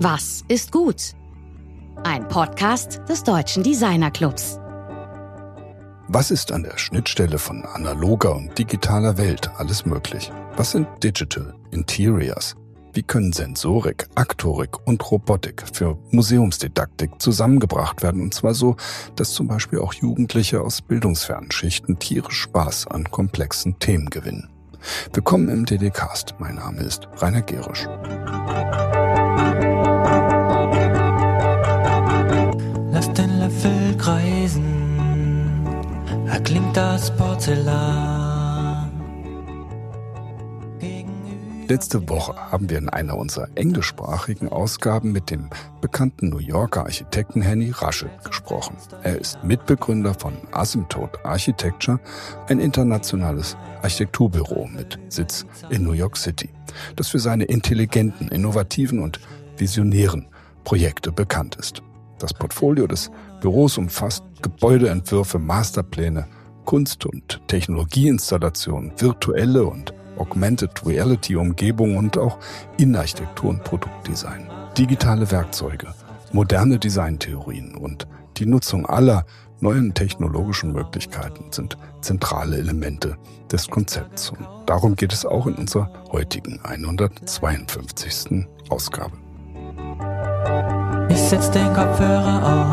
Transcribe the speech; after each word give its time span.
Was 0.00 0.44
ist 0.46 0.70
gut? 0.70 1.16
Ein 2.04 2.28
Podcast 2.28 3.00
des 3.08 3.24
Deutschen 3.24 3.64
Designer 3.64 4.12
Clubs. 4.12 4.60
Was 6.06 6.30
ist 6.30 6.52
an 6.52 6.62
der 6.62 6.78
Schnittstelle 6.78 7.36
von 7.36 7.64
analoger 7.64 8.36
und 8.36 8.56
digitaler 8.56 9.18
Welt 9.18 9.50
alles 9.56 9.86
möglich? 9.86 10.30
Was 10.56 10.70
sind 10.70 10.86
Digital 11.02 11.52
Interiors? 11.72 12.54
Wie 12.92 13.02
können 13.02 13.32
Sensorik, 13.32 14.06
Aktorik 14.14 14.86
und 14.86 15.10
Robotik 15.10 15.64
für 15.72 15.98
Museumsdidaktik 16.12 17.20
zusammengebracht 17.20 18.00
werden? 18.00 18.22
Und 18.22 18.32
zwar 18.32 18.54
so, 18.54 18.76
dass 19.16 19.32
zum 19.32 19.48
Beispiel 19.48 19.80
auch 19.80 19.94
Jugendliche 19.94 20.60
aus 20.60 20.80
bildungsfernen 20.80 21.50
Schichten 21.50 21.98
tierisch 21.98 22.42
Spaß 22.42 22.86
an 22.86 23.10
komplexen 23.10 23.80
Themen 23.80 24.10
gewinnen. 24.10 24.48
Willkommen 25.12 25.48
im 25.48 25.66
DD-Cast. 25.66 26.36
Mein 26.38 26.54
Name 26.54 26.82
ist 26.82 27.08
Rainer 27.16 27.42
Gerisch. 27.42 27.88
Kreisen, 34.08 34.64
erklingt 36.26 36.74
das 36.74 37.14
Porzellan. 37.14 38.90
Letzte 41.68 42.08
Woche 42.08 42.34
haben 42.34 42.70
wir 42.70 42.78
in 42.78 42.88
einer 42.88 43.18
unserer 43.18 43.48
englischsprachigen 43.54 44.48
Ausgaben 44.48 45.12
mit 45.12 45.28
dem 45.28 45.50
bekannten 45.82 46.30
New 46.30 46.38
Yorker 46.38 46.84
Architekten 46.84 47.42
Henny 47.42 47.70
Rasche 47.70 48.08
gesprochen. 48.24 48.78
Er 49.02 49.20
ist 49.20 49.44
Mitbegründer 49.44 50.14
von 50.14 50.32
Asymptote 50.52 51.22
Architecture, 51.26 52.00
ein 52.48 52.60
internationales 52.60 53.58
Architekturbüro 53.82 54.66
mit 54.68 54.98
Sitz 55.10 55.44
in 55.68 55.82
New 55.82 55.92
York 55.92 56.16
City, 56.16 56.48
das 56.96 57.08
für 57.08 57.18
seine 57.18 57.44
intelligenten, 57.44 58.28
innovativen 58.28 59.00
und 59.00 59.20
visionären 59.58 60.28
Projekte 60.64 61.12
bekannt 61.12 61.56
ist. 61.56 61.82
Das 62.18 62.32
Portfolio 62.32 62.86
des 62.86 63.10
Büros 63.40 63.78
umfasst 63.78 64.24
Gebäudeentwürfe, 64.42 65.38
Masterpläne, 65.38 66.26
Kunst- 66.64 67.06
und 67.06 67.40
Technologieinstallationen, 67.48 68.92
virtuelle 68.98 69.64
und 69.64 69.94
Augmented 70.18 70.84
Reality 70.84 71.36
Umgebungen 71.36 71.96
und 71.96 72.18
auch 72.18 72.38
Innenarchitektur 72.76 73.50
und 73.50 73.64
Produktdesign. 73.64 74.50
Digitale 74.76 75.30
Werkzeuge, 75.30 75.94
moderne 76.32 76.78
Designtheorien 76.78 77.74
und 77.74 78.06
die 78.36 78.46
Nutzung 78.46 78.86
aller 78.86 79.24
neuen 79.60 79.94
technologischen 79.94 80.72
Möglichkeiten 80.72 81.50
sind 81.50 81.76
zentrale 82.00 82.58
Elemente 82.58 83.16
des 83.50 83.68
Konzepts. 83.68 84.30
Und 84.30 84.46
darum 84.66 84.94
geht 84.94 85.12
es 85.12 85.26
auch 85.26 85.46
in 85.46 85.54
unserer 85.54 85.90
heutigen 86.12 86.60
152. 86.62 88.46
Ausgabe. 88.68 89.16
Ich 91.18 91.24
setz 91.24 91.50
den 91.50 91.74
Kopfhörer 91.74 92.36
auf 92.44 92.70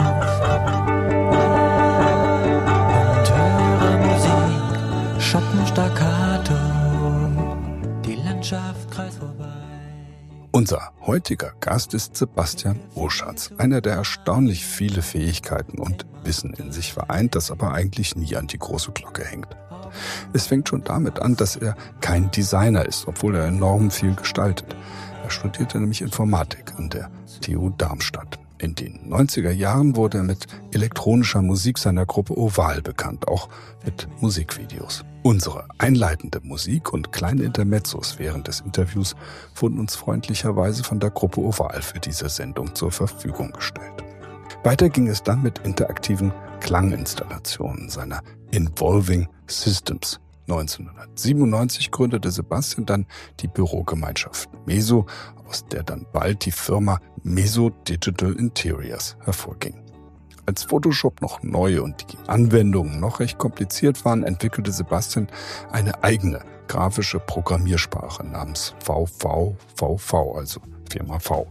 und 3.18 3.28
höre 3.36 3.98
Musik, 3.98 5.68
staccato, 5.68 6.54
die 8.06 8.16
Landschaft 8.16 8.92
kreist 8.92 9.18
vorbei. 9.18 9.46
Unser 10.52 10.94
heutiger 11.02 11.54
Gast 11.60 11.96
ist 11.96 12.16
Sebastian 12.16 12.80
Oschatz, 12.94 13.52
einer, 13.58 13.82
der 13.82 13.96
erstaunlich 13.96 14.64
viele 14.64 15.02
Fähigkeiten 15.02 15.80
und 15.80 16.06
Wissen 16.24 16.54
in 16.54 16.72
sich 16.72 16.94
vereint, 16.94 17.34
das 17.34 17.50
aber 17.50 17.74
eigentlich 17.74 18.16
nie 18.16 18.36
an 18.36 18.46
die 18.46 18.59
große 18.59 18.92
Glocke 18.92 19.26
hängt. 19.26 19.58
Es 20.34 20.46
fängt 20.46 20.70
schon 20.70 20.84
damit 20.84 21.20
an, 21.20 21.36
dass 21.36 21.56
er 21.56 21.76
kein 22.00 22.30
Designer 22.30 22.86
ist, 22.86 23.08
obwohl 23.08 23.36
er 23.38 23.46
enorm 23.46 23.90
viel 23.90 24.14
gestaltet. 24.14 24.76
Er 25.26 25.31
studierte 25.31 25.80
nämlich 25.80 26.04
Informatik 26.04 26.76
an 26.78 26.92
der 26.92 27.09
TU 27.42 27.72
Darmstadt. 27.72 28.38
In 28.59 28.76
den 28.76 29.12
90er 29.12 29.50
Jahren 29.50 29.95
wurde 29.95 30.20
er 30.20 30.23
mit 30.23 30.45
elektronischer 30.72 31.41
Musik 31.41 31.80
seiner 31.80 32.06
Gruppe 32.06 32.38
Oval 32.38 32.84
bekannt, 32.84 33.28
auch 33.28 33.50
mit 33.84 34.08
Musikvideos. 34.22 35.03
Unsere 35.24 35.66
einleitende 35.80 36.41
Musik 36.44 36.94
und 36.94 37.12
kleine 37.12 37.41
Intermezzos 37.41 38.19
während 38.19 38.47
des 38.47 38.59
Interviews 38.59 39.16
wurden 39.56 39.80
uns 39.80 39.96
freundlicherweise 39.96 40.84
von 40.84 41.00
der 41.00 41.09
Gruppe 41.09 41.42
Oval 41.42 41.81
für 41.81 42.00
diese 42.00 42.30
Sendung 42.30 42.75
zur 42.75 42.92
Verfügung 42.92 43.52
gestellt. 43.52 44.03
Weiter 44.63 44.90
ging 44.90 45.07
es 45.07 45.24
dann 45.24 45.42
mit 45.42 45.57
interaktiven 45.63 46.31
Klanginstallationen 46.59 47.90
seiner 47.90 48.22
Involving 48.52 49.28
Systems 49.47 50.19
1997 50.47 51.91
gründete 51.91 52.31
Sebastian 52.31 52.85
dann 52.85 53.06
die 53.39 53.47
Bürogemeinschaft 53.47 54.50
Meso, 54.66 55.06
aus 55.47 55.66
der 55.67 55.83
dann 55.83 56.06
bald 56.11 56.45
die 56.45 56.51
Firma 56.51 57.00
Meso 57.23 57.69
Digital 57.69 58.33
Interiors 58.33 59.17
hervorging. 59.23 59.81
Als 60.45 60.63
Photoshop 60.63 61.22
noch 61.22 61.41
neu 61.41 61.81
und 61.81 62.11
die 62.11 62.17
Anwendungen 62.28 63.00
noch 63.00 63.19
recht 63.19 63.39
kompliziert 63.39 64.06
waren, 64.06 64.23
entwickelte 64.23 64.72
Sebastian 64.72 65.28
eine 65.72 66.03
eigene 66.03 66.41
grafische 66.67 67.19
Programmiersprache 67.19 68.23
namens 68.23 68.75
VVVV, 68.83 70.13
also 70.35 70.62
Firma 70.89 71.19
V. 71.19 71.47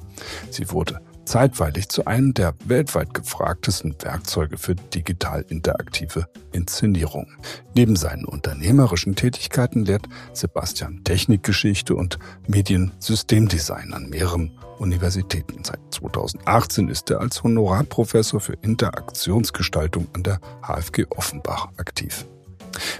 Sie 0.51 0.71
wurde 0.71 1.01
zeitweilig 1.25 1.89
zu 1.89 2.07
einem 2.07 2.35
der 2.35 2.55
weltweit 2.65 3.15
gefragtesten 3.15 3.95
Werkzeuge 4.01 4.59
für 4.59 4.75
digital 4.75 5.45
interaktive 5.49 6.29
Inszenierung. 6.53 7.29
Neben 7.75 7.97
seinen 7.97 8.25
unternehmerischen 8.25 9.17
Tätigkeiten 9.17 9.85
lehrt 9.85 10.07
Sebastian 10.33 11.03
Technikgeschichte 11.05 11.95
und 11.95 12.19
Mediensystemdesign 12.47 13.93
an 13.93 14.09
mehreren 14.09 14.53
Universitäten. 14.79 15.65
Seit 15.65 15.81
2018 15.91 16.89
ist 16.89 17.11
er 17.11 17.21
als 17.21 17.43
Honorarprofessor 17.43 18.41
für 18.41 18.55
Interaktionsgestaltung 18.63 20.09
an 20.13 20.23
der 20.23 20.41
HFG 20.63 21.07
Offenbach 21.11 21.69
aktiv. 21.77 22.27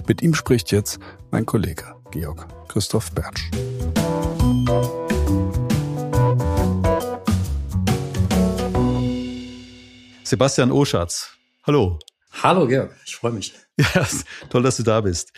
Mit 0.07 0.21
ihm 0.21 0.33
spricht 0.33 0.71
jetzt 0.71 0.99
mein 1.31 1.45
Kollege 1.45 1.95
Georg 2.11 2.47
Christoph 2.67 3.11
Bertsch. 3.11 3.51
Sebastian 10.35 10.69
Oschatz. 10.69 11.29
Hallo. 11.63 11.97
Hallo 12.43 12.67
Georg, 12.67 12.93
ich 13.05 13.15
freue 13.15 13.31
mich. 13.31 13.53
Ja, 13.77 14.05
toll, 14.49 14.63
dass 14.63 14.75
du 14.75 14.83
da 14.83 14.99
bist. 14.99 15.31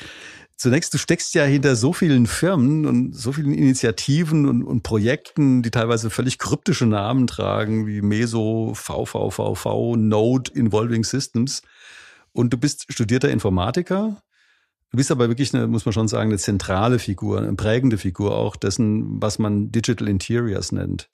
Zunächst, 0.56 0.92
du 0.92 0.98
steckst 0.98 1.36
ja 1.36 1.44
hinter 1.44 1.76
so 1.76 1.94
vielen 1.94 2.26
Firmen 2.26 2.88
und 2.88 3.16
so 3.16 3.32
vielen 3.32 3.54
Initiativen 3.54 4.48
und, 4.48 4.64
und, 4.64 4.82
Projekten, 4.82 5.62
die 5.62 5.70
teilweise 5.70 6.10
völlig 6.10 6.40
kryptische 6.40 6.88
Namen 6.88 7.28
tragen, 7.28 7.86
wie 7.86 8.02
Meso, 8.02 8.74
VVVV, 8.74 9.96
Node, 9.98 10.52
Involving 10.56 11.04
Systems. 11.04 11.62
Und 12.32 12.52
du 12.52 12.58
bist 12.58 12.92
studierter 12.92 13.30
Informatiker. 13.30 14.24
Du 14.90 14.98
bist 14.98 15.12
aber 15.12 15.28
wirklich 15.28 15.54
eine, 15.54 15.68
muss 15.68 15.86
man 15.86 15.94
schon 15.94 16.08
sagen, 16.08 16.32
eine 16.32 16.40
zentrale 16.40 16.98
Figur, 16.98 17.38
eine 17.38 17.54
prägende 17.54 18.00
Figur 18.00 18.36
auch 18.36 18.56
dessen, 18.56 19.22
was 19.22 19.38
man 19.38 19.72
Digital 19.72 20.08
Interiors 20.08 20.72
nennt. 20.72 21.08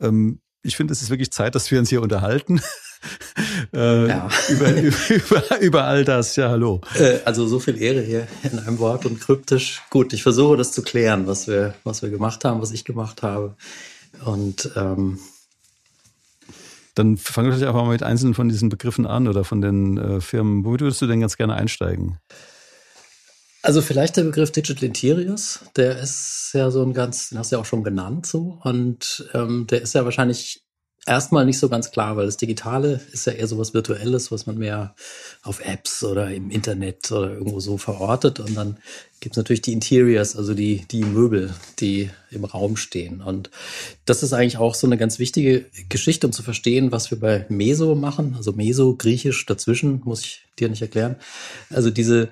Ähm, 0.00 0.40
ich 0.62 0.76
finde, 0.76 0.92
es 0.92 1.02
ist 1.02 1.10
wirklich 1.10 1.32
Zeit, 1.32 1.56
dass 1.56 1.70
wir 1.72 1.80
uns 1.80 1.88
hier 1.88 2.02
unterhalten. 2.02 2.60
äh, 3.72 4.08
ja. 4.08 4.28
über, 4.48 4.72
über, 4.72 5.60
über 5.60 5.84
all 5.84 6.04
das, 6.04 6.36
ja, 6.36 6.50
hallo. 6.50 6.80
Äh, 6.98 7.18
also 7.24 7.46
so 7.46 7.60
viel 7.60 7.80
Ehre 7.80 8.02
hier 8.02 8.26
in 8.42 8.58
einem 8.58 8.78
Wort 8.78 9.06
und 9.06 9.20
kryptisch. 9.20 9.82
Gut, 9.90 10.12
ich 10.12 10.22
versuche 10.22 10.56
das 10.56 10.72
zu 10.72 10.82
klären, 10.82 11.26
was 11.26 11.48
wir, 11.48 11.74
was 11.84 12.02
wir 12.02 12.10
gemacht 12.10 12.44
haben, 12.44 12.60
was 12.60 12.72
ich 12.72 12.84
gemacht 12.84 13.22
habe. 13.22 13.56
Und 14.24 14.70
ähm, 14.76 15.18
dann 16.94 17.16
fangen 17.16 17.48
wir 17.48 17.54
vielleicht 17.54 17.68
einfach 17.68 17.84
mal 17.84 17.92
mit 17.92 18.02
einzelnen 18.02 18.34
von 18.34 18.48
diesen 18.48 18.68
Begriffen 18.68 19.06
an 19.06 19.28
oder 19.28 19.44
von 19.44 19.60
den 19.60 19.96
äh, 19.96 20.20
Firmen. 20.20 20.64
Wo 20.64 20.70
würdest 20.70 21.00
du 21.00 21.06
denn 21.06 21.20
ganz 21.20 21.36
gerne 21.36 21.54
einsteigen? 21.54 22.18
Also 23.62 23.82
vielleicht 23.82 24.16
der 24.16 24.24
Begriff 24.24 24.50
Digital 24.52 24.84
Interiors, 24.84 25.60
der 25.76 25.98
ist 25.98 26.50
ja 26.54 26.70
so 26.70 26.82
ein 26.82 26.94
ganz, 26.94 27.28
den 27.28 27.38
hast 27.38 27.52
du 27.52 27.56
ja 27.56 27.60
auch 27.60 27.66
schon 27.66 27.84
genannt 27.84 28.26
so. 28.26 28.58
Und 28.62 29.28
ähm, 29.34 29.66
der 29.68 29.82
ist 29.82 29.94
ja 29.94 30.04
wahrscheinlich 30.04 30.62
erstmal 31.06 31.46
nicht 31.46 31.58
so 31.58 31.68
ganz 31.68 31.90
klar, 31.90 32.16
weil 32.16 32.26
das 32.26 32.36
Digitale 32.36 33.00
ist 33.12 33.26
ja 33.26 33.32
eher 33.32 33.46
so 33.46 33.58
was 33.58 33.74
Virtuelles, 33.74 34.30
was 34.30 34.46
man 34.46 34.58
mehr 34.58 34.94
auf 35.42 35.60
Apps 35.64 36.02
oder 36.04 36.30
im 36.30 36.50
Internet 36.50 37.10
oder 37.10 37.32
irgendwo 37.32 37.60
so 37.60 37.78
verortet. 37.78 38.40
Und 38.40 38.54
dann 38.54 38.76
gibt 39.20 39.34
es 39.34 39.36
natürlich 39.36 39.62
die 39.62 39.72
Interiors, 39.72 40.36
also 40.36 40.54
die, 40.54 40.84
die 40.90 41.04
Möbel, 41.04 41.54
die 41.78 42.10
im 42.30 42.44
Raum 42.44 42.76
stehen. 42.76 43.22
Und 43.22 43.50
das 44.04 44.22
ist 44.22 44.32
eigentlich 44.32 44.58
auch 44.58 44.74
so 44.74 44.86
eine 44.86 44.98
ganz 44.98 45.18
wichtige 45.18 45.66
Geschichte, 45.88 46.26
um 46.26 46.32
zu 46.32 46.42
verstehen, 46.42 46.92
was 46.92 47.10
wir 47.10 47.18
bei 47.18 47.46
Meso 47.48 47.94
machen. 47.94 48.34
Also 48.36 48.52
Meso, 48.52 48.94
griechisch 48.96 49.46
dazwischen, 49.46 50.02
muss 50.04 50.22
ich 50.22 50.46
dir 50.58 50.68
nicht 50.68 50.82
erklären. 50.82 51.16
Also 51.70 51.90
diese 51.90 52.30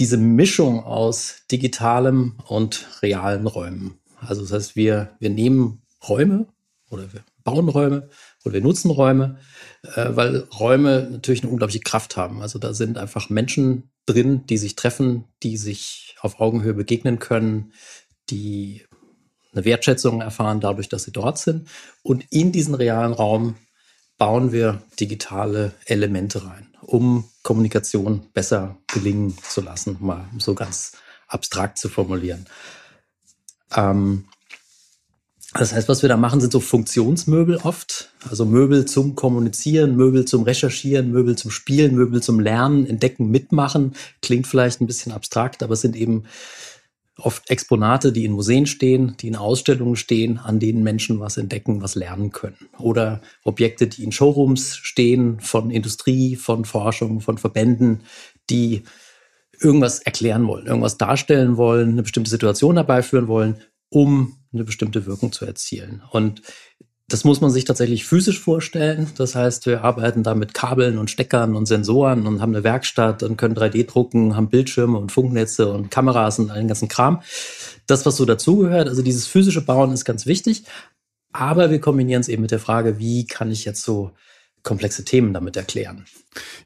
diese 0.00 0.16
Mischung 0.16 0.82
aus 0.82 1.42
digitalem 1.52 2.38
und 2.48 2.88
realen 3.02 3.46
Räumen. 3.46 3.98
Also 4.18 4.40
das 4.40 4.52
heißt, 4.52 4.76
wir, 4.76 5.14
wir 5.18 5.28
nehmen 5.28 5.82
Räume 6.08 6.46
oder 6.88 7.12
wir 7.12 7.20
bauen 7.42 7.68
Räume 7.68 8.08
oder 8.44 8.54
wir 8.54 8.60
nutzen 8.60 8.90
Räume, 8.90 9.38
äh, 9.82 10.06
weil 10.10 10.48
Räume 10.58 11.08
natürlich 11.10 11.42
eine 11.42 11.50
unglaubliche 11.50 11.80
Kraft 11.80 12.16
haben. 12.16 12.42
Also 12.42 12.58
da 12.58 12.74
sind 12.74 12.98
einfach 12.98 13.30
Menschen 13.30 13.90
drin, 14.06 14.46
die 14.46 14.58
sich 14.58 14.76
treffen, 14.76 15.24
die 15.42 15.56
sich 15.56 16.16
auf 16.20 16.40
Augenhöhe 16.40 16.74
begegnen 16.74 17.18
können, 17.18 17.72
die 18.30 18.84
eine 19.52 19.64
Wertschätzung 19.64 20.20
erfahren 20.20 20.60
dadurch, 20.60 20.88
dass 20.88 21.04
sie 21.04 21.12
dort 21.12 21.38
sind. 21.38 21.68
Und 22.02 22.24
in 22.30 22.52
diesen 22.52 22.74
realen 22.74 23.12
Raum 23.12 23.56
bauen 24.18 24.52
wir 24.52 24.82
digitale 25.00 25.72
Elemente 25.86 26.44
rein, 26.44 26.68
um 26.82 27.28
Kommunikation 27.42 28.26
besser 28.32 28.76
gelingen 28.86 29.36
zu 29.42 29.60
lassen, 29.60 29.96
mal 30.00 30.28
so 30.38 30.54
ganz 30.54 30.92
abstrakt 31.26 31.78
zu 31.78 31.88
formulieren. 31.88 32.46
Ähm, 33.74 34.26
das 35.54 35.72
heißt, 35.72 35.88
was 35.88 36.02
wir 36.02 36.08
da 36.08 36.16
machen, 36.16 36.40
sind 36.40 36.52
so 36.52 36.60
Funktionsmöbel 36.60 37.56
oft. 37.64 38.12
Also 38.28 38.44
Möbel 38.44 38.84
zum 38.84 39.16
Kommunizieren, 39.16 39.96
Möbel 39.96 40.24
zum 40.24 40.44
Recherchieren, 40.44 41.10
Möbel 41.10 41.36
zum 41.36 41.50
Spielen, 41.50 41.96
Möbel 41.96 42.22
zum 42.22 42.38
Lernen, 42.38 42.86
Entdecken, 42.86 43.30
Mitmachen. 43.30 43.94
Klingt 44.22 44.46
vielleicht 44.46 44.80
ein 44.80 44.86
bisschen 44.86 45.10
abstrakt, 45.10 45.64
aber 45.64 45.74
es 45.74 45.80
sind 45.80 45.96
eben 45.96 46.24
oft 47.18 47.50
Exponate, 47.50 48.12
die 48.12 48.24
in 48.24 48.32
Museen 48.32 48.66
stehen, 48.66 49.16
die 49.20 49.28
in 49.28 49.36
Ausstellungen 49.36 49.96
stehen, 49.96 50.38
an 50.38 50.60
denen 50.60 50.84
Menschen 50.84 51.18
was 51.18 51.36
entdecken, 51.36 51.82
was 51.82 51.96
lernen 51.96 52.30
können. 52.30 52.68
Oder 52.78 53.20
Objekte, 53.44 53.88
die 53.88 54.04
in 54.04 54.12
Showrooms 54.12 54.76
stehen, 54.76 55.40
von 55.40 55.70
Industrie, 55.70 56.36
von 56.36 56.64
Forschung, 56.64 57.20
von 57.20 57.38
Verbänden, 57.38 58.02
die 58.48 58.84
irgendwas 59.60 59.98
erklären 59.98 60.46
wollen, 60.46 60.66
irgendwas 60.66 60.96
darstellen 60.96 61.56
wollen, 61.56 61.90
eine 61.90 62.02
bestimmte 62.02 62.30
Situation 62.30 62.76
herbeiführen 62.76 63.28
wollen, 63.28 63.60
um 63.90 64.39
eine 64.52 64.64
bestimmte 64.64 65.06
Wirkung 65.06 65.32
zu 65.32 65.44
erzielen. 65.44 66.02
Und 66.10 66.42
das 67.10 67.24
muss 67.24 67.40
man 67.40 67.50
sich 67.50 67.64
tatsächlich 67.64 68.04
physisch 68.04 68.38
vorstellen. 68.38 69.10
Das 69.16 69.34
heißt, 69.34 69.66
wir 69.66 69.82
arbeiten 69.82 70.22
da 70.22 70.34
mit 70.34 70.54
Kabeln 70.54 70.96
und 70.96 71.10
Steckern 71.10 71.56
und 71.56 71.66
Sensoren 71.66 72.26
und 72.26 72.40
haben 72.40 72.54
eine 72.54 72.62
Werkstatt 72.62 73.24
und 73.24 73.36
können 73.36 73.56
3D 73.56 73.86
drucken, 73.86 74.36
haben 74.36 74.48
Bildschirme 74.48 74.96
und 74.96 75.10
Funknetze 75.10 75.72
und 75.72 75.90
Kameras 75.90 76.38
und 76.38 76.50
allen 76.50 76.68
ganzen 76.68 76.88
Kram. 76.88 77.22
Das, 77.86 78.06
was 78.06 78.16
so 78.16 78.24
dazugehört, 78.24 78.88
also 78.88 79.02
dieses 79.02 79.26
physische 79.26 79.64
Bauen 79.64 79.92
ist 79.92 80.04
ganz 80.04 80.26
wichtig. 80.26 80.64
Aber 81.32 81.70
wir 81.70 81.80
kombinieren 81.80 82.20
es 82.20 82.28
eben 82.28 82.42
mit 82.42 82.52
der 82.52 82.60
Frage, 82.60 82.98
wie 82.98 83.26
kann 83.26 83.50
ich 83.50 83.64
jetzt 83.64 83.82
so 83.82 84.12
komplexe 84.62 85.04
Themen 85.04 85.32
damit 85.32 85.56
erklären. 85.56 86.04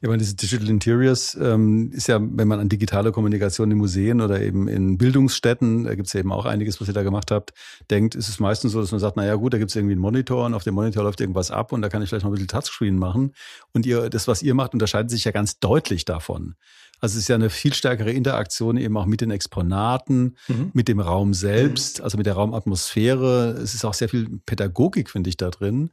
Ja, 0.01 0.09
meine, 0.09 0.19
diese 0.19 0.35
Digital 0.35 0.69
Interiors 0.69 1.35
ähm, 1.41 1.91
ist 1.91 2.07
ja, 2.07 2.19
wenn 2.21 2.47
man 2.47 2.59
an 2.59 2.69
digitale 2.69 3.11
Kommunikation 3.11 3.71
in 3.71 3.77
Museen 3.77 4.21
oder 4.21 4.41
eben 4.41 4.67
in 4.67 4.97
Bildungsstätten, 4.97 5.85
da 5.85 5.95
gibt 5.95 6.07
es 6.07 6.13
ja 6.13 6.19
eben 6.19 6.31
auch 6.31 6.45
einiges, 6.45 6.79
was 6.79 6.87
ihr 6.87 6.93
da 6.93 7.03
gemacht 7.03 7.31
habt, 7.31 7.53
denkt, 7.89 8.13
ist 8.13 8.29
es 8.29 8.39
meistens 8.39 8.73
so, 8.73 8.81
dass 8.81 8.91
man 8.91 8.99
sagt, 8.99 9.17
naja 9.17 9.35
gut, 9.35 9.53
da 9.53 9.57
gibt 9.57 9.71
es 9.71 9.75
irgendwie 9.75 9.93
einen 9.93 10.01
Monitor 10.01 10.45
und 10.45 10.53
auf 10.53 10.63
dem 10.63 10.75
Monitor 10.75 11.03
läuft 11.03 11.19
irgendwas 11.19 11.49
ab 11.49 11.71
und 11.71 11.81
da 11.81 11.89
kann 11.89 12.01
ich 12.01 12.09
vielleicht 12.09 12.23
noch 12.23 12.31
ein 12.31 12.35
bisschen 12.35 12.47
Touchscreen 12.47 12.97
machen. 12.97 13.33
Und 13.73 13.85
ihr, 13.85 14.09
das, 14.09 14.27
was 14.27 14.43
ihr 14.43 14.53
macht, 14.53 14.73
unterscheidet 14.73 15.09
sich 15.09 15.23
ja 15.23 15.31
ganz 15.31 15.59
deutlich 15.59 16.05
davon. 16.05 16.55
Also 17.01 17.17
es 17.17 17.23
ist 17.23 17.27
ja 17.27 17.35
eine 17.35 17.49
viel 17.49 17.73
stärkere 17.73 18.11
Interaktion 18.11 18.77
eben 18.77 18.95
auch 18.97 19.05
mit 19.05 19.21
den 19.21 19.31
Exponaten, 19.31 20.37
mhm. 20.47 20.71
mit 20.73 20.87
dem 20.87 20.99
Raum 20.99 21.33
selbst, 21.33 22.01
also 22.01 22.17
mit 22.17 22.25
der 22.25 22.33
Raumatmosphäre. 22.33 23.59
Es 23.61 23.73
ist 23.73 23.83
auch 23.83 23.93
sehr 23.93 24.09
viel 24.09 24.39
Pädagogik, 24.45 25.09
finde 25.09 25.29
ich, 25.29 25.37
da 25.37 25.49
drin. 25.49 25.91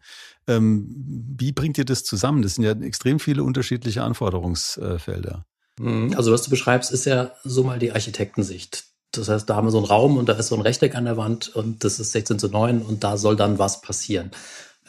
Ähm, 0.49 0.87
wie 1.39 1.53
bringt 1.53 1.79
ihr 1.79 1.85
das 1.85 2.05
zusammen? 2.05 2.43
Das 2.43 2.55
sind 2.55 2.65
ja 2.65 2.73
extrem 2.73 3.21
viele 3.21 3.45
unterschiedliche 3.45 4.03
Anforderungsfelder. 4.03 5.45
Mhm. 5.79 6.15
Also 6.17 6.33
was 6.33 6.43
du 6.43 6.51
beschreibst, 6.51 6.93
ist 6.93 7.05
ja 7.05 7.33
so 7.45 7.65
mal 7.65 7.79
die 7.79 7.93
Architektensicht. 7.93 8.85
Das 9.13 9.29
heißt, 9.29 9.49
da 9.49 9.57
haben 9.57 9.67
wir 9.67 9.71
so 9.71 9.79
einen 9.79 9.87
Raum 9.87 10.17
und 10.17 10.29
da 10.29 10.33
ist 10.33 10.49
so 10.49 10.57
ein 10.57 10.63
Rechteck 10.63 10.95
an 10.95 11.05
der 11.05 11.17
Wand 11.17 11.55
und 11.55 11.85
das 11.85 12.01
ist 12.01 12.13
16 12.13 12.39
zu 12.39 12.49
9 12.49 12.83
und 12.83 13.05
da 13.05 13.17
soll 13.17 13.37
dann 13.37 13.59
was 13.59 13.83
passieren. 13.83 14.31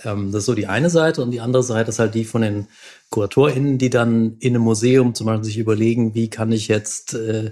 Ähm, 0.03 0.31
das 0.31 0.39
ist 0.39 0.45
so 0.45 0.55
die 0.55 0.67
eine 0.67 0.89
Seite 0.89 1.21
und 1.21 1.31
die 1.31 1.41
andere 1.41 1.63
Seite 1.63 1.89
ist 1.89 1.99
halt 1.99 2.15
die 2.15 2.25
von 2.25 2.41
den 2.41 2.67
KuratorInnen, 3.09 3.77
die 3.77 3.89
dann 3.89 4.37
in 4.39 4.55
einem 4.55 4.63
Museum 4.63 5.13
zum 5.13 5.27
Beispiel 5.27 5.43
sich 5.43 5.57
überlegen, 5.57 6.15
wie 6.15 6.29
kann 6.29 6.51
ich 6.51 6.67
jetzt 6.67 7.13
äh, 7.13 7.51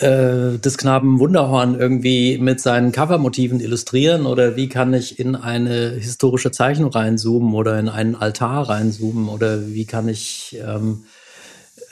äh, 0.00 0.58
des 0.58 0.78
Knaben 0.78 1.18
Wunderhorn 1.18 1.78
irgendwie 1.78 2.38
mit 2.38 2.60
seinen 2.60 2.92
Covermotiven 2.92 3.60
illustrieren 3.60 4.26
oder 4.26 4.56
wie 4.56 4.68
kann 4.68 4.94
ich 4.94 5.18
in 5.18 5.36
eine 5.36 5.90
historische 5.90 6.50
Zeichnung 6.50 6.90
reinzoomen 6.90 7.54
oder 7.54 7.78
in 7.78 7.88
einen 7.88 8.14
Altar 8.14 8.68
reinzoomen 8.68 9.28
oder 9.28 9.68
wie 9.68 9.84
kann 9.84 10.08
ich 10.08 10.56
ähm, 10.66 11.04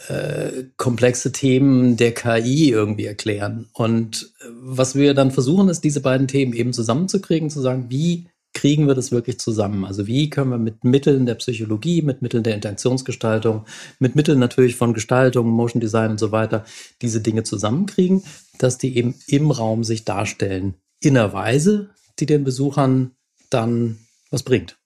äh, 0.08 0.64
komplexe 0.76 1.30
Themen 1.30 1.96
der 1.96 2.12
KI 2.12 2.70
irgendwie 2.70 3.06
erklären. 3.06 3.68
Und 3.72 4.32
äh, 4.40 4.46
was 4.60 4.94
wir 4.94 5.14
dann 5.14 5.30
versuchen, 5.30 5.68
ist, 5.68 5.84
diese 5.84 6.00
beiden 6.00 6.26
Themen 6.26 6.52
eben 6.52 6.72
zusammenzukriegen, 6.72 7.50
zu 7.50 7.60
sagen, 7.60 7.86
wie 7.90 8.26
kriegen 8.52 8.88
wir 8.88 8.94
das 8.94 9.12
wirklich 9.12 9.38
zusammen? 9.38 9.84
Also 9.84 10.06
wie 10.06 10.30
können 10.30 10.50
wir 10.50 10.58
mit 10.58 10.84
Mitteln 10.84 11.26
der 11.26 11.36
Psychologie, 11.36 12.02
mit 12.02 12.22
Mitteln 12.22 12.42
der 12.42 12.54
Interaktionsgestaltung, 12.54 13.64
mit 13.98 14.16
Mitteln 14.16 14.38
natürlich 14.38 14.76
von 14.76 14.94
Gestaltung, 14.94 15.48
Motion 15.48 15.80
Design 15.80 16.12
und 16.12 16.18
so 16.18 16.32
weiter 16.32 16.64
diese 17.02 17.20
Dinge 17.20 17.44
zusammenkriegen, 17.44 18.22
dass 18.58 18.78
die 18.78 18.96
eben 18.96 19.14
im 19.26 19.50
Raum 19.50 19.84
sich 19.84 20.04
darstellen 20.04 20.74
in 21.00 21.16
einer 21.16 21.32
Weise, 21.32 21.90
die 22.18 22.26
den 22.26 22.44
Besuchern 22.44 23.12
dann 23.50 23.98
was 24.30 24.42
bringt. 24.42 24.79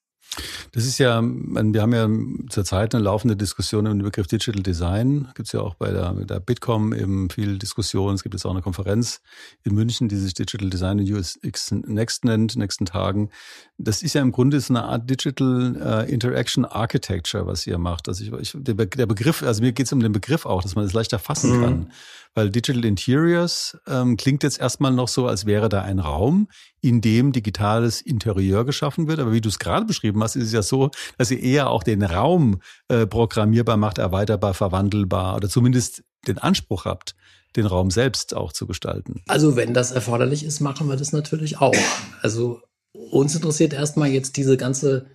Das 0.72 0.86
ist 0.86 0.98
ja, 0.98 1.22
wir 1.22 1.82
haben 1.82 1.92
ja 1.92 2.08
zurzeit 2.50 2.94
eine 2.94 3.04
laufende 3.04 3.36
Diskussion 3.36 3.86
um 3.86 3.98
den 3.98 4.02
Begriff 4.02 4.26
Digital 4.26 4.62
Design. 4.62 5.28
Gibt 5.34 5.46
es 5.46 5.52
ja 5.52 5.60
auch 5.60 5.74
bei 5.74 5.90
der, 5.90 6.12
der 6.12 6.40
Bitkom 6.40 6.92
eben 6.92 7.30
viel 7.30 7.58
Diskussion. 7.58 8.14
Es 8.14 8.22
gibt 8.22 8.34
jetzt 8.34 8.44
auch 8.44 8.50
eine 8.50 8.62
Konferenz 8.62 9.20
in 9.62 9.74
München, 9.74 10.08
die 10.08 10.16
sich 10.16 10.34
Digital 10.34 10.70
Design 10.70 10.98
in 10.98 11.14
USX 11.14 11.72
Next 11.72 12.24
nennt, 12.24 12.54
in 12.54 12.58
den 12.58 12.64
nächsten 12.64 12.86
Tagen. 12.86 13.30
Das 13.78 14.02
ist 14.02 14.14
ja 14.14 14.22
im 14.22 14.32
Grunde 14.32 14.60
so 14.60 14.72
eine 14.72 14.84
Art 14.84 15.08
Digital 15.08 16.04
uh, 16.06 16.10
Interaction 16.10 16.64
Architecture, 16.64 17.46
was 17.46 17.66
ihr 17.66 17.78
macht. 17.78 18.08
Also 18.08 18.24
ich, 18.24 18.32
ich, 18.32 18.56
der, 18.56 18.74
Begriff, 19.06 19.42
also 19.42 19.62
mir 19.62 19.72
geht 19.72 19.86
es 19.86 19.92
um 19.92 20.00
den 20.00 20.12
Begriff 20.12 20.46
auch, 20.46 20.62
dass 20.62 20.74
man 20.74 20.84
es 20.84 20.90
das 20.90 20.94
leichter 20.94 21.18
fassen 21.18 21.58
mhm. 21.58 21.62
kann. 21.62 21.92
Weil 22.34 22.50
Digital 22.50 22.84
Interiors 22.84 23.78
ähm, 23.86 24.16
klingt 24.16 24.42
jetzt 24.42 24.58
erstmal 24.58 24.92
noch 24.92 25.06
so, 25.06 25.28
als 25.28 25.46
wäre 25.46 25.68
da 25.68 25.82
ein 25.82 26.00
Raum, 26.00 26.48
in 26.84 27.00
dem 27.00 27.32
digitales 27.32 28.02
Interieur 28.02 28.66
geschaffen 28.66 29.08
wird. 29.08 29.18
Aber 29.18 29.32
wie 29.32 29.40
du 29.40 29.48
es 29.48 29.58
gerade 29.58 29.86
beschrieben 29.86 30.22
hast, 30.22 30.36
ist 30.36 30.48
es 30.48 30.52
ja 30.52 30.62
so, 30.62 30.90
dass 31.16 31.30
ihr 31.30 31.42
eher 31.42 31.70
auch 31.70 31.82
den 31.82 32.02
Raum 32.02 32.60
äh, 32.88 33.06
programmierbar 33.06 33.78
macht, 33.78 33.96
erweiterbar, 33.96 34.52
verwandelbar 34.52 35.36
oder 35.36 35.48
zumindest 35.48 36.04
den 36.26 36.36
Anspruch 36.36 36.84
habt, 36.84 37.14
den 37.56 37.64
Raum 37.64 37.90
selbst 37.90 38.36
auch 38.36 38.52
zu 38.52 38.66
gestalten. 38.66 39.22
Also 39.28 39.56
wenn 39.56 39.72
das 39.72 39.92
erforderlich 39.92 40.44
ist, 40.44 40.60
machen 40.60 40.86
wir 40.86 40.96
das 40.96 41.12
natürlich 41.12 41.58
auch. 41.58 41.74
Also 42.20 42.60
uns 42.92 43.34
interessiert 43.34 43.72
erstmal 43.72 44.10
jetzt 44.10 44.36
diese 44.36 44.58
ganze 44.58 45.06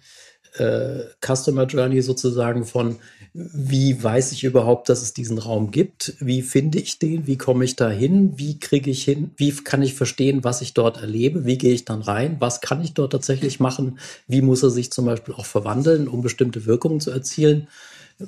äh, 0.57 1.03
Customer 1.21 1.65
Journey 1.65 2.01
sozusagen 2.01 2.65
von, 2.65 2.97
wie 3.33 4.01
weiß 4.01 4.31
ich 4.31 4.43
überhaupt, 4.43 4.89
dass 4.89 5.01
es 5.01 5.13
diesen 5.13 5.37
Raum 5.37 5.71
gibt? 5.71 6.15
Wie 6.19 6.41
finde 6.41 6.79
ich 6.79 6.97
den? 6.97 7.27
Wie 7.27 7.37
komme 7.37 7.63
ich 7.63 7.75
da 7.75 7.89
hin? 7.89 8.33
Wie 8.37 8.59
kriege 8.59 8.89
ich 8.89 9.03
hin? 9.03 9.31
Wie 9.37 9.51
kann 9.51 9.81
ich 9.81 9.93
verstehen, 9.93 10.43
was 10.43 10.61
ich 10.61 10.73
dort 10.73 10.97
erlebe? 10.97 11.45
Wie 11.45 11.57
gehe 11.57 11.73
ich 11.73 11.85
dann 11.85 12.01
rein? 12.01 12.37
Was 12.39 12.61
kann 12.61 12.81
ich 12.81 12.93
dort 12.93 13.11
tatsächlich 13.11 13.59
machen? 13.59 13.99
Wie 14.27 14.41
muss 14.41 14.63
er 14.63 14.71
sich 14.71 14.91
zum 14.91 15.05
Beispiel 15.05 15.35
auch 15.35 15.45
verwandeln, 15.45 16.07
um 16.07 16.21
bestimmte 16.21 16.65
Wirkungen 16.65 16.99
zu 16.99 17.11
erzielen? 17.11 17.67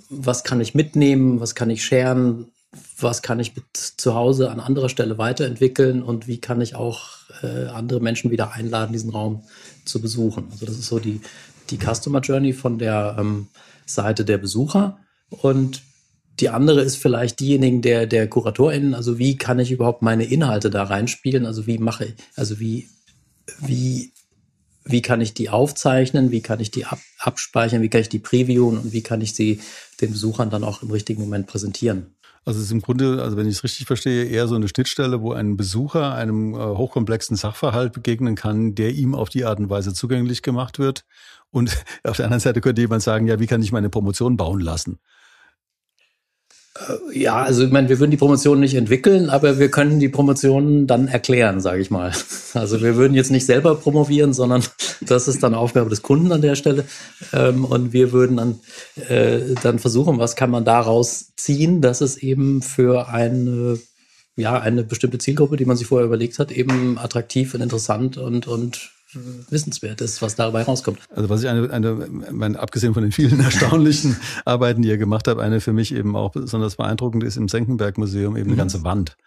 Was 0.09 0.43
kann 0.43 0.61
ich 0.61 0.75
mitnehmen? 0.75 1.39
Was 1.39 1.55
kann 1.55 1.69
ich 1.69 1.83
scheren? 1.83 2.51
Was 2.97 3.21
kann 3.21 3.39
ich 3.39 3.53
zu 3.73 4.15
Hause 4.15 4.51
an 4.51 4.59
anderer 4.59 4.87
Stelle 4.87 5.17
weiterentwickeln? 5.17 6.03
Und 6.03 6.27
wie 6.27 6.39
kann 6.39 6.61
ich 6.61 6.75
auch 6.75 7.17
äh, 7.41 7.65
andere 7.65 7.99
Menschen 7.99 8.31
wieder 8.31 8.53
einladen, 8.53 8.93
diesen 8.93 9.09
Raum 9.09 9.43
zu 9.83 9.99
besuchen? 9.99 10.47
Also 10.51 10.65
das 10.65 10.77
ist 10.77 10.87
so 10.87 10.99
die, 10.99 11.19
die 11.71 11.77
Customer 11.77 12.19
Journey 12.19 12.53
von 12.53 12.77
der 12.77 13.15
ähm, 13.19 13.47
Seite 13.85 14.25
der 14.25 14.37
Besucher 14.37 14.97
und 15.29 15.81
die 16.39 16.49
andere 16.49 16.81
ist 16.81 16.95
vielleicht 16.95 17.39
diejenigen 17.39 17.81
der, 17.81 18.07
der 18.07 18.27
KuratorInnen, 18.27 18.95
also 18.95 19.19
wie 19.19 19.37
kann 19.37 19.59
ich 19.59 19.71
überhaupt 19.71 20.01
meine 20.01 20.23
Inhalte 20.23 20.69
da 20.69 20.83
reinspielen? 20.83 21.45
Also 21.45 21.67
wie 21.67 21.77
mache 21.77 22.05
ich, 22.05 22.13
also 22.35 22.59
wie, 22.59 22.89
wie, 23.59 24.11
wie 24.83 25.01
kann 25.01 25.21
ich 25.21 25.33
die 25.33 25.49
aufzeichnen? 25.49 26.31
Wie 26.31 26.41
kann 26.41 26.59
ich 26.59 26.71
die 26.71 26.85
ab, 26.85 26.99
abspeichern? 27.19 27.81
Wie 27.81 27.89
kann 27.89 28.01
ich 28.01 28.09
die 28.09 28.19
previewen? 28.19 28.77
Und 28.77 28.93
wie 28.93 29.03
kann 29.03 29.21
ich 29.21 29.35
sie 29.35 29.59
den 29.99 30.11
Besuchern 30.11 30.49
dann 30.49 30.63
auch 30.63 30.81
im 30.81 30.89
richtigen 30.89 31.21
Moment 31.21 31.47
präsentieren? 31.47 32.15
Also 32.43 32.60
es 32.60 32.65
ist 32.65 32.71
im 32.71 32.81
Grunde, 32.81 33.21
also 33.21 33.38
wenn 33.38 33.48
ich 33.48 33.57
es 33.57 33.63
richtig 33.63 33.86
verstehe, 33.86 34.25
eher 34.25 34.48
so 34.48 34.55
eine 34.55 34.67
Schnittstelle, 34.67 35.21
wo 35.21 35.33
ein 35.33 35.57
Besucher 35.57 36.15
einem 36.15 36.55
äh, 36.55 36.57
hochkomplexen 36.57 37.38
Sachverhalt 37.38 37.93
begegnen 37.93 38.36
kann, 38.36 38.74
der 38.74 38.91
ihm 38.91 39.13
auf 39.13 39.29
die 39.29 39.45
Art 39.45 39.60
und 39.60 39.69
Weise 39.69 39.93
zugänglich 39.93 40.41
gemacht 40.41 40.79
wird. 40.79 41.05
Und 41.51 41.83
auf 42.03 42.17
der 42.17 42.25
anderen 42.25 42.39
Seite 42.39 42.62
könnte 42.62 42.81
jemand 42.81 43.03
sagen, 43.03 43.27
ja, 43.27 43.39
wie 43.39 43.48
kann 43.48 43.62
ich 43.62 43.71
meine 43.71 43.89
Promotion 43.89 44.38
bauen 44.38 44.60
lassen? 44.60 45.00
Ja, 47.13 47.41
also 47.43 47.63
ich 47.63 47.71
meine, 47.71 47.89
wir 47.89 48.00
würden 48.00 48.11
die 48.11 48.17
Promotion 48.17 48.59
nicht 48.59 48.75
entwickeln, 48.75 49.29
aber 49.29 49.59
wir 49.59 49.69
können 49.69 50.00
die 50.00 50.09
Promotion 50.09 50.88
dann 50.88 51.07
erklären, 51.07 51.61
sage 51.61 51.81
ich 51.81 51.91
mal. 51.91 52.11
Also 52.53 52.81
wir 52.81 52.97
würden 52.97 53.13
jetzt 53.13 53.31
nicht 53.31 53.45
selber 53.45 53.75
promovieren, 53.75 54.33
sondern 54.33 54.61
das 55.01 55.29
ist 55.29 55.41
dann 55.41 55.55
Aufgabe 55.55 55.89
des 55.89 56.01
Kunden 56.01 56.33
an 56.33 56.41
der 56.41 56.55
Stelle. 56.55 56.83
Ähm, 57.31 57.63
und 57.63 57.93
wir 57.93 58.11
würden 58.11 58.35
dann, 58.35 58.59
äh, 59.07 59.55
dann 59.63 59.79
versuchen, 59.79 60.19
was 60.19 60.35
kann 60.35 60.51
man 60.51 60.65
daraus 60.65 61.33
ziehen, 61.38 61.79
dass 61.79 62.01
es 62.01 62.17
eben 62.17 62.61
für 62.61 63.07
eine, 63.07 63.79
ja, 64.35 64.59
eine 64.59 64.83
bestimmte 64.83 65.17
Zielgruppe, 65.17 65.55
die 65.55 65.63
man 65.63 65.77
sich 65.77 65.88
vorher 65.88 66.07
überlegt 66.07 66.39
hat, 66.39 66.51
eben 66.51 66.97
attraktiv 66.97 67.53
und 67.53 67.61
interessant 67.61 68.17
und, 68.17 68.47
und 68.47 68.91
wissenswert 69.49 70.01
ist, 70.01 70.21
was 70.21 70.35
dabei 70.35 70.63
rauskommt. 70.63 70.99
Also 71.09 71.29
was 71.29 71.41
ich 71.43 71.49
eine, 71.49 71.69
eine 71.71 72.07
meine, 72.31 72.59
abgesehen 72.59 72.93
von 72.93 73.03
den 73.03 73.11
vielen 73.11 73.39
erstaunlichen 73.43 74.17
Arbeiten, 74.45 74.81
die 74.81 74.89
ihr 74.89 74.97
gemacht 74.97 75.27
habt, 75.27 75.39
eine 75.39 75.61
für 75.61 75.73
mich 75.73 75.93
eben 75.93 76.15
auch 76.15 76.31
besonders 76.31 76.75
beeindruckend 76.75 77.23
ist 77.23 77.37
im 77.37 77.47
Senckenberg 77.47 77.97
Museum 77.97 78.35
eben 78.35 78.45
eine 78.45 78.53
mhm. 78.53 78.59
ganze 78.59 78.83
Wand. 78.83 79.17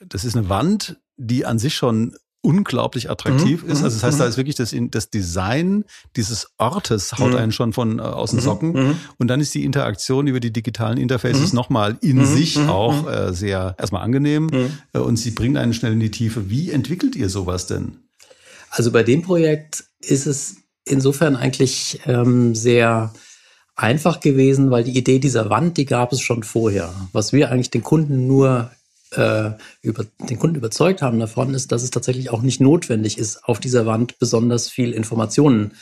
Das 0.00 0.24
ist 0.24 0.36
eine 0.36 0.48
Wand, 0.48 0.98
die 1.16 1.44
an 1.44 1.58
sich 1.58 1.74
schon 1.74 2.14
unglaublich 2.40 3.10
attraktiv 3.10 3.64
Mhm, 3.64 3.70
ist. 3.70 3.82
Also 3.82 3.96
das 3.96 4.02
heißt, 4.04 4.18
mhm. 4.18 4.22
da 4.22 4.26
ist 4.26 4.36
wirklich 4.36 4.54
das, 4.54 4.74
das 4.90 5.10
Design 5.10 5.84
dieses 6.14 6.48
Ortes 6.56 7.18
haut 7.18 7.32
Mhm. 7.32 7.36
einen 7.36 7.52
schon 7.52 7.72
von 7.72 7.98
äh, 7.98 8.02
aus 8.02 8.30
den 8.30 8.40
Socken. 8.40 8.72
Mhm. 8.72 8.96
Und 9.18 9.28
dann 9.28 9.40
ist 9.40 9.54
die 9.54 9.64
Interaktion 9.64 10.26
über 10.28 10.38
die 10.38 10.52
digitalen 10.52 10.98
Interfaces 10.98 11.52
nochmal 11.52 11.98
in 12.00 12.24
sich 12.24 12.58
auch 12.58 13.10
äh, 13.10 13.34
sehr 13.34 13.74
erstmal 13.78 14.02
angenehm 14.02 14.48
äh, 14.92 14.98
und 14.98 15.16
sie 15.16 15.32
bringt 15.32 15.56
einen 15.56 15.74
schnell 15.74 15.94
in 15.94 16.00
die 16.00 16.10
Tiefe. 16.10 16.48
Wie 16.48 16.70
entwickelt 16.70 17.16
ihr 17.16 17.28
sowas 17.28 17.66
denn? 17.66 17.96
Also 18.70 18.92
bei 18.92 19.02
dem 19.02 19.22
Projekt 19.22 19.84
ist 20.00 20.26
es 20.26 20.56
insofern 20.84 21.36
eigentlich 21.36 22.00
ähm, 22.06 22.54
sehr 22.54 23.12
einfach 23.76 24.20
gewesen, 24.20 24.70
weil 24.70 24.84
die 24.84 24.96
Idee 24.96 25.18
dieser 25.18 25.50
Wand, 25.50 25.76
die 25.76 25.84
gab 25.84 26.12
es 26.12 26.20
schon 26.20 26.42
vorher. 26.42 26.92
Was 27.12 27.32
wir 27.32 27.50
eigentlich 27.50 27.70
den 27.70 27.84
Kunden 27.84 28.26
nur 28.26 28.70
äh, 29.12 29.50
über 29.82 30.04
den 30.28 30.38
Kunden 30.38 30.56
überzeugt 30.56 31.00
haben 31.00 31.20
davon, 31.20 31.54
ist, 31.54 31.72
dass 31.72 31.82
es 31.82 31.90
tatsächlich 31.90 32.30
auch 32.30 32.42
nicht 32.42 32.60
notwendig 32.60 33.18
ist, 33.18 33.44
auf 33.44 33.60
dieser 33.60 33.86
Wand 33.86 34.18
besonders 34.18 34.68
viel 34.68 34.92
Informationen 34.92 35.72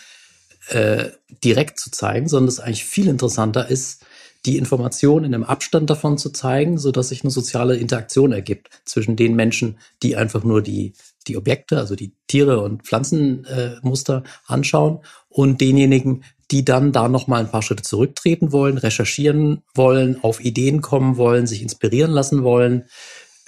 äh, 0.69 1.11
direkt 1.43 1.81
zu 1.81 1.91
zeigen, 1.91 2.29
sondern 2.29 2.49
es 2.49 2.61
eigentlich 2.61 2.85
viel 2.85 3.09
interessanter 3.09 3.69
ist, 3.69 4.05
die 4.47 4.57
Information 4.57 5.25
in 5.25 5.35
einem 5.35 5.45
Abstand 5.45 5.91
davon 5.91 6.19
zu 6.19 6.31
zeigen, 6.31 6.79
so 6.79 6.93
dass 6.93 7.09
sich 7.09 7.25
eine 7.25 7.31
soziale 7.31 7.77
Interaktion 7.77 8.33
ergibt 8.33 8.71
zwischen 8.85 9.17
den 9.17 9.35
Menschen, 9.35 9.79
die 10.03 10.17
einfach 10.17 10.45
nur 10.45 10.63
die, 10.63 10.95
die 11.27 11.37
Objekte, 11.37 11.79
also 11.79 11.97
die 11.97 12.13
Tiere 12.29 12.61
und 12.61 12.85
Pflanzenmuster 12.85 14.23
äh, 14.25 14.29
anschauen 14.47 15.01
und 15.29 15.61
denjenigen, 15.61 16.23
die 16.53 16.65
dann 16.65 16.93
da 16.93 17.09
nochmal 17.09 17.41
ein 17.41 17.51
paar 17.51 17.63
Schritte 17.63 17.83
zurücktreten 17.83 18.53
wollen, 18.53 18.79
recherchieren 18.79 19.63
wollen, 19.75 20.23
auf 20.23 20.43
Ideen 20.45 20.81
kommen 20.81 21.17
wollen, 21.17 21.49
sich 21.49 21.61
inspirieren 21.61 22.13
lassen 22.13 22.45
wollen, 22.45 22.85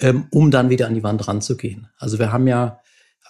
ähm, 0.01 0.27
um 0.31 0.51
dann 0.51 0.69
wieder 0.69 0.87
an 0.87 0.95
die 0.95 1.03
Wand 1.03 1.25
ranzugehen. 1.27 1.87
Also 1.97 2.19
wir 2.19 2.33
haben 2.33 2.47
ja 2.47 2.81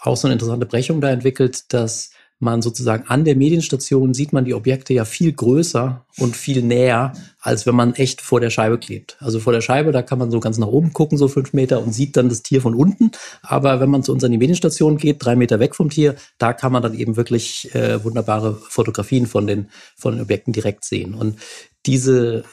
auch 0.02 0.18
so 0.18 0.28
eine 0.28 0.34
interessante 0.34 0.66
Brechung 0.66 1.02
da 1.02 1.12
entwickelt, 1.12 1.72
dass 1.72 2.12
man 2.40 2.62
sozusagen 2.62 3.04
an 3.08 3.26
der 3.26 3.36
Medienstation 3.36 4.14
sieht 4.14 4.32
man 4.32 4.46
die 4.46 4.54
Objekte 4.54 4.94
ja 4.94 5.04
viel 5.04 5.34
größer 5.34 6.06
und 6.18 6.38
viel 6.38 6.62
näher, 6.62 7.12
als 7.42 7.66
wenn 7.66 7.76
man 7.76 7.94
echt 7.96 8.22
vor 8.22 8.40
der 8.40 8.50
Scheibe 8.50 8.80
klebt. 8.80 9.18
Also 9.20 9.42
vor 9.42 9.52
der 9.52 9.60
Scheibe, 9.60 9.92
da 9.92 10.02
kann 10.02 10.20
man 10.20 10.32
so 10.32 10.40
ganz 10.40 10.58
nach 10.58 10.68
oben 10.68 10.94
gucken, 10.94 11.18
so 11.18 11.28
fünf 11.28 11.52
Meter 11.52 11.84
und 11.84 11.94
sieht 11.94 12.16
dann 12.16 12.30
das 12.30 12.42
Tier 12.42 12.62
von 12.62 12.76
unten. 12.76 13.12
Aber 13.42 13.82
wenn 13.82 13.90
man 13.90 14.04
zu 14.04 14.14
uns 14.14 14.24
an 14.24 14.32
die 14.32 14.38
Medienstation 14.38 14.98
geht, 14.98 15.24
drei 15.24 15.36
Meter 15.36 15.60
weg 15.60 15.76
vom 15.76 15.90
Tier, 15.90 16.16
da 16.38 16.54
kann 16.54 16.72
man 16.72 16.82
dann 16.82 16.94
eben 16.94 17.18
wirklich 17.18 17.76
äh, 17.76 18.02
wunderbare 18.04 18.56
Fotografien 18.56 19.28
von 19.28 19.46
den, 19.46 19.70
von 19.98 20.14
den 20.14 20.22
Objekten 20.22 20.54
direkt 20.54 20.86
sehen. 20.86 21.16
Und 21.16 21.38
diese, 21.86 22.46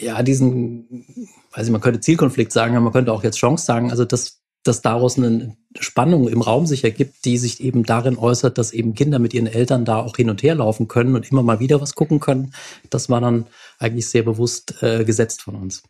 ja, 0.00 0.24
diesen, 0.24 1.06
weiß 1.52 1.66
ich, 1.66 1.72
man 1.72 1.80
könnte 1.80 2.00
Zielkonflikt 2.00 2.50
sagen, 2.50 2.74
aber 2.74 2.84
man 2.84 2.92
könnte 2.92 3.12
auch 3.12 3.22
jetzt 3.22 3.38
Chance 3.38 3.64
sagen, 3.64 3.90
also 3.92 4.04
das, 4.04 4.37
dass 4.64 4.82
daraus 4.82 5.16
eine 5.16 5.56
Spannung 5.78 6.28
im 6.28 6.42
Raum 6.42 6.66
sich 6.66 6.84
ergibt, 6.84 7.24
die 7.24 7.38
sich 7.38 7.60
eben 7.60 7.84
darin 7.84 8.18
äußert, 8.18 8.58
dass 8.58 8.72
eben 8.72 8.94
Kinder 8.94 9.18
mit 9.18 9.34
ihren 9.34 9.46
Eltern 9.46 9.84
da 9.84 9.98
auch 9.98 10.16
hin 10.16 10.30
und 10.30 10.42
her 10.42 10.54
laufen 10.54 10.88
können 10.88 11.14
und 11.14 11.30
immer 11.30 11.42
mal 11.42 11.60
wieder 11.60 11.80
was 11.80 11.94
gucken 11.94 12.20
können. 12.20 12.52
Das 12.90 13.08
war 13.08 13.20
dann 13.20 13.46
eigentlich 13.78 14.08
sehr 14.10 14.22
bewusst 14.22 14.82
äh, 14.82 15.04
gesetzt 15.04 15.42
von 15.42 15.54
uns. 15.54 15.82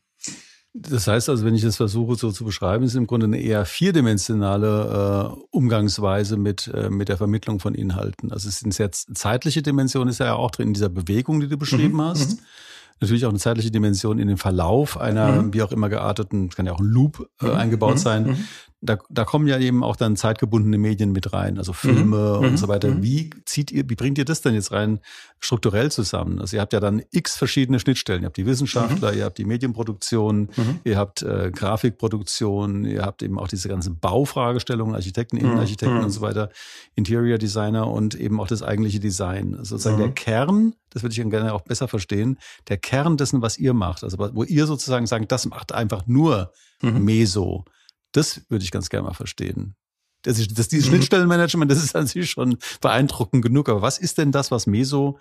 Das 0.74 1.06
heißt 1.08 1.28
also, 1.28 1.44
wenn 1.44 1.54
ich 1.54 1.62
das 1.62 1.76
versuche 1.76 2.14
so 2.16 2.30
zu 2.30 2.44
beschreiben, 2.44 2.84
ist 2.84 2.94
im 2.94 3.06
Grunde 3.06 3.26
eine 3.26 3.40
eher 3.40 3.64
vierdimensionale 3.64 5.34
äh, 5.34 5.40
Umgangsweise 5.50 6.36
mit, 6.36 6.68
äh, 6.68 6.90
mit 6.90 7.08
der 7.08 7.16
Vermittlung 7.16 7.58
von 7.58 7.74
Inhalten. 7.74 8.30
Also 8.32 8.48
es 8.48 8.62
ist 8.62 8.78
jetzt 8.78 9.16
zeitliche 9.16 9.62
Dimension 9.62 10.08
ist 10.08 10.20
ja 10.20 10.34
auch 10.34 10.50
drin 10.50 10.68
in 10.68 10.74
dieser 10.74 10.90
Bewegung, 10.90 11.40
die 11.40 11.48
du 11.48 11.56
beschrieben 11.56 11.96
Mhm, 11.96 12.02
hast. 12.02 12.38
Natürlich 13.00 13.24
auch 13.26 13.30
eine 13.30 13.38
zeitliche 13.38 13.70
Dimension 13.70 14.18
in 14.18 14.28
dem 14.28 14.38
Verlauf 14.38 14.98
einer 15.00 15.42
Mhm. 15.42 15.54
wie 15.54 15.62
auch 15.62 15.72
immer 15.72 15.88
gearteten, 15.88 16.48
es 16.50 16.56
kann 16.56 16.66
ja 16.66 16.72
auch 16.72 16.80
ein 16.80 16.86
Loop 16.86 17.28
äh, 17.40 17.46
Mhm, 17.46 17.50
eingebaut 17.52 17.94
mhm, 17.94 17.98
sein. 17.98 18.44
Mhm. 18.80 18.86
Da, 18.86 18.98
da 19.10 19.24
kommen 19.24 19.48
ja 19.48 19.58
eben 19.58 19.82
auch 19.82 19.96
dann 19.96 20.14
zeitgebundene 20.16 20.78
Medien 20.78 21.10
mit 21.12 21.32
rein, 21.32 21.58
also 21.58 21.72
Filme 21.72 22.36
Mhm, 22.38 22.44
und 22.44 22.50
mhm, 22.52 22.56
so 22.56 22.68
weiter. 22.68 22.88
mhm. 22.88 23.02
Wie 23.02 23.30
zieht 23.44 23.72
ihr, 23.72 23.88
wie 23.90 23.96
bringt 23.96 24.18
ihr 24.18 24.24
das 24.24 24.40
denn 24.40 24.54
jetzt 24.54 24.70
rein 24.70 25.00
strukturell 25.40 25.90
zusammen? 25.90 26.38
Also 26.40 26.56
ihr 26.56 26.60
habt 26.60 26.72
ja 26.72 26.78
dann 26.80 27.02
x 27.10 27.36
verschiedene 27.36 27.80
Schnittstellen. 27.80 28.22
Ihr 28.22 28.26
habt 28.26 28.36
die 28.36 28.46
Wissenschaftler, 28.46 29.12
ihr 29.14 29.24
habt 29.24 29.38
die 29.38 29.44
Medienproduktion, 29.44 30.48
Mhm. 30.56 30.80
ihr 30.84 30.96
habt 30.96 31.22
äh, 31.22 31.50
Grafikproduktion, 31.52 32.84
ihr 32.84 33.02
habt 33.02 33.22
eben 33.22 33.38
auch 33.38 33.48
diese 33.48 33.68
ganzen 33.68 33.98
Baufragestellungen, 33.98 34.94
Architekten, 34.94 35.36
Innenarchitekten 35.36 35.98
Mhm. 35.98 36.04
und 36.04 36.10
so 36.10 36.20
weiter, 36.20 36.50
Interior 36.94 37.38
Designer 37.38 37.88
und 37.90 38.14
eben 38.14 38.40
auch 38.40 38.46
das 38.46 38.62
eigentliche 38.62 39.00
Design. 39.00 39.54
Also 39.56 39.76
sozusagen 39.76 39.96
Mhm. 39.96 40.00
der 40.02 40.12
Kern, 40.12 40.74
das 40.90 41.02
würde 41.02 41.12
ich 41.20 41.30
gerne 41.30 41.52
auch 41.52 41.62
besser 41.62 41.88
verstehen, 41.88 42.38
der 42.68 42.76
Kern 42.78 43.16
dessen, 43.16 43.42
was 43.42 43.58
ihr 43.58 43.74
macht, 43.74 44.04
also 44.04 44.18
wo 44.18 44.44
ihr 44.44 44.66
sozusagen 44.66 45.06
sagt, 45.06 45.30
das 45.32 45.46
macht 45.46 45.72
einfach 45.72 46.06
nur 46.06 46.52
Mhm. 46.80 47.04
Meso. 47.04 47.64
Das 48.12 48.42
würde 48.48 48.64
ich 48.64 48.70
ganz 48.70 48.88
gerne 48.88 49.06
mal 49.08 49.14
verstehen. 49.14 49.74
Das 50.22 50.38
ist, 50.38 50.58
das, 50.58 50.68
dieses 50.68 50.86
Mhm. 50.86 50.96
Schnittstellenmanagement, 50.96 51.70
das 51.70 51.82
ist 51.82 51.94
an 51.94 52.06
sich 52.06 52.30
schon 52.30 52.58
beeindruckend 52.80 53.42
genug. 53.42 53.68
Aber 53.68 53.82
was 53.82 53.98
ist 53.98 54.18
denn 54.18 54.32
das, 54.32 54.50
was 54.50 54.66
Meso 54.66 55.18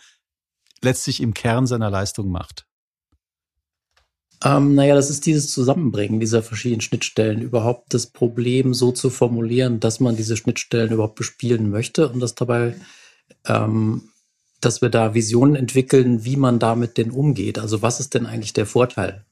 letztlich 0.82 1.22
im 1.22 1.34
Kern 1.34 1.68
seiner 1.68 1.90
Leistung 1.90 2.30
macht? 2.30 2.66
Ähm, 4.44 4.76
naja, 4.76 4.94
das 4.94 5.10
ist 5.10 5.26
dieses 5.26 5.52
Zusammenbringen 5.52 6.20
dieser 6.20 6.44
verschiedenen 6.44 6.82
Schnittstellen, 6.82 7.42
überhaupt 7.42 7.94
das 7.94 8.08
Problem 8.08 8.74
so 8.74 8.92
zu 8.92 9.10
formulieren, 9.10 9.80
dass 9.80 10.00
man 10.00 10.16
diese 10.16 10.38
Schnittstellen 10.38 10.92
überhaupt 10.92 11.16
bespielen 11.16 11.72
möchte 11.72 12.10
und 12.10 12.20
dass 12.20 12.36
dabei, 12.36 12.76
ähm, 13.46 14.10
dass 14.62 14.82
wir 14.82 14.90
da 14.90 15.16
Visionen 15.16 15.56
entwickeln, 15.56 16.24
wie 16.24 16.36
man 16.36 16.60
damit 16.60 16.98
denn 16.98 17.10
umgeht. 17.10 17.58
Also 17.58 17.82
was 17.82 18.00
ist 18.00 18.14
denn 18.14 18.28
eigentlich 18.28 18.54
der 18.54 18.68
Vorteil, 18.68 19.26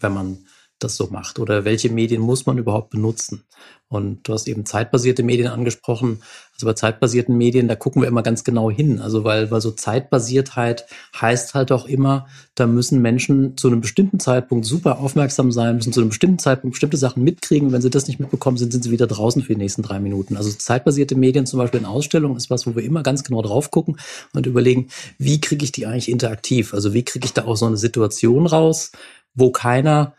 wenn 0.00 0.12
man 0.14 0.46
das 0.84 0.96
so 0.96 1.08
macht? 1.10 1.38
Oder 1.38 1.64
welche 1.64 1.90
Medien 1.90 2.20
muss 2.20 2.46
man 2.46 2.58
überhaupt 2.58 2.90
benutzen? 2.90 3.44
Und 3.92 4.26
du 4.26 4.32
hast 4.32 4.48
eben 4.48 4.64
zeitbasierte 4.64 5.22
Medien 5.22 5.48
angesprochen. 5.48 6.22
Also 6.54 6.64
bei 6.64 6.72
zeitbasierten 6.72 7.36
Medien, 7.36 7.68
da 7.68 7.74
gucken 7.74 8.00
wir 8.00 8.08
immer 8.08 8.22
ganz 8.22 8.42
genau 8.42 8.70
hin. 8.70 9.00
Also 9.00 9.22
weil, 9.22 9.50
weil 9.50 9.60
so 9.60 9.70
Zeitbasiertheit 9.70 10.86
heißt 11.20 11.52
halt 11.52 11.72
auch 11.72 11.84
immer, 11.84 12.26
da 12.54 12.66
müssen 12.66 13.02
Menschen 13.02 13.54
zu 13.58 13.68
einem 13.68 13.82
bestimmten 13.82 14.18
Zeitpunkt 14.18 14.64
super 14.64 14.98
aufmerksam 14.98 15.52
sein, 15.52 15.76
müssen 15.76 15.92
zu 15.92 16.00
einem 16.00 16.08
bestimmten 16.08 16.38
Zeitpunkt 16.38 16.72
bestimmte 16.72 16.96
Sachen 16.96 17.22
mitkriegen. 17.22 17.70
Wenn 17.70 17.82
sie 17.82 17.90
das 17.90 18.06
nicht 18.06 18.18
mitbekommen, 18.18 18.56
sind, 18.56 18.72
sind 18.72 18.82
sie 18.82 18.90
wieder 18.90 19.06
draußen 19.06 19.42
für 19.42 19.52
die 19.52 19.60
nächsten 19.60 19.82
drei 19.82 20.00
Minuten. 20.00 20.38
Also 20.38 20.50
zeitbasierte 20.50 21.14
Medien, 21.14 21.44
zum 21.44 21.58
Beispiel 21.58 21.80
in 21.80 21.86
Ausstellungen, 21.86 22.38
ist 22.38 22.48
was, 22.48 22.66
wo 22.66 22.74
wir 22.74 22.84
immer 22.84 23.02
ganz 23.02 23.24
genau 23.24 23.42
drauf 23.42 23.70
gucken 23.70 23.98
und 24.32 24.46
überlegen, 24.46 24.88
wie 25.18 25.38
kriege 25.38 25.64
ich 25.64 25.72
die 25.72 25.84
eigentlich 25.84 26.10
interaktiv? 26.10 26.72
Also 26.72 26.94
wie 26.94 27.04
kriege 27.04 27.26
ich 27.26 27.34
da 27.34 27.44
auch 27.44 27.56
so 27.56 27.66
eine 27.66 27.76
Situation 27.76 28.46
raus, 28.46 28.92
wo 29.34 29.50
keiner 29.50 30.14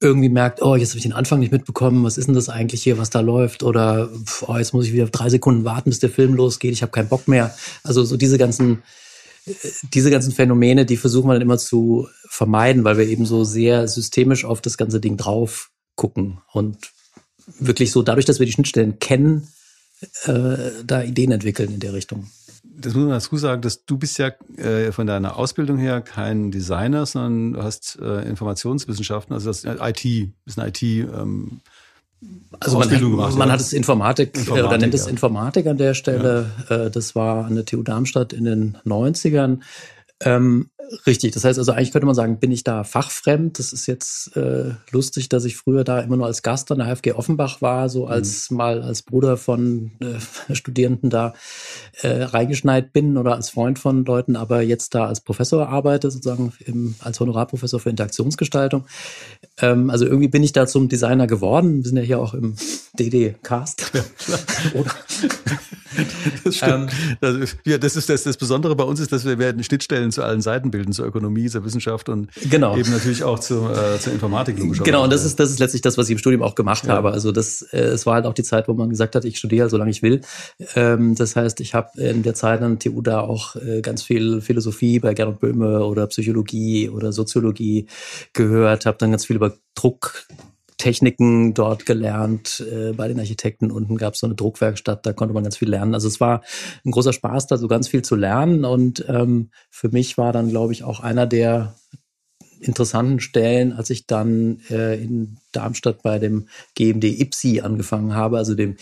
irgendwie 0.00 0.28
merkt, 0.28 0.62
oh, 0.62 0.76
jetzt 0.76 0.90
habe 0.90 0.98
ich 0.98 1.04
den 1.04 1.12
Anfang 1.12 1.40
nicht 1.40 1.52
mitbekommen, 1.52 2.04
was 2.04 2.18
ist 2.18 2.26
denn 2.26 2.34
das 2.34 2.48
eigentlich 2.48 2.82
hier, 2.82 2.98
was 2.98 3.10
da 3.10 3.20
läuft? 3.20 3.62
Oder 3.62 4.10
oh, 4.46 4.56
jetzt 4.56 4.74
muss 4.74 4.86
ich 4.86 4.92
wieder 4.92 5.06
drei 5.06 5.28
Sekunden 5.28 5.64
warten, 5.64 5.90
bis 5.90 5.98
der 5.98 6.10
Film 6.10 6.34
losgeht, 6.34 6.72
ich 6.72 6.82
habe 6.82 6.92
keinen 6.92 7.08
Bock 7.08 7.28
mehr. 7.28 7.54
Also 7.82 8.04
so 8.04 8.16
diese 8.16 8.38
ganzen, 8.38 8.82
äh, 9.46 9.52
diese 9.92 10.10
ganzen 10.10 10.32
Phänomene, 10.32 10.86
die 10.86 10.96
versuchen 10.96 11.28
wir 11.28 11.34
dann 11.34 11.42
immer 11.42 11.58
zu 11.58 12.08
vermeiden, 12.28 12.84
weil 12.84 12.98
wir 12.98 13.06
eben 13.06 13.26
so 13.26 13.44
sehr 13.44 13.88
systemisch 13.88 14.44
auf 14.44 14.60
das 14.60 14.76
ganze 14.76 15.00
Ding 15.00 15.16
drauf 15.16 15.70
gucken 15.96 16.38
und 16.52 16.76
wirklich 17.58 17.92
so 17.92 18.02
dadurch, 18.02 18.26
dass 18.26 18.38
wir 18.38 18.46
die 18.46 18.52
Schnittstellen 18.52 18.98
kennen, 18.98 19.48
äh, 20.24 20.56
da 20.84 21.02
Ideen 21.02 21.32
entwickeln 21.32 21.72
in 21.72 21.80
der 21.80 21.92
Richtung. 21.92 22.26
Das 22.76 22.94
muss 22.94 23.04
man 23.04 23.12
dazu 23.12 23.36
sagen, 23.36 23.62
dass 23.62 23.84
du 23.84 23.98
bist 23.98 24.18
ja 24.18 24.32
äh, 24.56 24.90
von 24.92 25.06
deiner 25.06 25.36
Ausbildung 25.36 25.78
her 25.78 26.00
kein 26.00 26.50
Designer, 26.50 27.06
sondern 27.06 27.52
du 27.52 27.62
hast 27.62 27.98
äh, 28.00 28.28
Informationswissenschaften, 28.28 29.34
also 29.34 29.48
das 29.48 29.64
ist 29.64 29.80
IT, 29.80 30.30
ist 30.44 30.58
ein 30.58 30.68
IT. 30.68 30.82
Ähm, 30.82 31.60
Also 32.60 32.78
man, 32.78 32.88
gemacht, 32.88 33.36
man 33.36 33.48
ja. 33.48 33.52
hat 33.52 33.60
es 33.60 33.72
Informatik, 33.72 34.36
Informatik, 34.36 34.64
äh, 34.64 34.66
oder 34.66 34.78
nennt 34.78 34.94
es 34.94 35.04
ja. 35.04 35.10
Informatik 35.10 35.66
an 35.66 35.76
der 35.76 35.94
Stelle. 35.94 36.50
Äh, 36.68 36.90
das 36.90 37.14
war 37.14 37.44
an 37.46 37.54
der 37.54 37.64
TU 37.64 37.82
Darmstadt 37.82 38.32
in 38.32 38.44
den 38.44 38.76
90ern. 38.86 39.60
Ähm, 40.24 40.70
richtig, 41.06 41.32
das 41.32 41.44
heißt 41.44 41.58
also 41.58 41.72
eigentlich 41.72 41.92
könnte 41.92 42.06
man 42.06 42.14
sagen, 42.14 42.38
bin 42.38 42.52
ich 42.52 42.64
da 42.64 42.84
fachfremd. 42.84 43.58
Das 43.58 43.72
ist 43.72 43.86
jetzt 43.86 44.36
äh, 44.36 44.72
lustig, 44.90 45.28
dass 45.28 45.44
ich 45.44 45.56
früher 45.56 45.84
da 45.84 46.00
immer 46.00 46.16
nur 46.16 46.26
als 46.26 46.42
Gast 46.42 46.70
an 46.72 46.78
der 46.78 46.86
HFG 46.86 47.12
Offenbach 47.12 47.62
war, 47.62 47.88
so 47.88 48.06
als 48.06 48.50
mal 48.50 48.82
als 48.82 49.02
Bruder 49.02 49.36
von 49.36 49.92
äh, 50.00 50.54
Studierenden 50.54 51.10
da 51.10 51.34
äh, 52.02 52.22
reingeschneit 52.22 52.92
bin 52.92 53.16
oder 53.16 53.34
als 53.34 53.50
Freund 53.50 53.78
von 53.78 54.04
Leuten, 54.04 54.36
aber 54.36 54.62
jetzt 54.62 54.94
da 54.94 55.06
als 55.06 55.20
Professor 55.20 55.68
arbeite, 55.68 56.10
sozusagen 56.10 56.52
im, 56.64 56.94
als 57.00 57.20
Honorarprofessor 57.20 57.80
für 57.80 57.90
Interaktionsgestaltung. 57.90 58.84
Ähm, 59.58 59.90
also 59.90 60.04
irgendwie 60.04 60.28
bin 60.28 60.42
ich 60.42 60.52
da 60.52 60.66
zum 60.66 60.88
Designer 60.88 61.26
geworden. 61.26 61.82
Wir 61.82 61.88
sind 61.88 61.96
ja 61.96 62.02
hier 62.02 62.20
auch 62.20 62.34
im 62.34 62.56
DD-Cast. 62.98 63.92
Oder? 64.74 64.90
Das 66.44 66.56
stimmt. 66.56 66.92
das, 67.20 67.36
ist, 67.36 67.56
ja, 67.64 67.78
das 67.78 67.96
ist 67.96 68.08
das, 68.08 68.24
das 68.24 68.36
Besondere 68.36 68.74
bei 68.74 68.84
uns 68.84 69.00
ist, 69.00 69.12
dass 69.12 69.24
wir 69.24 69.38
werden 69.38 69.62
Schnittstellen 69.62 70.10
zu 70.14 70.22
allen 70.22 70.40
Seiten 70.40 70.70
bilden, 70.70 70.92
zur 70.92 71.06
Ökonomie, 71.06 71.48
zur 71.48 71.64
Wissenschaft 71.64 72.08
und 72.08 72.28
Genau. 72.50 72.76
eben 72.76 72.90
natürlich 72.90 73.24
auch 73.24 73.38
zu, 73.38 73.68
äh, 73.68 73.98
zur 73.98 74.12
Informatik. 74.12 74.56
Genau, 74.84 75.04
und 75.04 75.12
das 75.12 75.24
ist, 75.24 75.38
das 75.38 75.50
ist 75.50 75.58
letztlich 75.58 75.82
das, 75.82 75.98
was 75.98 76.06
ich 76.06 76.12
im 76.12 76.18
Studium 76.18 76.42
auch 76.42 76.54
gemacht 76.54 76.88
habe. 76.88 77.10
Also 77.12 77.32
das, 77.32 77.62
äh, 77.72 77.78
es 77.78 78.06
war 78.06 78.14
halt 78.14 78.26
auch 78.26 78.34
die 78.34 78.42
Zeit, 78.42 78.68
wo 78.68 78.74
man 78.74 78.88
gesagt 78.88 79.14
hat, 79.14 79.24
ich 79.24 79.38
studiere, 79.38 79.68
solange 79.68 79.90
ich 79.90 80.02
will. 80.02 80.20
Ähm, 80.74 81.14
das 81.14 81.36
heißt, 81.36 81.60
ich 81.60 81.74
habe 81.74 82.00
in 82.00 82.22
der 82.22 82.34
Zeit 82.34 82.62
an 82.62 82.78
der 82.78 82.92
TU 82.92 83.02
da 83.02 83.20
auch 83.20 83.56
äh, 83.56 83.80
ganz 83.80 84.02
viel 84.02 84.40
Philosophie 84.40 84.98
bei 85.00 85.14
Gernot 85.14 85.40
Böhme 85.40 85.84
oder 85.84 86.06
Psychologie 86.06 86.88
oder 86.88 87.12
Soziologie 87.12 87.86
gehört, 88.32 88.86
habe 88.86 88.98
dann 88.98 89.10
ganz 89.10 89.26
viel 89.26 89.36
über 89.36 89.54
Druck 89.74 90.24
Techniken 90.84 91.54
dort 91.54 91.86
gelernt. 91.86 92.62
Äh, 92.70 92.92
bei 92.92 93.08
den 93.08 93.18
Architekten 93.18 93.70
unten 93.70 93.96
gab 93.96 94.12
es 94.12 94.20
so 94.20 94.26
eine 94.26 94.34
Druckwerkstatt, 94.34 95.06
da 95.06 95.14
konnte 95.14 95.32
man 95.32 95.42
ganz 95.42 95.56
viel 95.56 95.70
lernen. 95.70 95.94
Also 95.94 96.08
es 96.08 96.20
war 96.20 96.42
ein 96.84 96.90
großer 96.90 97.14
Spaß, 97.14 97.46
da 97.46 97.56
so 97.56 97.68
ganz 97.68 97.88
viel 97.88 98.02
zu 98.02 98.16
lernen. 98.16 98.66
Und 98.66 99.02
ähm, 99.08 99.48
für 99.70 99.88
mich 99.88 100.18
war 100.18 100.34
dann, 100.34 100.50
glaube 100.50 100.74
ich, 100.74 100.84
auch 100.84 101.00
einer 101.00 101.26
der 101.26 101.74
interessanten 102.60 103.20
Stellen, 103.20 103.72
als 103.72 103.88
ich 103.88 104.06
dann 104.06 104.60
äh, 104.68 105.02
in 105.02 105.38
Darmstadt 105.52 106.02
bei 106.02 106.18
dem 106.18 106.48
GMD 106.74 107.04
IPSI 107.04 107.62
angefangen 107.62 108.14
habe, 108.14 108.36
also 108.36 108.54
dem 108.54 108.76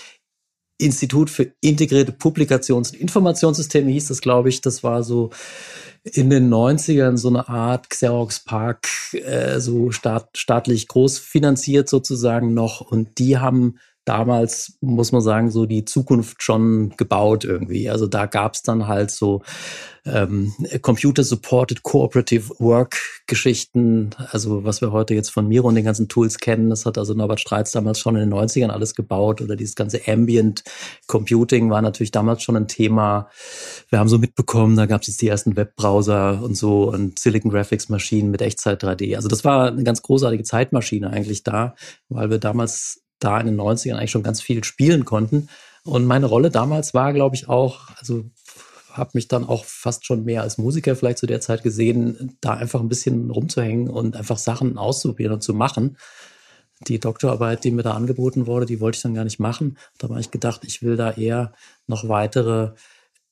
Institut 0.85 1.31
für 1.31 1.53
integrierte 1.61 2.12
Publikations- 2.12 2.93
und 2.93 3.01
Informationssysteme 3.01 3.91
hieß 3.91 4.09
das, 4.09 4.21
glaube 4.21 4.49
ich. 4.49 4.61
Das 4.61 4.83
war 4.83 5.03
so 5.03 5.31
in 6.05 6.31
den 6.31 6.53
90ern 6.53 7.17
so 7.17 7.29
eine 7.29 7.49
Art 7.49 7.89
Xerox 7.91 8.41
Park, 8.41 8.89
äh, 9.12 9.61
so 9.61 9.93
staat, 9.93 10.37
staatlich 10.37 10.89
groß 10.89 11.19
finanziert 11.19 11.89
sozusagen 11.89 12.55
noch. 12.55 12.81
Und 12.81 13.19
die 13.19 13.39
haben 13.39 13.79
damals, 14.05 14.79
muss 14.81 15.13
man 15.13 15.23
sagen, 15.23 15.51
so 15.51 15.67
die 15.67 15.85
Zukunft 15.85 16.43
schon 16.43 16.91
gebaut 16.97 17.45
irgendwie. 17.45 17.89
Also 17.89 18.07
da 18.07 18.27
gab 18.27 18.55
es 18.55 18.63
dann 18.63 18.89
halt 18.89 19.11
so 19.11 19.43
ähm, 20.05 20.53
Computer-Supported 20.81 21.85
Cooperative 21.85 22.53
Work-Geschichten, 22.59 24.11
also 24.31 24.65
was 24.65 24.81
wir 24.81 24.91
heute 24.91 25.15
jetzt 25.15 25.31
von 25.31 25.47
Miro 25.47 25.69
und 25.69 25.77
den 25.77 25.85
ganzen 25.85 26.09
Tools 26.09 26.39
kennen. 26.39 26.71
Das 26.71 26.85
hat 26.87 26.99
also 26.99 27.15
Norbert 27.15 27.39
Streitz 27.39 27.71
damals 27.71 28.01
schon 28.01 28.17
in 28.17 28.29
den 28.29 28.35
90ern 28.37 28.71
alles 28.71 28.97
gebaut 28.97 29.41
oder 29.41 29.55
dieses 29.55 29.77
ganze 29.77 30.01
Ambient 30.09 30.65
Computing 31.07 31.71
war 31.71 31.83
natürlich 31.83 32.11
damals 32.11 32.43
schon 32.43 32.57
ein 32.57 32.67
Thema. 32.67 33.29
Wir 33.91 34.01
haben 34.01 34.09
so 34.09 34.19
mitbekommen, 34.19 34.77
da 34.77 34.87
gab 34.87 35.03
es 35.03 35.09
jetzt 35.09 35.23
die 35.23 35.29
ersten 35.29 35.55
Webbrowser 35.57 36.43
und 36.43 36.57
so 36.57 36.91
und 36.91 37.21
Silicon 37.21 37.53
Graphics 37.53 37.89
Maschinen 37.89 38.33
mit 38.33 38.43
Echtzeit 38.43 38.83
3D. 38.83 39.15
Also 39.15 39.29
das 39.29 39.45
war 39.45 39.69
eine 39.69 39.85
ganz 39.85 40.03
großartige 40.03 40.43
Zeitmaschine 40.43 41.11
eigentlich 41.11 41.45
da, 41.45 41.77
weil 42.09 42.31
wir 42.31 42.39
damals 42.39 43.02
da 43.25 43.41
in 43.41 43.47
den 43.47 43.61
90ern 43.61 43.95
eigentlich 43.95 44.11
schon 44.11 44.23
ganz 44.23 44.41
viel 44.41 44.64
spielen 44.64 45.05
konnten. 45.05 45.49
Und 45.85 46.07
meine 46.07 46.26
Rolle 46.26 46.50
damals 46.50 46.95
war, 46.95 47.12
glaube 47.12 47.35
ich, 47.35 47.49
auch, 47.49 47.88
also 47.99 48.25
habe 48.93 49.11
mich 49.14 49.29
dann 49.29 49.45
auch 49.45 49.64
fast 49.64 50.07
schon 50.07 50.25
mehr 50.25 50.43
als 50.43 50.59
Musiker 50.59 50.95
vielleicht 50.97 51.19
zu 51.19 51.26
der 51.26 51.41
Zeit 51.41 51.62
gesehen, 51.62 52.37
da 52.41 52.55
einfach 52.55 52.81
ein 52.81 52.88
bisschen 52.88 53.31
rumzuhängen 53.31 53.88
und 53.88 54.17
einfach 54.17 54.38
Sachen 54.38 54.79
auszuprobieren 54.79 55.33
und 55.33 55.43
zu 55.43 55.55
machen. 55.55 55.97
Die 56.88 56.99
Doktorarbeit, 56.99 57.64
die 57.64 57.71
mir 57.71 57.83
da 57.83 57.93
angeboten 57.93 58.47
wurde, 58.47 58.67
die 58.67 58.81
wollte 58.81 58.97
ich 58.97 59.02
dann 59.02 59.14
gar 59.14 59.25
nicht 59.25 59.38
machen. 59.38 59.79
Da 59.99 60.09
war 60.09 60.19
ich 60.19 60.31
gedacht, 60.31 60.62
ich 60.64 60.83
will 60.83 60.97
da 60.97 61.12
eher 61.12 61.52
noch 61.87 62.09
weitere 62.09 62.73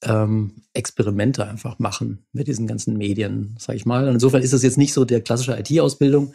ähm, 0.02 0.62
Experimente 0.73 1.47
einfach 1.47 1.78
machen 1.78 2.25
mit 2.32 2.49
diesen 2.49 2.66
ganzen 2.66 2.97
Medien, 2.97 3.56
sage 3.59 3.76
ich 3.76 3.87
mal. 3.87 4.06
Und 4.06 4.14
insofern 4.14 4.42
ist 4.42 4.52
das 4.52 4.62
jetzt 4.62 4.78
nicht 4.78 4.92
so 4.92 5.04
der 5.04 5.20
klassische 5.20 5.59
IT-Ausbildung. 5.59 6.32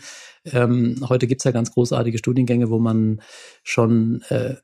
Ähm, 0.52 1.06
heute 1.08 1.28
gibt's 1.28 1.44
ja 1.44 1.52
ganz 1.52 1.72
großartige 1.72 2.18
Studiengänge, 2.18 2.70
wo 2.70 2.80
man 2.80 3.22
schon 3.64 4.24
äh, 4.30 4.56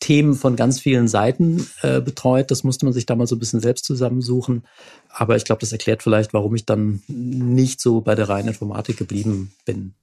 Themen 0.00 0.34
von 0.34 0.56
ganz 0.56 0.78
vielen 0.78 1.08
Seiten 1.08 1.66
äh, 1.82 2.00
betreut. 2.00 2.50
Das 2.50 2.64
musste 2.64 2.84
man 2.84 2.92
sich 2.92 3.06
damals 3.06 3.30
so 3.30 3.36
ein 3.36 3.38
bisschen 3.38 3.60
selbst 3.60 3.84
zusammensuchen. 3.84 4.64
Aber 5.08 5.36
ich 5.36 5.44
glaube, 5.44 5.60
das 5.60 5.72
erklärt 5.72 6.02
vielleicht, 6.02 6.34
warum 6.34 6.54
ich 6.54 6.66
dann 6.66 7.02
nicht 7.08 7.80
so 7.80 8.02
bei 8.02 8.14
der 8.14 8.28
reinen 8.28 8.48
Informatik 8.48 8.98
geblieben 8.98 9.52
bin. 9.64 9.94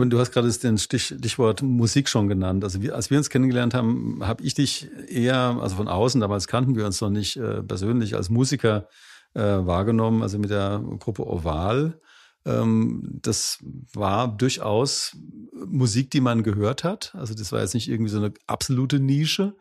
Aber 0.00 0.08
du 0.08 0.18
hast 0.18 0.32
gerade 0.32 0.48
das 0.48 0.82
Stichwort 0.82 1.60
Musik 1.60 2.08
schon 2.08 2.26
genannt. 2.26 2.64
Also 2.64 2.80
wir, 2.80 2.94
als 2.94 3.10
wir 3.10 3.18
uns 3.18 3.28
kennengelernt 3.28 3.74
haben, 3.74 4.20
habe 4.22 4.42
ich 4.42 4.54
dich 4.54 4.88
eher, 5.08 5.58
also 5.60 5.76
von 5.76 5.88
außen, 5.88 6.22
damals 6.22 6.48
kannten 6.48 6.74
wir 6.74 6.86
uns 6.86 7.02
noch 7.02 7.10
nicht 7.10 7.36
äh, 7.36 7.62
persönlich, 7.62 8.16
als 8.16 8.30
Musiker 8.30 8.88
äh, 9.34 9.42
wahrgenommen, 9.42 10.22
also 10.22 10.38
mit 10.38 10.48
der 10.48 10.82
Gruppe 11.00 11.26
Oval. 11.26 12.00
Ähm, 12.46 13.18
das 13.20 13.58
war 13.92 14.34
durchaus 14.34 15.18
Musik, 15.66 16.10
die 16.10 16.22
man 16.22 16.42
gehört 16.44 16.82
hat. 16.82 17.14
Also 17.14 17.34
das 17.34 17.52
war 17.52 17.60
jetzt 17.60 17.74
nicht 17.74 17.90
irgendwie 17.90 18.10
so 18.10 18.16
eine 18.16 18.32
absolute 18.46 19.00
Nische. 19.00 19.54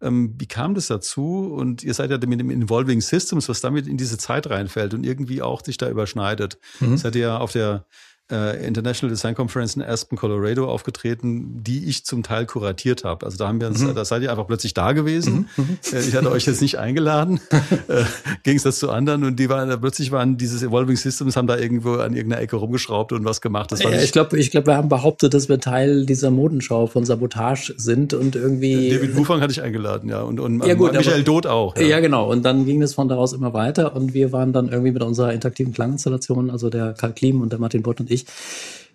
Ähm, 0.00 0.34
wie 0.38 0.46
kam 0.46 0.74
das 0.74 0.86
dazu? 0.86 1.52
Und 1.54 1.82
ihr 1.84 1.92
seid 1.92 2.10
ja 2.10 2.16
mit 2.16 2.40
dem 2.40 2.48
Involving 2.48 3.02
Systems, 3.02 3.50
was 3.50 3.60
damit 3.60 3.86
in 3.86 3.98
diese 3.98 4.16
Zeit 4.16 4.48
reinfällt 4.48 4.94
und 4.94 5.04
irgendwie 5.04 5.42
auch 5.42 5.62
sich 5.62 5.76
da 5.76 5.90
überschneidet. 5.90 6.58
Mhm. 6.80 6.96
Seid 6.96 7.14
ihr 7.14 7.22
ja 7.22 7.38
auf 7.38 7.52
der 7.52 7.84
äh, 8.32 8.66
International 8.66 9.14
Design 9.14 9.34
Conference 9.34 9.76
in 9.76 9.82
Aspen, 9.82 10.16
Colorado 10.16 10.68
aufgetreten, 10.68 11.62
die 11.62 11.84
ich 11.88 12.04
zum 12.04 12.22
Teil 12.22 12.46
kuratiert 12.46 13.04
habe. 13.04 13.26
Also 13.26 13.38
da 13.38 13.48
haben 13.48 13.60
wir 13.60 13.68
uns, 13.68 13.80
mhm. 13.80 13.94
da 13.94 14.04
seid 14.04 14.22
ihr 14.22 14.30
einfach 14.30 14.46
plötzlich 14.46 14.74
da 14.74 14.92
gewesen. 14.92 15.48
Mhm. 15.56 15.64
mhm. 15.64 15.78
Äh, 15.92 16.00
ich 16.00 16.16
hatte 16.16 16.30
euch 16.30 16.46
jetzt 16.46 16.62
nicht 16.62 16.78
eingeladen, 16.78 17.40
äh, 17.88 18.04
Gegensatz 18.42 18.78
zu 18.78 18.90
anderen 18.90 19.24
und 19.24 19.36
die 19.36 19.48
waren 19.48 19.68
da 19.68 19.76
plötzlich 19.76 20.10
waren 20.10 20.36
dieses 20.36 20.62
Evolving 20.62 20.96
Systems 20.96 21.36
haben 21.36 21.46
da 21.46 21.58
irgendwo 21.58 21.94
an 21.94 22.14
irgendeiner 22.14 22.42
Ecke 22.42 22.56
rumgeschraubt 22.56 23.12
und 23.12 23.24
was 23.24 23.40
gemacht. 23.40 23.70
Das 23.72 23.84
war 23.84 23.92
ja, 23.92 24.00
ich 24.00 24.12
glaube, 24.12 24.38
ich 24.38 24.50
glaube, 24.50 24.68
wir 24.68 24.76
haben 24.76 24.88
behauptet, 24.88 25.34
dass 25.34 25.48
wir 25.48 25.60
Teil 25.60 26.06
dieser 26.06 26.30
Modenschau 26.30 26.86
von 26.86 27.04
Sabotage 27.04 27.74
sind 27.76 28.14
und 28.14 28.34
irgendwie. 28.34 28.90
David 28.90 29.16
Wufang 29.16 29.40
hatte 29.40 29.52
ich 29.52 29.62
eingeladen, 29.62 30.08
ja 30.08 30.22
und 30.22 30.40
und 30.40 30.64
ja, 30.64 30.74
gut, 30.74 30.92
Michael 30.92 31.22
Doth 31.22 31.46
auch. 31.46 31.76
Ja. 31.76 31.82
ja, 31.82 32.00
genau. 32.00 32.30
Und 32.30 32.44
dann 32.44 32.64
ging 32.64 32.82
es 32.82 32.94
von 32.94 33.08
daraus 33.08 33.32
immer 33.32 33.52
weiter 33.52 33.94
und 33.94 34.14
wir 34.14 34.32
waren 34.32 34.52
dann 34.52 34.68
irgendwie 34.68 34.92
mit 34.92 35.02
unserer 35.02 35.32
interaktiven 35.32 35.72
Klanginstallation, 35.72 36.50
also 36.50 36.70
der 36.70 36.94
Karl 36.94 37.12
Klim 37.12 37.40
und 37.40 37.52
der 37.52 37.58
Martin 37.58 37.82
Bott 37.82 38.00
und 38.00 38.10
ich, 38.10 38.21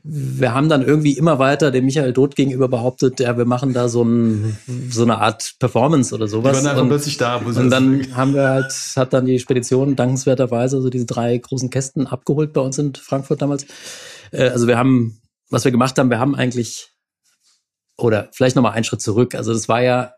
wir 0.09 0.53
haben 0.53 0.69
dann 0.69 0.83
irgendwie 0.83 1.17
immer 1.17 1.37
weiter 1.37 1.69
dem 1.69 1.85
Michael 1.85 2.13
Doth 2.13 2.35
gegenüber 2.35 2.69
behauptet, 2.69 3.19
ja, 3.19 3.37
wir 3.37 3.45
machen 3.45 3.73
da 3.73 3.89
so, 3.89 4.03
ein, 4.03 4.57
so 4.89 5.03
eine 5.03 5.17
Art 5.17 5.55
Performance 5.59 6.15
oder 6.15 6.27
sowas. 6.27 6.59
Die 6.59 6.65
waren 6.65 6.79
und, 6.79 6.87
plötzlich 6.87 7.17
da. 7.17 7.37
Und 7.37 7.69
dann 7.69 8.15
haben 8.15 8.33
wir 8.33 8.47
halt, 8.47 8.73
hat 8.95 9.11
dann 9.11 9.25
die 9.25 9.39
Spedition 9.39 9.97
dankenswerterweise 9.97 10.81
so 10.81 10.89
diese 10.89 11.05
drei 11.05 11.37
großen 11.37 11.69
Kästen 11.69 12.07
abgeholt 12.07 12.53
bei 12.53 12.61
uns 12.61 12.77
in 12.77 12.95
Frankfurt 12.95 13.41
damals. 13.41 13.65
Äh, 14.31 14.49
also 14.49 14.67
wir 14.67 14.77
haben, 14.77 15.19
was 15.49 15.65
wir 15.65 15.71
gemacht 15.71 15.97
haben, 15.99 16.09
wir 16.09 16.19
haben 16.19 16.35
eigentlich, 16.35 16.89
oder 17.97 18.29
vielleicht 18.31 18.55
nochmal 18.55 18.73
einen 18.73 18.85
Schritt 18.85 19.01
zurück. 19.01 19.35
Also 19.35 19.51
das 19.51 19.67
war 19.67 19.81
ja 19.81 20.13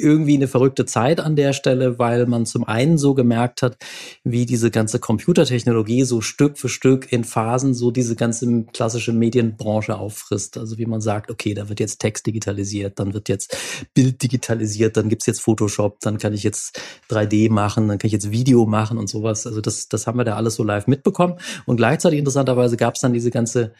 irgendwie 0.00 0.36
eine 0.36 0.48
verrückte 0.48 0.86
Zeit 0.86 1.20
an 1.20 1.36
der 1.36 1.52
Stelle, 1.52 1.98
weil 1.98 2.26
man 2.26 2.46
zum 2.46 2.64
einen 2.64 2.98
so 2.98 3.14
gemerkt 3.14 3.62
hat, 3.62 3.76
wie 4.24 4.46
diese 4.46 4.70
ganze 4.70 4.98
Computertechnologie 4.98 6.04
so 6.04 6.20
Stück 6.20 6.58
für 6.58 6.68
Stück 6.68 7.12
in 7.12 7.24
Phasen 7.24 7.74
so 7.74 7.90
diese 7.90 8.16
ganze 8.16 8.64
klassische 8.72 9.12
Medienbranche 9.12 9.98
auffrisst. 9.98 10.58
Also 10.58 10.78
wie 10.78 10.86
man 10.86 11.00
sagt, 11.00 11.30
okay, 11.30 11.54
da 11.54 11.68
wird 11.68 11.80
jetzt 11.80 12.00
Text 12.00 12.26
digitalisiert, 12.26 12.98
dann 12.98 13.14
wird 13.14 13.28
jetzt 13.28 13.56
Bild 13.94 14.22
digitalisiert, 14.22 14.96
dann 14.96 15.08
gibt's 15.08 15.26
jetzt 15.26 15.40
Photoshop, 15.40 16.00
dann 16.00 16.18
kann 16.18 16.32
ich 16.32 16.42
jetzt 16.42 16.80
3D 17.10 17.50
machen, 17.50 17.88
dann 17.88 17.98
kann 17.98 18.06
ich 18.06 18.12
jetzt 18.12 18.30
Video 18.30 18.66
machen 18.66 18.98
und 18.98 19.08
sowas. 19.08 19.46
Also 19.46 19.60
das, 19.60 19.88
das 19.88 20.06
haben 20.06 20.18
wir 20.18 20.24
da 20.24 20.36
alles 20.36 20.54
so 20.54 20.64
live 20.64 20.86
mitbekommen. 20.86 21.36
Und 21.66 21.76
gleichzeitig 21.76 22.18
interessanterweise 22.18 22.76
gab's 22.76 23.00
dann 23.00 23.12
diese 23.12 23.30
ganze 23.30 23.72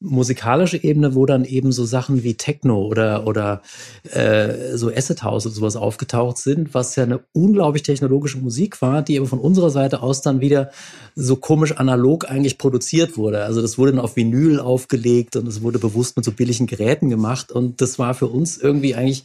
musikalische 0.00 0.82
Ebene, 0.82 1.14
wo 1.14 1.26
dann 1.26 1.44
eben 1.44 1.72
so 1.72 1.84
Sachen 1.84 2.22
wie 2.22 2.34
Techno 2.34 2.86
oder, 2.86 3.26
oder 3.26 3.62
äh, 4.10 4.76
so 4.76 4.90
Acid 4.90 5.22
House 5.24 5.46
und 5.46 5.52
sowas 5.52 5.74
aufgetaucht 5.74 6.38
sind, 6.38 6.72
was 6.72 6.94
ja 6.94 7.02
eine 7.02 7.20
unglaublich 7.32 7.82
technologische 7.82 8.38
Musik 8.38 8.80
war, 8.80 9.02
die 9.02 9.18
aber 9.18 9.26
von 9.26 9.40
unserer 9.40 9.70
Seite 9.70 10.02
aus 10.02 10.22
dann 10.22 10.40
wieder 10.40 10.70
so 11.16 11.34
komisch 11.36 11.72
analog 11.76 12.30
eigentlich 12.30 12.58
produziert 12.58 13.16
wurde. 13.16 13.42
Also 13.44 13.60
das 13.60 13.76
wurde 13.76 13.92
dann 13.92 14.00
auf 14.00 14.14
Vinyl 14.14 14.60
aufgelegt 14.60 15.34
und 15.34 15.48
es 15.48 15.62
wurde 15.62 15.80
bewusst 15.80 16.16
mit 16.16 16.24
so 16.24 16.30
billigen 16.32 16.68
Geräten 16.68 17.10
gemacht 17.10 17.50
und 17.50 17.80
das 17.80 17.98
war 17.98 18.14
für 18.14 18.28
uns 18.28 18.56
irgendwie 18.56 18.94
eigentlich 18.94 19.24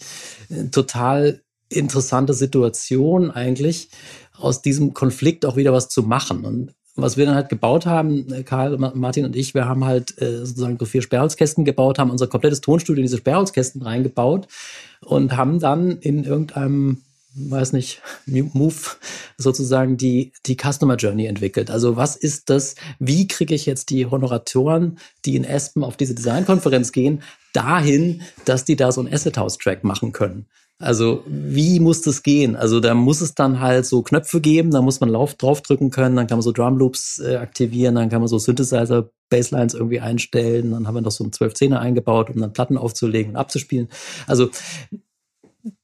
total 0.72 1.42
interessante 1.70 2.34
Situation 2.34 3.32
eigentlich, 3.32 3.90
aus 4.34 4.62
diesem 4.62 4.94
Konflikt 4.94 5.46
auch 5.46 5.56
wieder 5.56 5.74
was 5.74 5.90
zu 5.90 6.04
machen. 6.04 6.46
Und 6.46 6.74
was 6.96 7.18
wir 7.18 7.26
dann 7.26 7.36
halt 7.36 7.50
gebaut 7.50 7.86
haben, 7.86 8.32
äh, 8.32 8.44
Karl, 8.44 8.78
Martin 8.78 9.26
und 9.26 9.36
ich, 9.36 9.54
wir 9.54 9.66
haben 9.66 9.86
halt 9.86 10.22
äh, 10.22 10.46
sozusagen 10.46 10.78
so 10.80 10.86
vier 10.86 11.02
Sperrholzkästen 11.02 11.66
gebaut, 11.66 12.00
haben 12.00 12.12
unser 12.12 12.28
komplettes 12.28 12.62
Tonstudio 12.62 13.02
in 13.02 13.08
diese 13.08 13.18
Sperrholzkästen 13.18 13.82
reingebaut 13.82 14.48
und 15.02 15.36
haben 15.36 15.60
dann 15.60 15.98
in 16.00 16.24
irgendeinem 16.24 17.02
weiß 17.36 17.74
nicht, 17.74 18.02
Move 18.28 18.76
sozusagen 19.38 19.98
die, 19.98 20.34
die 20.46 20.56
Customer 20.56 20.96
Journey 20.96 21.26
entwickelt. 21.26 21.72
Also 21.72 21.96
was 21.96 22.16
ist 22.16 22.50
das, 22.50 22.76
wie 23.00 23.28
kriege 23.28 23.56
ich 23.56 23.66
jetzt 23.66 23.90
die 23.90 24.06
Honoratoren, 24.06 25.00
die 25.26 25.36
in 25.36 25.46
Aspen 25.46 25.84
auf 25.84 25.98
diese 25.98 26.14
Designkonferenz 26.14 26.92
gehen, 26.92 27.24
dahin, 27.54 28.22
dass 28.46 28.66
die 28.66 28.76
da 28.76 28.92
so 28.92 29.02
ein 29.02 29.12
Asset 29.12 29.38
House 29.38 29.58
Track 29.58 29.84
machen 29.84 30.12
können? 30.12 30.46
Also 30.80 31.24
wie 31.28 31.80
muss 31.80 32.02
das 32.02 32.24
gehen? 32.24 32.56
Also 32.56 32.80
da 32.80 32.94
muss 32.94 33.22
es 33.22 33.36
dann 33.36 33.60
halt 33.60 33.86
so 33.86 34.02
Knöpfe 34.02 34.42
geben, 34.42 34.72
da 34.72 34.82
muss 34.82 35.00
man 35.00 35.10
Lauf 35.10 35.36
draufdrücken 35.36 35.92
können, 35.92 36.16
dann 36.16 36.28
kann 36.28 36.38
man 36.38 36.44
so 36.44 36.52
Drum 36.52 36.78
Loops 36.78 37.20
äh, 37.20 37.38
aktivieren, 37.38 37.96
dann 37.96 38.10
kann 38.10 38.20
man 38.20 38.28
so 38.28 38.38
Synthesizer 38.38 39.10
Basslines 39.30 39.74
irgendwie 39.74 40.00
einstellen, 40.00 40.72
dann 40.72 40.88
haben 40.88 40.96
wir 40.96 41.02
noch 41.02 41.12
so 41.12 41.24
einen 41.24 41.34
12 41.34 41.54
er 41.62 41.80
eingebaut, 41.80 42.30
um 42.30 42.42
dann 42.42 42.54
Platten 42.54 42.78
aufzulegen 42.78 43.32
und 43.32 43.38
abzuspielen. 43.38 43.88
Also 44.28 44.50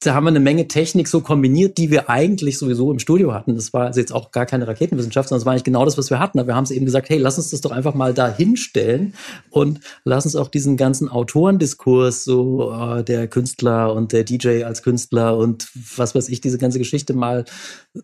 da 0.00 0.14
haben 0.14 0.24
wir 0.24 0.28
eine 0.28 0.40
Menge 0.40 0.68
Technik 0.68 1.08
so 1.08 1.22
kombiniert, 1.22 1.78
die 1.78 1.90
wir 1.90 2.10
eigentlich 2.10 2.58
sowieso 2.58 2.92
im 2.92 2.98
Studio 2.98 3.32
hatten. 3.32 3.54
Das 3.54 3.72
war 3.72 3.86
also 3.86 3.98
jetzt 3.98 4.12
auch 4.12 4.30
gar 4.30 4.44
keine 4.44 4.68
Raketenwissenschaft, 4.68 5.30
sondern 5.30 5.40
es 5.40 5.46
war 5.46 5.52
eigentlich 5.52 5.64
genau 5.64 5.86
das, 5.86 5.96
was 5.96 6.10
wir 6.10 6.18
hatten. 6.18 6.38
Aber 6.38 6.48
wir 6.48 6.54
haben 6.54 6.64
es 6.64 6.70
eben 6.70 6.84
gesagt, 6.84 7.08
hey, 7.08 7.16
lass 7.16 7.38
uns 7.38 7.50
das 7.50 7.62
doch 7.62 7.70
einfach 7.70 7.94
mal 7.94 8.12
da 8.12 8.28
hinstellen 8.28 9.14
und 9.48 9.80
lass 10.04 10.26
uns 10.26 10.36
auch 10.36 10.48
diesen 10.48 10.76
ganzen 10.76 11.08
Autorendiskurs, 11.08 12.24
so 12.24 12.72
äh, 12.72 13.02
der 13.02 13.26
Künstler 13.26 13.94
und 13.94 14.12
der 14.12 14.24
DJ 14.24 14.64
als 14.64 14.82
Künstler 14.82 15.38
und 15.38 15.68
was 15.96 16.14
weiß 16.14 16.28
ich, 16.28 16.42
diese 16.42 16.58
ganze 16.58 16.78
Geschichte 16.78 17.14
mal 17.14 17.46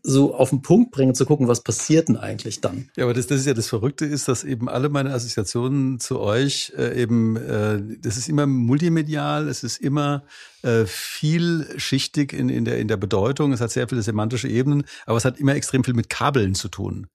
so 0.02 0.34
auf 0.34 0.50
den 0.50 0.62
Punkt 0.62 0.90
bringen, 0.90 1.14
zu 1.14 1.26
gucken, 1.26 1.46
was 1.46 1.62
passiert 1.62 2.08
denn 2.08 2.16
eigentlich 2.16 2.60
dann. 2.60 2.90
Ja, 2.96 3.04
aber 3.04 3.14
das, 3.14 3.28
das 3.28 3.40
ist 3.40 3.46
ja 3.46 3.54
das 3.54 3.68
Verrückte 3.68 4.04
ist, 4.04 4.26
dass 4.26 4.42
eben 4.42 4.68
alle 4.68 4.88
meine 4.88 5.12
Assoziationen 5.12 6.00
zu 6.00 6.18
euch 6.18 6.72
äh, 6.76 7.00
eben, 7.00 7.36
äh, 7.36 7.80
das 8.00 8.16
ist 8.16 8.28
immer 8.28 8.46
multimedial, 8.46 9.48
es 9.48 9.62
ist 9.62 9.78
immer 9.78 10.24
äh, 10.62 10.84
vielschichtig 10.86 12.32
in, 12.32 12.48
in, 12.48 12.64
der, 12.64 12.78
in 12.78 12.88
der 12.88 12.96
Bedeutung. 12.96 13.52
Es 13.52 13.60
hat 13.60 13.70
sehr 13.70 13.88
viele 13.88 14.02
semantische 14.02 14.48
Ebenen, 14.48 14.84
aber 15.06 15.18
es 15.18 15.24
hat 15.24 15.38
immer 15.38 15.54
extrem 15.54 15.84
viel 15.84 15.94
mit 15.94 16.10
Kabeln 16.10 16.54
zu 16.56 16.68
tun. 16.68 17.06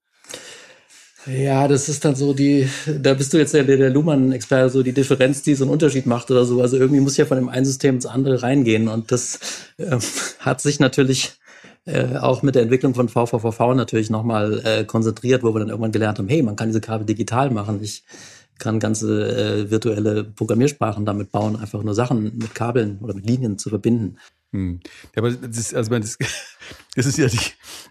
Ja, 1.26 1.68
das 1.68 1.88
ist 1.88 2.04
dann 2.04 2.16
so 2.16 2.34
die, 2.34 2.68
da 2.86 3.14
bist 3.14 3.32
du 3.32 3.38
jetzt 3.38 3.54
der, 3.54 3.62
der 3.62 3.90
Luhmann-Experte, 3.90 4.70
so 4.70 4.82
die 4.82 4.92
Differenz, 4.92 5.42
die 5.42 5.54
so 5.54 5.64
einen 5.64 5.72
Unterschied 5.72 6.06
macht 6.06 6.30
oder 6.32 6.44
so. 6.44 6.60
Also 6.60 6.78
irgendwie 6.78 7.00
muss 7.00 7.16
ja 7.16 7.26
von 7.26 7.36
dem 7.36 7.48
einen 7.48 7.64
System 7.64 7.96
ins 7.96 8.06
andere 8.06 8.42
reingehen 8.42 8.88
und 8.88 9.12
das 9.12 9.38
äh, 9.76 9.98
hat 10.40 10.60
sich 10.60 10.80
natürlich 10.80 11.34
äh, 11.84 12.16
auch 12.16 12.42
mit 12.42 12.54
der 12.54 12.62
Entwicklung 12.62 12.94
von 12.94 13.08
VVVV 13.08 13.74
natürlich 13.74 14.10
nochmal 14.10 14.60
äh, 14.64 14.84
konzentriert, 14.84 15.42
wo 15.42 15.54
wir 15.54 15.60
dann 15.60 15.68
irgendwann 15.68 15.92
gelernt 15.92 16.18
haben, 16.18 16.28
hey, 16.28 16.42
man 16.42 16.56
kann 16.56 16.68
diese 16.68 16.80
Kabel 16.80 17.06
digital 17.06 17.50
machen. 17.50 17.82
Ich 17.82 18.04
kann 18.58 18.78
ganze 18.78 19.64
äh, 19.64 19.70
virtuelle 19.70 20.24
Programmiersprachen 20.24 21.04
damit 21.04 21.32
bauen, 21.32 21.56
einfach 21.56 21.82
nur 21.82 21.94
Sachen 21.94 22.36
mit 22.36 22.54
Kabeln 22.54 22.98
oder 23.00 23.14
mit 23.14 23.26
Linien 23.26 23.58
zu 23.58 23.70
verbinden. 23.70 24.18
Hm. 24.52 24.80
Ja, 25.16 25.22
aber 25.22 25.30
das 25.30 25.56
ist, 25.56 25.74
also 25.74 25.90
das, 25.98 26.18
das 26.94 27.06
ist 27.06 27.16
ja 27.16 27.26
die, 27.26 27.38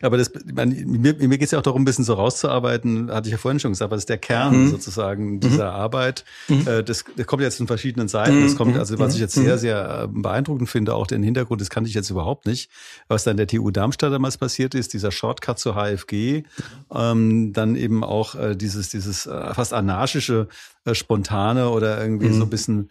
aber 0.03 0.17
das, 0.17 0.31
man, 0.53 0.69
mir, 0.69 1.15
mir 1.15 1.37
geht 1.39 1.45
es 1.45 1.51
ja 1.51 1.57
auch 1.57 1.63
darum, 1.63 1.81
ein 1.81 1.85
bisschen 1.85 2.05
so 2.05 2.13
rauszuarbeiten, 2.13 3.11
hatte 3.11 3.29
ich 3.29 3.31
ja 3.31 3.39
vorhin 3.39 3.59
schon 3.59 3.71
gesagt, 3.71 3.89
was 3.89 4.01
ist 4.01 4.09
der 4.09 4.19
Kern 4.19 4.65
mhm. 4.65 4.69
sozusagen 4.69 5.39
dieser 5.39 5.71
mhm. 5.71 5.75
Arbeit. 5.75 6.23
Mhm. 6.49 6.67
Äh, 6.67 6.83
das, 6.83 7.03
das 7.17 7.25
kommt 7.25 7.41
jetzt 7.41 7.57
von 7.57 7.65
verschiedenen 7.65 8.07
Seiten. 8.07 8.43
Das 8.43 8.55
kommt, 8.55 8.75
mhm. 8.75 8.79
also 8.79 8.99
was 8.99 9.15
ich 9.15 9.19
jetzt 9.19 9.33
sehr, 9.33 9.55
mhm. 9.55 9.59
sehr 9.59 10.03
äh, 10.03 10.07
beeindruckend 10.07 10.69
finde, 10.69 10.93
auch 10.93 11.07
den 11.07 11.23
Hintergrund, 11.23 11.61
das 11.61 11.71
kannte 11.71 11.89
ich 11.89 11.95
jetzt 11.95 12.11
überhaupt 12.11 12.45
nicht, 12.45 12.69
was 13.07 13.23
dann 13.23 13.37
der 13.37 13.47
TU 13.47 13.71
Darmstadt 13.71 14.13
damals 14.13 14.37
passiert 14.37 14.75
ist, 14.75 14.93
dieser 14.93 15.11
Shortcut 15.11 15.57
zur 15.57 15.73
HFG, 15.73 16.43
ähm, 16.93 17.53
dann 17.53 17.75
eben 17.75 18.03
auch 18.03 18.35
äh, 18.35 18.55
dieses, 18.55 18.89
dieses 18.89 19.25
äh, 19.25 19.53
fast 19.55 19.73
anarchische, 19.73 20.47
äh, 20.85 20.93
spontane 20.93 21.69
oder 21.69 22.01
irgendwie 22.01 22.31
so 22.33 22.43
ein 22.43 22.49
bisschen 22.49 22.89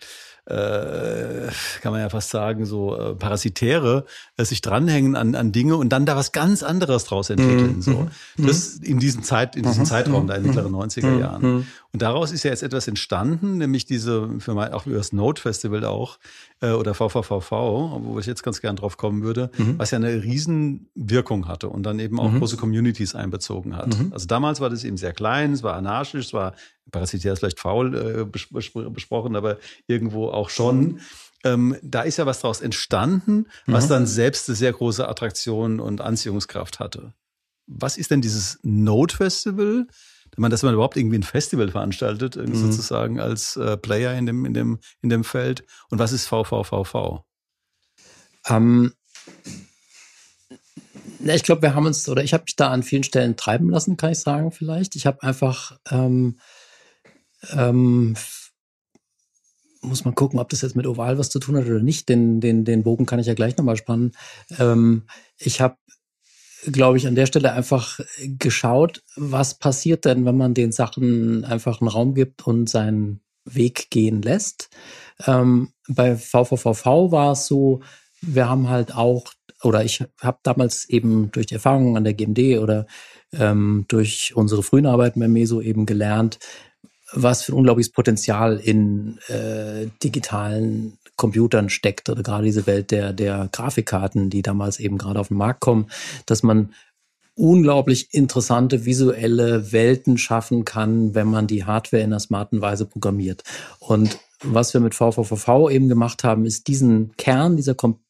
äh, 0.50 1.48
kann 1.80 1.92
man 1.92 2.00
ja 2.00 2.08
fast 2.08 2.30
sagen, 2.30 2.66
so 2.66 2.96
äh, 2.96 3.14
Parasitäre 3.14 4.04
äh, 4.36 4.44
sich 4.44 4.60
dranhängen 4.60 5.16
an, 5.16 5.34
an 5.34 5.52
Dinge 5.52 5.76
und 5.76 5.90
dann 5.90 6.06
da 6.06 6.16
was 6.16 6.32
ganz 6.32 6.62
anderes 6.62 7.04
draus 7.04 7.30
entwickeln. 7.30 7.76
Mhm. 7.76 7.82
So. 7.82 8.08
Mhm. 8.36 8.46
Das 8.46 8.74
in 8.76 8.98
diesem 8.98 9.22
Zeit, 9.22 9.56
in 9.56 9.62
diesem 9.62 9.82
mhm. 9.82 9.86
Zeitraum 9.86 10.26
da 10.26 10.34
in 10.34 10.42
mittleren 10.42 10.74
90er 10.74 11.06
mhm. 11.06 11.20
Jahren. 11.20 11.42
Mhm. 11.42 11.66
Und 11.92 12.02
daraus 12.02 12.30
ist 12.30 12.44
ja 12.44 12.50
jetzt 12.50 12.62
etwas 12.62 12.86
entstanden, 12.86 13.58
nämlich 13.58 13.84
diese, 13.84 14.28
für 14.38 14.54
mein, 14.54 14.72
auch 14.72 14.86
über 14.86 14.98
das 14.98 15.12
Note 15.12 15.42
Festival 15.42 15.84
auch, 15.84 16.18
äh, 16.60 16.70
oder 16.70 16.94
VVVV, 16.94 17.50
wo 17.50 18.18
ich 18.18 18.26
jetzt 18.26 18.42
ganz 18.42 18.60
gern 18.60 18.76
drauf 18.76 18.96
kommen 18.96 19.22
würde, 19.22 19.50
mhm. 19.56 19.78
was 19.78 19.90
ja 19.90 19.96
eine 19.96 20.22
Riesenwirkung 20.22 21.48
hatte 21.48 21.68
und 21.68 21.84
dann 21.84 21.98
eben 21.98 22.20
auch 22.20 22.32
große 22.32 22.56
Communities 22.56 23.14
einbezogen 23.14 23.76
hat. 23.76 23.96
Also 24.10 24.26
damals 24.26 24.60
war 24.60 24.70
das 24.70 24.84
eben 24.84 24.96
sehr 24.96 25.12
klein, 25.12 25.52
es 25.52 25.62
war 25.62 25.74
anarchisch, 25.74 26.26
es 26.26 26.32
war 26.32 26.54
parasitär 26.90 27.32
ist 27.32 27.40
vielleicht 27.40 27.60
faul 27.60 27.94
äh, 27.94 28.24
besprochen, 28.24 29.36
aber 29.36 29.58
irgendwo 29.86 30.28
auch 30.28 30.50
schon. 30.50 31.00
Ähm, 31.42 31.76
da 31.82 32.02
ist 32.02 32.18
ja 32.18 32.26
was 32.26 32.40
daraus 32.40 32.60
entstanden, 32.60 33.46
was 33.66 33.84
mhm. 33.84 33.90
dann 33.90 34.06
selbst 34.06 34.48
eine 34.48 34.56
sehr 34.56 34.72
große 34.72 35.08
Attraktion 35.08 35.80
und 35.80 36.00
Anziehungskraft 36.00 36.80
hatte. 36.80 37.14
Was 37.66 37.96
ist 37.96 38.10
denn 38.10 38.20
dieses 38.20 38.58
Note 38.62 39.16
Festival? 39.16 39.86
Man, 40.36 40.50
dass 40.50 40.62
man 40.62 40.74
überhaupt 40.74 40.96
irgendwie 40.96 41.18
ein 41.18 41.22
Festival 41.22 41.70
veranstaltet, 41.70 42.36
mhm. 42.36 42.54
sozusagen 42.54 43.20
als 43.20 43.56
äh, 43.56 43.76
Player 43.76 44.16
in 44.16 44.26
dem, 44.26 44.44
in, 44.44 44.54
dem, 44.54 44.78
in 45.02 45.08
dem 45.08 45.24
Feld. 45.24 45.64
Und 45.90 45.98
was 45.98 46.12
ist 46.12 46.26
VVVV? 46.26 47.24
Ähm, 48.48 48.92
ja, 51.22 51.34
ich 51.34 51.42
glaube, 51.42 51.62
wir 51.62 51.74
haben 51.74 51.86
uns, 51.86 52.08
oder 52.08 52.22
ich 52.22 52.32
habe 52.32 52.44
mich 52.44 52.56
da 52.56 52.70
an 52.70 52.82
vielen 52.82 53.02
Stellen 53.02 53.36
treiben 53.36 53.68
lassen, 53.68 53.96
kann 53.96 54.12
ich 54.12 54.20
sagen, 54.20 54.52
vielleicht. 54.52 54.96
Ich 54.96 55.06
habe 55.06 55.22
einfach 55.22 55.78
ähm, 55.90 56.38
ähm, 57.52 58.14
muss 59.82 60.04
man 60.04 60.14
gucken, 60.14 60.38
ob 60.38 60.48
das 60.50 60.62
jetzt 60.62 60.76
mit 60.76 60.86
Oval 60.86 61.18
was 61.18 61.30
zu 61.30 61.38
tun 61.38 61.56
hat 61.56 61.66
oder 61.66 61.80
nicht. 61.80 62.08
Den, 62.08 62.40
den, 62.40 62.64
den 62.64 62.82
Bogen 62.82 63.06
kann 63.06 63.18
ich 63.18 63.26
ja 63.26 63.34
gleich 63.34 63.56
nochmal 63.56 63.76
spannen. 63.76 64.12
Ähm, 64.58 65.04
ich 65.38 65.60
habe, 65.60 65.76
glaube 66.66 66.98
ich, 66.98 67.06
an 67.06 67.14
der 67.14 67.26
Stelle 67.26 67.52
einfach 67.52 67.98
geschaut, 68.38 69.02
was 69.16 69.58
passiert 69.58 70.04
denn, 70.04 70.26
wenn 70.26 70.36
man 70.36 70.54
den 70.54 70.72
Sachen 70.72 71.44
einfach 71.44 71.80
einen 71.80 71.88
Raum 71.88 72.14
gibt 72.14 72.46
und 72.46 72.68
seinen 72.68 73.20
Weg 73.44 73.90
gehen 73.90 74.20
lässt. 74.20 74.68
Ähm, 75.26 75.72
bei 75.88 76.16
VVVV 76.16 76.84
war 77.10 77.32
es 77.32 77.46
so, 77.46 77.80
wir 78.20 78.48
haben 78.48 78.68
halt 78.68 78.94
auch, 78.94 79.32
oder 79.62 79.84
ich 79.84 80.04
habe 80.20 80.38
damals 80.42 80.88
eben 80.88 81.30
durch 81.32 81.46
die 81.46 81.54
Erfahrungen 81.54 81.96
an 81.96 82.04
der 82.04 82.14
GMD 82.14 82.58
oder 82.58 82.86
ähm, 83.32 83.86
durch 83.88 84.32
unsere 84.34 84.62
frühen 84.62 84.86
Arbeiten 84.86 85.20
bei 85.20 85.28
Meso 85.28 85.60
eben 85.60 85.86
gelernt, 85.86 86.38
was 87.12 87.42
für 87.42 87.52
ein 87.52 87.56
unglaubliches 87.56 87.92
Potenzial 87.92 88.58
in 88.58 89.18
äh, 89.28 89.86
digitalen 90.02 90.98
Computern 91.16 91.68
steckt 91.68 92.08
oder 92.08 92.22
gerade 92.22 92.44
diese 92.44 92.66
Welt 92.66 92.90
der, 92.90 93.12
der 93.12 93.48
Grafikkarten, 93.52 94.30
die 94.30 94.42
damals 94.42 94.80
eben 94.80 94.96
gerade 94.96 95.20
auf 95.20 95.28
den 95.28 95.36
Markt 95.36 95.60
kommen, 95.60 95.90
dass 96.26 96.42
man 96.42 96.72
unglaublich 97.34 98.12
interessante 98.12 98.84
visuelle 98.84 99.72
Welten 99.72 100.18
schaffen 100.18 100.64
kann, 100.64 101.14
wenn 101.14 101.28
man 101.28 101.46
die 101.46 101.64
Hardware 101.64 102.02
in 102.02 102.10
einer 102.10 102.20
smarten 102.20 102.60
Weise 102.60 102.86
programmiert. 102.86 103.44
Und 103.78 104.18
was 104.42 104.72
wir 104.74 104.80
mit 104.80 104.94
VVVV 104.94 105.70
eben 105.70 105.88
gemacht 105.88 106.24
haben, 106.24 106.44
ist 106.44 106.68
diesen 106.68 107.16
Kern 107.16 107.56
dieser, 107.56 107.74
Com 107.74 108.00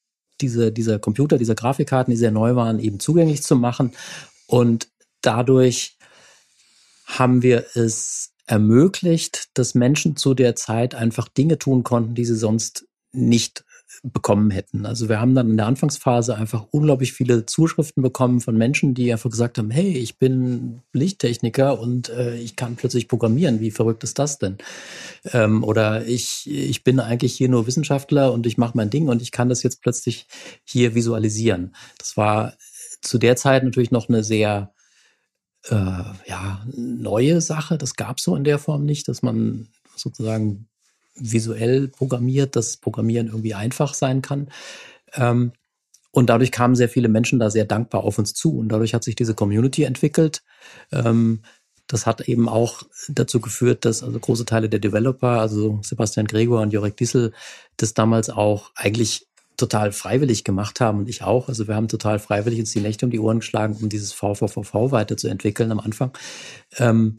diese, 0.41 0.73
dieser 0.73 0.99
Computer, 0.99 1.37
dieser 1.37 1.55
Grafikkarten, 1.55 2.13
die 2.13 2.17
sehr 2.17 2.31
neu 2.31 2.55
waren, 2.55 2.79
eben 2.79 2.99
zugänglich 2.99 3.43
zu 3.43 3.57
machen. 3.57 3.93
Und 4.47 4.89
dadurch 5.21 5.99
haben 7.07 7.43
wir 7.43 7.67
es 7.75 8.33
ermöglicht, 8.51 9.51
dass 9.55 9.77
Menschen 9.77 10.17
zu 10.17 10.35
der 10.35 10.57
Zeit 10.57 10.95
einfach 10.97 11.29
Dinge 11.29 11.59
tun 11.59 11.85
konnten, 11.85 12.17
die 12.17 12.25
sie 12.25 12.35
sonst 12.35 12.87
nicht 13.13 13.65
bekommen 14.03 14.51
hätten. 14.51 14.87
Also 14.87 15.09
wir 15.09 15.21
haben 15.21 15.35
dann 15.35 15.51
in 15.51 15.57
der 15.57 15.67
Anfangsphase 15.67 16.35
einfach 16.35 16.67
unglaublich 16.71 17.13
viele 17.13 17.47
Zuschriften 17.47 18.03
bekommen 18.03 18.41
von 18.41 18.57
Menschen, 18.57 18.95
die 18.95 19.13
einfach 19.13 19.31
gesagt 19.31 19.59
haben, 19.59 19.71
hey, 19.71 19.93
ich 19.93 20.19
bin 20.19 20.83
Lichttechniker 20.93 21.79
und 21.79 22.09
äh, 22.09 22.37
ich 22.37 22.57
kann 22.57 22.77
plötzlich 22.77 23.09
programmieren. 23.09 23.61
Wie 23.61 23.71
verrückt 23.71 24.03
ist 24.05 24.19
das 24.19 24.39
denn? 24.39 24.59
Ähm, 25.33 25.63
oder 25.63 26.07
ich, 26.07 26.51
ich 26.51 26.83
bin 26.83 26.99
eigentlich 26.99 27.35
hier 27.35 27.49
nur 27.49 27.67
Wissenschaftler 27.67 28.33
und 28.33 28.47
ich 28.47 28.59
mache 28.59 28.77
mein 28.77 28.91
Ding 28.91 29.09
und 29.09 29.23
ich 29.23 29.33
kann 29.33 29.49
das 29.49 29.63
jetzt 29.63 29.83
plötzlich 29.83 30.27
hier 30.65 30.95
visualisieren. 30.95 31.75
Das 31.99 32.17
war 32.17 32.55
zu 33.03 33.19
der 33.19 33.37
Zeit 33.37 33.65
natürlich 33.65 33.91
noch 33.91 34.09
eine 34.09 34.25
sehr 34.25 34.73
äh, 35.69 35.75
ja, 35.75 36.65
neue 36.75 37.41
Sache. 37.41 37.79
Das 37.79 37.95
gab 37.95 38.19
es 38.19 38.25
so 38.25 38.37
in 38.37 38.45
der 38.45 38.59
Form 38.59 38.85
nicht, 38.85 39.09
dass 39.09 39.23
man 39.23 39.69
sozusagen 39.97 40.69
visuell 41.15 41.89
programmiert, 41.89 42.57
dass 42.57 42.77
Programmieren 42.77 43.29
irgendwie 43.29 43.55
einfach 43.55 43.95
sein 43.95 44.23
kann. 44.23 44.49
Ähm, 45.15 45.53
und 46.13 46.29
dadurch 46.29 46.51
kamen 46.51 46.75
sehr 46.75 46.89
viele 46.89 47.09
Menschen 47.09 47.39
da 47.39 47.51
sehr 47.51 47.65
dankbar 47.65 48.05
auf 48.05 48.19
uns 48.19 48.35
zu. 48.35 48.59
Und 48.59 48.69
dadurch 48.71 48.95
hat 48.95 49.05
sich 49.05 49.15
diese 49.15 49.35
Community 49.35 49.85
entwickelt. 49.85 50.43
Ähm, 50.91 51.43
das 51.87 52.07
hat 52.07 52.21
eben 52.23 52.49
auch 52.49 52.83
dazu 53.09 53.41
geführt, 53.41 53.85
dass 53.85 54.03
also 54.03 54.19
große 54.19 54.45
Teile 54.45 54.69
der 54.69 54.79
Developer, 54.79 55.41
also 55.41 55.81
Sebastian 55.83 56.27
Gregor 56.27 56.63
und 56.63 56.73
Jörg 56.73 56.95
Dissel, 56.95 57.33
das 57.77 57.95
damals 57.95 58.31
auch 58.31 58.71
eigentlich 58.77 59.27
total 59.61 59.93
freiwillig 59.93 60.45
gemacht 60.45 60.81
haben 60.81 60.99
und 60.99 61.09
ich 61.09 61.23
auch. 61.23 61.49
Also 61.49 61.69
wir 61.69 61.77
haben 61.77 61.89
total 61.89 62.19
freiwillig 62.19 62.61
uns 62.61 62.73
die 62.73 62.81
Nächte 62.81 63.07
um 63.07 63.11
die 63.11 63.21
Ohren 63.21 63.41
geschlagen, 63.41 63.77
um 63.81 63.89
dieses 63.89 64.13
VVVV 64.13 64.91
weiterzuentwickeln 64.91 65.71
am 65.71 65.81
Anfang. 65.81 66.13
Ähm, 66.79 67.19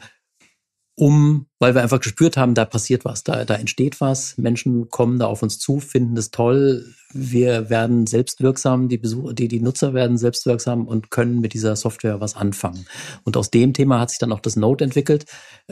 um, 0.95 1.47
weil 1.57 1.73
wir 1.73 1.81
einfach 1.81 2.01
gespürt 2.01 2.37
haben, 2.37 2.53
da 2.53 2.65
passiert 2.65 3.05
was, 3.05 3.23
da, 3.23 3.45
da 3.45 3.55
entsteht 3.55 4.01
was, 4.01 4.37
Menschen 4.37 4.89
kommen 4.89 5.19
da 5.19 5.25
auf 5.25 5.41
uns 5.41 5.57
zu, 5.57 5.79
finden 5.79 6.17
es 6.17 6.31
toll, 6.31 6.93
wir 7.13 7.69
werden 7.69 8.05
selbstwirksam, 8.07 8.89
die, 8.89 8.97
Besucher, 8.97 9.33
die, 9.33 9.47
die 9.47 9.61
Nutzer 9.61 9.93
werden 9.93 10.17
selbstwirksam 10.17 10.87
und 10.87 11.09
können 11.09 11.39
mit 11.39 11.53
dieser 11.53 11.75
Software 11.75 12.21
was 12.21 12.35
anfangen. 12.35 12.85
Und 13.23 13.37
aus 13.37 13.49
dem 13.49 13.73
Thema 13.73 13.99
hat 13.99 14.09
sich 14.09 14.19
dann 14.19 14.31
auch 14.31 14.41
das 14.41 14.55
Node 14.55 14.83
entwickelt. 14.83 15.25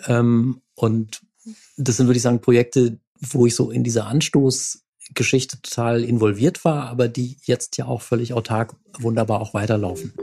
Ähm, 0.08 0.62
und 0.75 1.21
das 1.77 1.97
sind, 1.97 2.08
würde 2.08 2.17
ich 2.17 2.23
sagen, 2.23 2.41
Projekte, 2.41 2.99
wo 3.19 3.45
ich 3.45 3.55
so 3.55 3.71
in 3.71 3.84
dieser 3.84 4.08
Anstoß 4.08 4.84
Geschichte 5.13 5.62
total 5.62 6.04
involviert 6.04 6.63
war, 6.65 6.89
aber 6.89 7.08
die 7.08 7.38
jetzt 7.43 7.78
ja 7.78 7.86
auch 7.86 8.02
völlig 8.02 8.34
autark 8.34 8.76
wunderbar 8.98 9.41
auch 9.41 9.54
weiterlaufen. 9.54 10.13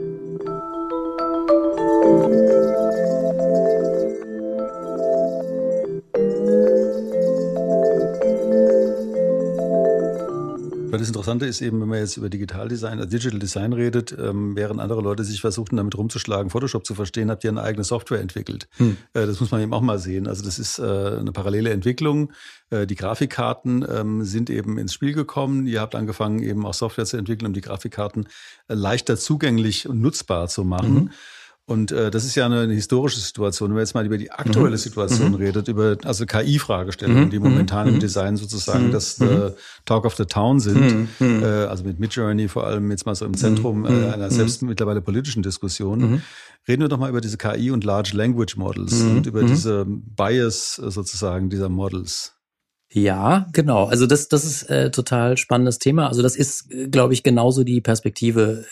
Du 10.96 11.00
das 11.00 11.08
Interessante 11.08 11.46
ist 11.46 11.60
eben, 11.60 11.80
wenn 11.80 11.88
man 11.88 11.98
jetzt 11.98 12.16
über 12.16 12.28
Digitaldesign, 12.28 12.98
also 12.98 13.08
Digital 13.08 13.38
Design 13.38 13.72
redet, 13.72 14.16
ähm, 14.18 14.56
während 14.56 14.80
andere 14.80 15.00
Leute 15.00 15.24
sich 15.24 15.40
versuchen, 15.40 15.76
damit 15.76 15.96
rumzuschlagen, 15.96 16.50
Photoshop 16.50 16.86
zu 16.86 16.94
verstehen, 16.94 17.30
habt 17.30 17.44
ihr 17.44 17.50
eine 17.50 17.62
eigene 17.62 17.84
Software 17.84 18.20
entwickelt. 18.20 18.68
Hm. 18.76 18.96
Äh, 19.14 19.26
das 19.26 19.40
muss 19.40 19.50
man 19.50 19.60
eben 19.60 19.72
auch 19.72 19.80
mal 19.80 19.98
sehen. 19.98 20.26
Also 20.26 20.44
das 20.44 20.58
ist 20.58 20.78
äh, 20.78 20.82
eine 20.82 21.32
parallele 21.32 21.70
Entwicklung. 21.70 22.32
Äh, 22.70 22.86
die 22.86 22.94
Grafikkarten 22.94 23.86
ähm, 23.88 24.24
sind 24.24 24.50
eben 24.50 24.78
ins 24.78 24.92
Spiel 24.92 25.12
gekommen. 25.12 25.66
Ihr 25.66 25.80
habt 25.80 25.94
angefangen, 25.94 26.42
eben 26.42 26.66
auch 26.66 26.74
Software 26.74 27.04
zu 27.04 27.16
entwickeln, 27.16 27.46
um 27.46 27.52
die 27.52 27.60
Grafikkarten 27.60 28.26
äh, 28.68 28.74
leichter 28.74 29.16
zugänglich 29.16 29.88
und 29.88 30.00
nutzbar 30.00 30.48
zu 30.48 30.64
machen. 30.64 30.94
Mhm. 30.94 31.10
Und 31.68 31.90
äh, 31.90 32.12
das 32.12 32.24
ist 32.24 32.36
ja 32.36 32.46
eine, 32.46 32.60
eine 32.60 32.74
historische 32.74 33.18
Situation. 33.18 33.70
Wenn 33.70 33.74
man 33.74 33.82
jetzt 33.82 33.94
mal 33.94 34.06
über 34.06 34.18
die 34.18 34.30
aktuelle 34.30 34.70
mhm. 34.70 34.76
Situation 34.76 35.30
mhm. 35.30 35.34
redet, 35.34 35.66
über 35.66 35.96
also 36.04 36.24
KI-Fragestellungen, 36.24 37.24
mhm. 37.24 37.30
die 37.30 37.40
momentan 37.40 37.88
im 37.88 37.94
mhm. 37.94 38.00
Design 38.00 38.36
sozusagen 38.36 38.88
mhm. 38.88 38.92
das 38.92 39.20
äh, 39.20 39.50
Talk 39.84 40.04
of 40.04 40.14
the 40.14 40.26
Town 40.26 40.60
sind, 40.60 41.08
äh, 41.20 41.44
also 41.44 41.82
mit 41.82 41.98
Midjourney 41.98 42.46
vor 42.46 42.68
allem 42.68 42.92
jetzt 42.92 43.04
mal 43.04 43.16
so 43.16 43.24
im 43.24 43.34
Zentrum 43.34 43.84
äh, 43.84 44.12
einer 44.12 44.30
selbst 44.30 44.62
mittlerweile 44.62 45.00
politischen 45.00 45.42
Diskussion. 45.42 46.22
Reden 46.68 46.82
wir 46.82 46.88
doch 46.88 46.98
mal 46.98 47.10
über 47.10 47.20
diese 47.20 47.36
KI 47.36 47.72
und 47.72 47.82
Large 47.84 48.12
Language 48.14 48.56
Models 48.56 49.00
und 49.02 49.26
über 49.26 49.42
diese 49.42 49.84
Bias 49.86 50.80
äh, 50.84 50.90
sozusagen 50.90 51.50
dieser 51.50 51.68
Models. 51.68 52.36
Ja, 52.92 53.48
genau. 53.52 53.86
Also 53.86 54.06
das, 54.06 54.28
das 54.28 54.44
ist 54.44 54.64
äh, 54.70 54.90
total 54.90 55.36
spannendes 55.36 55.78
Thema. 55.78 56.08
Also 56.08 56.22
das 56.22 56.36
ist, 56.36 56.72
äh, 56.72 56.88
glaube 56.88 57.14
ich, 57.14 57.22
genauso 57.22 57.64
die 57.64 57.80
Perspektive, 57.80 58.64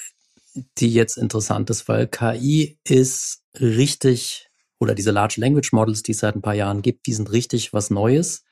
die 0.78 0.92
jetzt 0.92 1.16
interessant 1.16 1.70
ist, 1.70 1.88
weil 1.88 2.06
KI 2.06 2.78
ist 2.84 3.42
richtig, 3.58 4.48
oder 4.78 4.94
diese 4.94 5.10
Large 5.10 5.40
Language 5.40 5.72
Models, 5.72 6.02
die 6.02 6.12
es 6.12 6.18
seit 6.18 6.36
ein 6.36 6.42
paar 6.42 6.54
Jahren 6.54 6.82
gibt, 6.82 7.06
die 7.06 7.12
sind 7.12 7.32
richtig 7.32 7.72
was 7.72 7.90
Neues. 7.90 8.44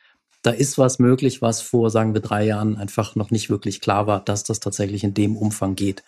Da 0.42 0.50
ist 0.50 0.76
was 0.76 0.98
möglich, 0.98 1.40
was 1.40 1.60
vor, 1.60 1.90
sagen 1.90 2.14
wir, 2.14 2.20
drei 2.20 2.44
Jahren 2.44 2.76
einfach 2.76 3.14
noch 3.14 3.30
nicht 3.30 3.48
wirklich 3.48 3.80
klar 3.80 4.08
war, 4.08 4.24
dass 4.24 4.42
das 4.42 4.58
tatsächlich 4.58 5.04
in 5.04 5.14
dem 5.14 5.36
Umfang 5.36 5.76
geht. 5.76 6.02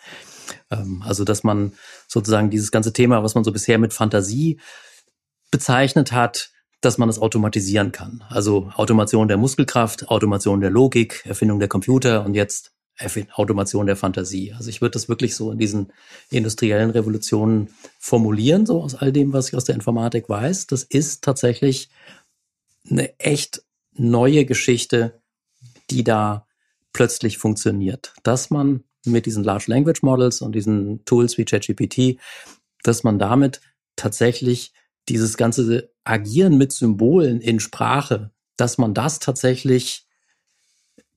Ähm, 0.69 1.03
also, 1.05 1.23
dass 1.23 1.43
man 1.43 1.73
sozusagen 2.07 2.49
dieses 2.49 2.71
ganze 2.71 2.91
Thema, 2.91 3.23
was 3.23 3.35
man 3.35 3.45
so 3.45 3.53
bisher 3.53 3.77
mit 3.77 3.93
Fantasie 3.93 4.59
bezeichnet 5.51 6.11
hat, 6.11 6.51
dass 6.81 6.97
man 6.97 7.07
es 7.07 7.19
automatisieren 7.19 7.93
kann. 7.93 8.23
Also 8.29 8.71
Automation 8.75 9.27
der 9.27 9.37
Muskelkraft, 9.37 10.09
Automation 10.09 10.59
der 10.59 10.69
Logik, 10.69 11.23
Erfindung 11.25 11.59
der 11.59 11.69
Computer 11.69 12.25
und 12.25 12.33
jetzt 12.33 12.74
Automation 13.33 13.85
der 13.85 13.95
Fantasie. 13.95 14.53
Also 14.53 14.69
ich 14.69 14.81
würde 14.81 14.93
das 14.93 15.09
wirklich 15.09 15.35
so 15.35 15.51
in 15.51 15.57
diesen 15.57 15.91
industriellen 16.29 16.91
Revolutionen 16.91 17.69
formulieren, 17.99 18.65
so 18.65 18.81
aus 18.81 18.95
all 18.95 19.11
dem, 19.11 19.33
was 19.33 19.49
ich 19.49 19.55
aus 19.55 19.65
der 19.65 19.75
Informatik 19.75 20.29
weiß. 20.29 20.67
Das 20.67 20.83
ist 20.83 21.23
tatsächlich 21.23 21.89
eine 22.89 23.17
echt 23.19 23.63
neue 23.93 24.45
Geschichte, 24.45 25.19
die 25.89 26.03
da 26.03 26.47
plötzlich 26.93 27.37
funktioniert. 27.37 28.13
Dass 28.23 28.49
man 28.49 28.83
mit 29.05 29.25
diesen 29.25 29.43
Large 29.43 29.65
Language 29.67 30.01
Models 30.01 30.41
und 30.41 30.53
diesen 30.53 31.03
Tools 31.05 31.37
wie 31.37 31.45
ChatGPT, 31.45 32.19
dass 32.83 33.03
man 33.03 33.19
damit 33.19 33.61
tatsächlich 33.95 34.73
dieses 35.09 35.37
ganze 35.37 35.91
Agieren 36.03 36.57
mit 36.57 36.71
Symbolen 36.71 37.41
in 37.41 37.59
Sprache, 37.59 38.31
dass 38.57 38.77
man 38.77 38.93
das 38.93 39.19
tatsächlich 39.19 40.04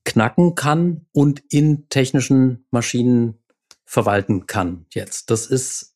knacken 0.05 0.55
kann 0.55 1.05
und 1.11 1.43
in 1.49 1.87
technischen 1.89 2.65
Maschinen 2.71 3.39
verwalten 3.85 4.47
kann 4.47 4.85
jetzt. 4.93 5.29
Das 5.29 5.47
ist, 5.47 5.95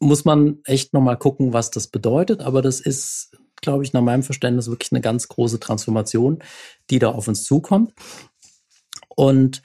muss 0.00 0.24
man 0.24 0.60
echt 0.64 0.92
nochmal 0.92 1.16
gucken, 1.16 1.52
was 1.52 1.70
das 1.70 1.88
bedeutet, 1.88 2.40
aber 2.40 2.62
das 2.62 2.80
ist, 2.80 3.36
glaube 3.60 3.84
ich, 3.84 3.92
nach 3.92 4.02
meinem 4.02 4.22
Verständnis 4.22 4.68
wirklich 4.68 4.92
eine 4.92 5.00
ganz 5.00 5.28
große 5.28 5.60
Transformation, 5.60 6.40
die 6.90 6.98
da 6.98 7.10
auf 7.10 7.28
uns 7.28 7.44
zukommt. 7.44 7.92
Und 9.08 9.62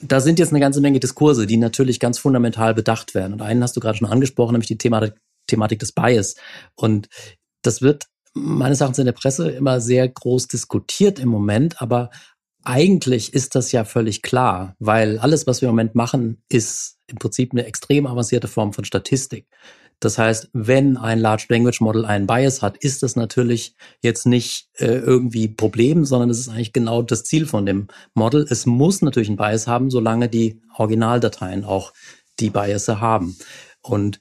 da 0.00 0.20
sind 0.20 0.38
jetzt 0.38 0.50
eine 0.50 0.60
ganze 0.60 0.80
Menge 0.80 1.00
Diskurse, 1.00 1.46
die 1.46 1.56
natürlich 1.56 2.00
ganz 2.00 2.18
fundamental 2.18 2.74
bedacht 2.74 3.14
werden. 3.14 3.32
Und 3.32 3.42
einen 3.42 3.62
hast 3.62 3.76
du 3.76 3.80
gerade 3.80 3.98
schon 3.98 4.08
angesprochen, 4.08 4.52
nämlich 4.52 4.68
die 4.68 4.78
Thematik, 4.78 5.14
Thematik 5.46 5.78
des 5.78 5.92
Bias. 5.92 6.34
Und 6.74 7.08
das 7.62 7.82
wird 7.82 8.06
meines 8.34 8.80
Erachtens 8.80 8.98
in 8.98 9.06
der 9.06 9.12
Presse 9.12 9.50
immer 9.50 9.80
sehr 9.80 10.08
groß 10.08 10.48
diskutiert 10.48 11.18
im 11.18 11.28
Moment, 11.28 11.80
aber 11.82 12.10
eigentlich 12.64 13.34
ist 13.34 13.54
das 13.54 13.72
ja 13.72 13.84
völlig 13.84 14.22
klar, 14.22 14.74
weil 14.78 15.18
alles, 15.18 15.46
was 15.46 15.60
wir 15.60 15.68
im 15.68 15.74
Moment 15.74 15.94
machen, 15.94 16.42
ist 16.48 16.98
im 17.06 17.18
Prinzip 17.18 17.52
eine 17.52 17.66
extrem 17.66 18.06
avancierte 18.06 18.48
Form 18.48 18.72
von 18.72 18.84
Statistik. 18.84 19.46
Das 20.00 20.18
heißt, 20.18 20.50
wenn 20.52 20.96
ein 20.96 21.20
Large 21.20 21.46
Language 21.48 21.80
Model 21.80 22.04
einen 22.04 22.26
Bias 22.26 22.60
hat, 22.60 22.76
ist 22.78 23.04
das 23.04 23.14
natürlich 23.14 23.76
jetzt 24.02 24.26
nicht 24.26 24.68
äh, 24.74 24.96
irgendwie 24.96 25.46
Problem, 25.46 26.04
sondern 26.04 26.28
es 26.28 26.40
ist 26.40 26.48
eigentlich 26.48 26.72
genau 26.72 27.02
das 27.02 27.22
Ziel 27.22 27.46
von 27.46 27.66
dem 27.66 27.86
Model. 28.14 28.44
Es 28.50 28.66
muss 28.66 29.00
natürlich 29.00 29.28
einen 29.28 29.36
Bias 29.36 29.68
haben, 29.68 29.90
solange 29.90 30.28
die 30.28 30.60
Originaldateien 30.74 31.64
auch 31.64 31.92
die 32.40 32.50
Bias 32.50 32.88
haben. 32.88 33.36
Und 33.80 34.18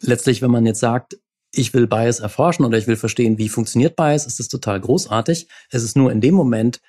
letztlich, 0.00 0.42
wenn 0.42 0.50
man 0.50 0.66
jetzt 0.66 0.80
sagt, 0.80 1.18
ich 1.52 1.72
will 1.72 1.86
Bias 1.86 2.18
erforschen 2.18 2.64
oder 2.64 2.76
ich 2.76 2.88
will 2.88 2.96
verstehen, 2.96 3.38
wie 3.38 3.48
funktioniert 3.48 3.94
Bias, 3.94 4.26
ist 4.26 4.40
das 4.40 4.48
total 4.48 4.80
großartig. 4.80 5.46
Es 5.70 5.84
ist 5.84 5.96
nur 5.96 6.10
in 6.10 6.20
dem 6.20 6.34
Moment 6.34 6.80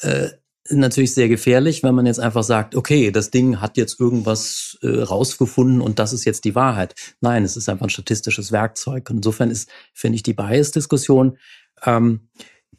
äh, 0.00 0.30
natürlich 0.70 1.14
sehr 1.14 1.28
gefährlich, 1.28 1.82
wenn 1.82 1.94
man 1.94 2.06
jetzt 2.06 2.20
einfach 2.20 2.42
sagt, 2.42 2.74
okay, 2.74 3.10
das 3.10 3.30
Ding 3.30 3.60
hat 3.60 3.76
jetzt 3.76 4.00
irgendwas 4.00 4.78
äh, 4.82 5.00
rausgefunden 5.00 5.80
und 5.80 5.98
das 5.98 6.12
ist 6.12 6.24
jetzt 6.24 6.44
die 6.44 6.54
Wahrheit. 6.54 6.94
Nein, 7.20 7.44
es 7.44 7.56
ist 7.56 7.68
einfach 7.68 7.86
ein 7.86 7.90
statistisches 7.90 8.52
Werkzeug. 8.52 9.08
Und 9.10 9.16
insofern 9.16 9.50
ist, 9.50 9.68
finde 9.94 10.16
ich, 10.16 10.22
die 10.22 10.34
Bias-Diskussion, 10.34 11.38
ähm, 11.84 12.28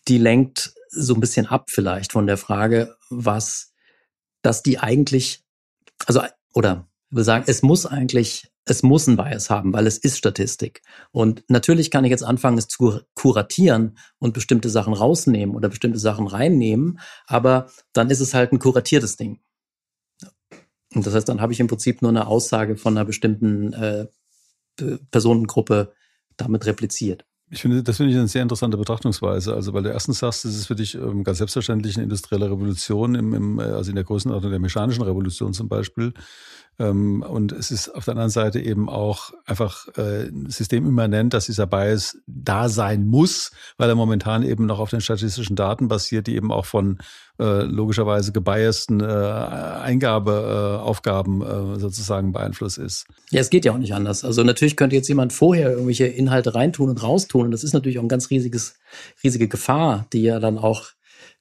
die 0.08 0.18
lenkt 0.18 0.74
so 0.90 1.14
ein 1.14 1.20
bisschen 1.20 1.46
ab 1.48 1.70
vielleicht 1.70 2.12
von 2.14 2.28
der 2.28 2.38
Frage, 2.38 2.96
was, 3.10 3.74
dass 4.42 4.64
die 4.64 4.80
eigentlich, 4.80 5.44
also, 6.06 6.22
oder 6.54 6.88
wir 7.10 7.24
sagen, 7.24 7.46
es 7.48 7.62
muss 7.62 7.86
eigentlich 7.86 8.52
es 8.70 8.84
muss 8.84 9.08
ein 9.08 9.18
Bias 9.18 9.50
haben, 9.50 9.74
weil 9.74 9.88
es 9.88 9.98
ist 9.98 10.18
Statistik. 10.18 10.82
Und 11.12 11.44
natürlich 11.48 11.92
kann 11.92 12.06
ich 12.06 12.12
jetzt 12.12 12.24
anfangen, 12.24 12.58
es 12.58 12.68
zu 12.68 13.00
kuratieren 13.16 13.98
und 14.20 14.34
bestimmte 14.34 14.70
Sachen 14.70 14.94
rausnehmen 14.94 15.56
oder 15.56 15.70
bestimmte 15.70 16.00
Sachen 16.00 16.28
reinnehmen, 16.28 17.00
aber 17.26 17.70
dann 17.94 18.10
ist 18.10 18.20
es 18.20 18.34
halt 18.34 18.52
ein 18.52 18.60
kuratiertes 18.60 19.18
Ding. 19.18 19.40
Und 20.94 21.06
das 21.06 21.14
heißt, 21.14 21.28
dann 21.30 21.42
habe 21.42 21.54
ich 21.54 21.60
im 21.60 21.68
Prinzip 21.68 22.02
nur 22.02 22.10
eine 22.10 22.28
Aussage 22.28 22.78
von 22.78 22.98
einer 22.98 23.06
bestimmten 23.06 23.74
äh, 23.74 24.08
Personengruppe 25.12 25.94
damit 26.38 26.66
repliziert. 26.66 27.26
Ich 27.50 27.62
finde, 27.62 27.82
das 27.82 27.96
finde 27.98 28.12
ich 28.12 28.18
eine 28.18 28.28
sehr 28.28 28.42
interessante 28.42 28.78
Betrachtungsweise. 28.78 29.54
Also, 29.54 29.74
weil 29.74 29.84
du 29.84 29.90
erstens 29.90 30.20
sagst, 30.20 30.44
es 30.44 30.56
ist 30.56 30.68
für 30.68 30.76
dich 30.76 30.96
ähm, 30.96 31.24
ganz 31.24 31.38
selbstverständlich 31.38 31.96
eine 31.96 32.04
industrielle 32.04 32.52
Revolution, 32.52 33.16
im, 33.16 33.34
im, 33.34 33.60
äh, 33.60 33.64
also 33.64 33.90
in 33.90 33.96
der 33.96 34.04
Größenordnung 34.04 34.52
der 34.52 34.60
mechanischen 34.60 35.04
Revolution 35.04 35.54
zum 35.54 35.70
Beispiel. 35.70 36.14
Ähm, 36.80 37.24
und 37.24 37.52
es 37.52 37.72
ist 37.72 37.90
auf 37.90 38.06
der 38.06 38.14
anderen 38.14 38.30
Seite 38.30 38.60
eben 38.60 38.88
auch 38.88 39.34
einfach 39.46 39.88
äh, 39.98 40.30
systemimmanent, 40.48 41.34
dass 41.34 41.48
dieser 41.48 41.66
Bias 41.66 42.20
da 42.28 42.70
sein 42.70 43.08
muss, 43.08 43.52
weil 43.78 43.90
er 43.90 43.96
momentan 43.96 44.44
eben 44.44 44.66
noch 44.66 44.80
auf 44.80 44.92
den 44.92 45.02
statistischen 45.02 45.56
Daten 45.56 45.88
basiert, 45.88 46.28
die 46.28 46.36
eben 46.36 46.52
auch 46.52 46.66
von 46.66 47.00
äh, 47.40 47.64
logischerweise 47.64 48.32
gebiasten 48.32 49.02
äh, 49.02 49.06
Eingabeaufgaben 49.06 51.42
äh, 51.42 51.80
sozusagen 51.80 52.32
beeinflusst 52.32 52.78
ist. 52.78 53.08
Ja, 53.32 53.42
es 53.42 53.50
geht 53.50 53.66
ja 53.66 53.74
auch 53.74 53.78
nicht 53.78 53.94
anders. 53.94 54.24
Also 54.24 54.44
natürlich 54.44 54.76
könnte 54.76 54.96
jetzt 54.96 55.08
jemand 55.08 55.34
vorher 55.34 55.72
irgendwelche 55.72 56.06
Inhalte 56.06 56.54
reintun 56.54 56.90
und 56.90 57.02
raustun. 57.02 57.46
Und 57.46 57.52
das 57.52 57.64
ist 57.64 57.74
natürlich 57.74 58.00
auch 58.00 58.04
ein 58.04 58.08
ganz 58.08 58.30
riesiges, 58.30 58.76
riesige 59.24 59.48
Gefahr, 59.48 60.06
die 60.14 60.24
ja 60.24 60.40
dann 60.40 60.58
auch 60.58 60.92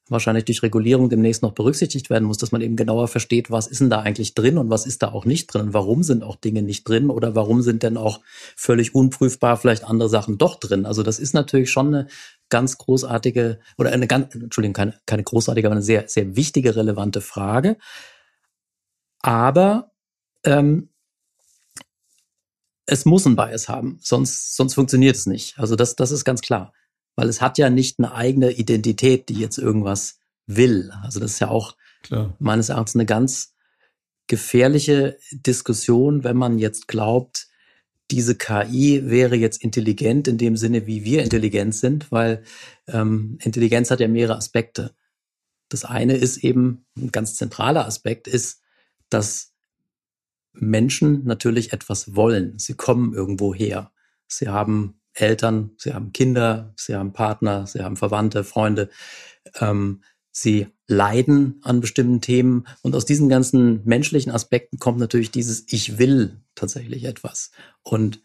wahrscheinlich 0.09 0.45
durch 0.45 0.63
Regulierung 0.63 1.09
demnächst 1.09 1.43
noch 1.43 1.53
berücksichtigt 1.53 2.11
werden 2.11 2.25
muss, 2.25 2.39
dass 2.39 2.53
man 2.53 2.61
eben 2.61 2.77
genauer 2.77 3.09
versteht, 3.09 3.51
was 3.51 3.67
ist 3.67 3.81
denn 3.81 3.91
da 3.91 4.01
eigentlich 4.01 4.35
drin 4.35 4.59
und 4.59 4.71
was 4.71 4.87
ist 4.87 5.03
da 5.03 5.13
auch 5.13 5.25
nicht 5.25 5.49
drin 5.49 5.63
und 5.63 5.75
warum 5.75 6.03
sind 6.03 6.23
auch 6.23 6.37
Dinge 6.37 6.63
nicht 6.63 6.89
drin 6.89 7.11
oder 7.11 7.35
warum 7.35 7.63
sind 7.63 7.83
denn 7.83 7.97
auch 7.97 8.21
völlig 8.55 8.95
unprüfbar 8.95 9.57
vielleicht 9.57 9.85
andere 9.85 10.09
Sachen 10.09 10.39
doch 10.39 10.57
drin. 10.57 10.87
Also 10.87 11.03
das 11.03 11.19
ist 11.19 11.35
natürlich 11.35 11.71
schon 11.71 11.89
eine 11.89 12.07
ganz 12.49 12.79
großartige 12.79 13.59
oder 13.77 13.91
eine 13.91 14.07
ganz, 14.07 14.35
Entschuldigung, 14.35 14.75
keine, 14.75 15.01
keine 15.07 15.25
großartige, 15.25 15.67
aber 15.67 15.75
eine 15.75 15.83
sehr, 15.83 16.09
sehr 16.09 16.37
wichtige, 16.37 16.77
relevante 16.77 17.21
Frage. 17.21 17.77
Aber 19.21 19.91
ähm, 20.45 20.91
es 22.87 23.05
muss 23.05 23.27
ein 23.27 23.35
Bias 23.35 23.69
haben, 23.69 23.99
sonst, 24.01 24.55
sonst 24.55 24.75
funktioniert 24.75 25.17
es 25.17 25.27
nicht. 25.27 25.59
Also 25.59 25.75
das, 25.75 25.97
das 25.97 26.13
ist 26.13 26.25
ganz 26.25 26.41
klar 26.41 26.73
weil 27.17 27.29
es 27.29 27.41
hat 27.41 27.59
ja 27.59 27.71
nicht 27.71 27.99
eine 27.99 28.15
eigene 28.15 28.53
Identität, 28.53 29.29
die 29.29 29.35
jetzt 29.35 29.59
irgendwas 29.59 30.21
will. 30.47 30.93
Also 31.03 31.19
das 31.19 31.33
ist 31.33 31.41
ja 31.41 31.49
auch 31.49 31.77
Klar. 32.03 32.37
meines 32.39 32.69
Erachtens 32.69 32.95
eine 32.95 33.07
ganz 33.07 33.55
gefährliche 34.29 35.19
Diskussion, 35.33 36.25
wenn 36.25 36.37
man 36.37 36.59
jetzt 36.59 36.89
glaubt, 36.89 37.49
diese 38.11 38.37
KI 38.37 39.03
wäre 39.07 39.35
jetzt 39.35 39.63
intelligent 39.63 40.29
in 40.29 40.39
dem 40.39 40.57
Sinne, 40.57 40.87
wie 40.87 41.05
wir 41.05 41.25
intelligent 41.25 41.75
sind, 41.75 42.13
weil 42.13 42.45
ähm, 42.87 43.39
Intelligenz 43.43 43.91
hat 43.91 43.99
ja 43.99 44.07
mehrere 44.07 44.37
Aspekte. 44.37 44.95
Das 45.69 45.85
eine 45.85 46.17
ist 46.17 46.39
eben, 46.39 46.87
ein 46.97 47.11
ganz 47.11 47.35
zentraler 47.35 47.87
Aspekt 47.87 48.29
ist, 48.29 48.61
dass 49.09 49.53
Menschen 50.53 51.25
natürlich 51.25 51.73
etwas 51.73 52.15
wollen. 52.15 52.59
Sie 52.59 52.75
kommen 52.75 53.13
irgendwo 53.13 53.53
her. 53.55 53.91
Sie 54.29 54.49
haben 54.49 55.01
Eltern, 55.17 55.71
sie 55.79 55.95
haben 55.95 56.13
Kinder, 56.13 56.73
sie 56.77 56.95
haben 56.95 57.13
Partner, 57.13 57.67
sie 57.67 57.83
haben 57.83 57.97
Verwandte, 57.97 58.45
Freunde. 58.45 58.91
Ähm, 59.61 60.03
sie 60.31 60.67
leiden 60.87 61.61
an 61.63 61.81
bestimmten 61.81 62.21
Themen. 62.21 62.67
Und 62.83 62.95
aus 62.95 63.07
diesen 63.07 63.29
ganzen 63.29 63.83
menschlichen 63.85 64.31
Aspekten 64.31 64.79
kommt 64.79 64.99
natürlich 64.99 65.31
dieses 65.31 65.65
Ich 65.71 65.99
will 65.99 66.41
tatsächlich 66.55 67.05
etwas. 67.05 67.51
Und 67.83 68.21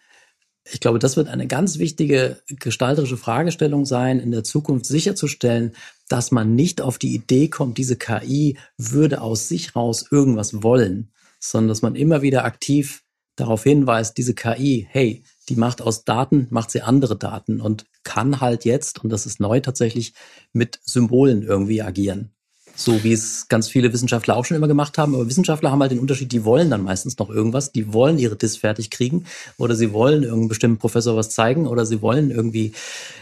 ich 0.69 0.79
glaube, 0.79 0.99
das 0.99 1.17
wird 1.17 1.27
eine 1.27 1.47
ganz 1.47 1.79
wichtige 1.79 2.41
gestalterische 2.47 3.17
Fragestellung 3.17 3.85
sein, 3.85 4.19
in 4.19 4.31
der 4.31 4.43
Zukunft 4.43 4.85
sicherzustellen, 4.85 5.73
dass 6.07 6.31
man 6.31 6.55
nicht 6.55 6.81
auf 6.81 6.97
die 6.99 7.15
Idee 7.15 7.47
kommt, 7.47 7.77
diese 7.77 7.95
KI 7.95 8.57
würde 8.77 9.21
aus 9.21 9.47
sich 9.47 9.75
raus 9.75 10.05
irgendwas 10.11 10.61
wollen, 10.61 11.11
sondern 11.39 11.69
dass 11.69 11.81
man 11.81 11.95
immer 11.95 12.21
wieder 12.21 12.45
aktiv 12.45 13.03
darauf 13.37 13.63
hinweist, 13.63 14.17
diese 14.17 14.35
KI, 14.35 14.87
hey, 14.89 15.23
die 15.51 15.57
macht 15.57 15.81
aus 15.81 16.05
Daten, 16.05 16.47
macht 16.49 16.71
sie 16.71 16.81
andere 16.81 17.17
Daten 17.17 17.59
und 17.59 17.85
kann 18.03 18.39
halt 18.39 18.63
jetzt, 18.63 19.03
und 19.03 19.09
das 19.09 19.25
ist 19.25 19.41
neu 19.41 19.59
tatsächlich, 19.59 20.13
mit 20.53 20.79
Symbolen 20.85 21.43
irgendwie 21.43 21.81
agieren. 21.81 22.31
So 22.73 23.03
wie 23.03 23.11
es 23.11 23.49
ganz 23.49 23.67
viele 23.67 23.91
Wissenschaftler 23.91 24.37
auch 24.37 24.45
schon 24.45 24.55
immer 24.55 24.69
gemacht 24.69 24.97
haben. 24.97 25.13
Aber 25.13 25.27
Wissenschaftler 25.27 25.71
haben 25.71 25.81
halt 25.81 25.91
den 25.91 25.99
Unterschied, 25.99 26.31
die 26.31 26.45
wollen 26.45 26.69
dann 26.69 26.83
meistens 26.83 27.17
noch 27.17 27.29
irgendwas. 27.29 27.73
Die 27.73 27.91
wollen 27.91 28.17
ihre 28.17 28.37
Diss 28.37 28.55
fertig 28.55 28.89
kriegen 28.91 29.25
oder 29.57 29.75
sie 29.75 29.91
wollen 29.91 30.23
irgendeinem 30.23 30.47
bestimmten 30.47 30.77
Professor 30.77 31.17
was 31.17 31.31
zeigen 31.31 31.67
oder 31.67 31.85
sie 31.85 32.01
wollen 32.01 32.31
irgendwie, 32.31 32.71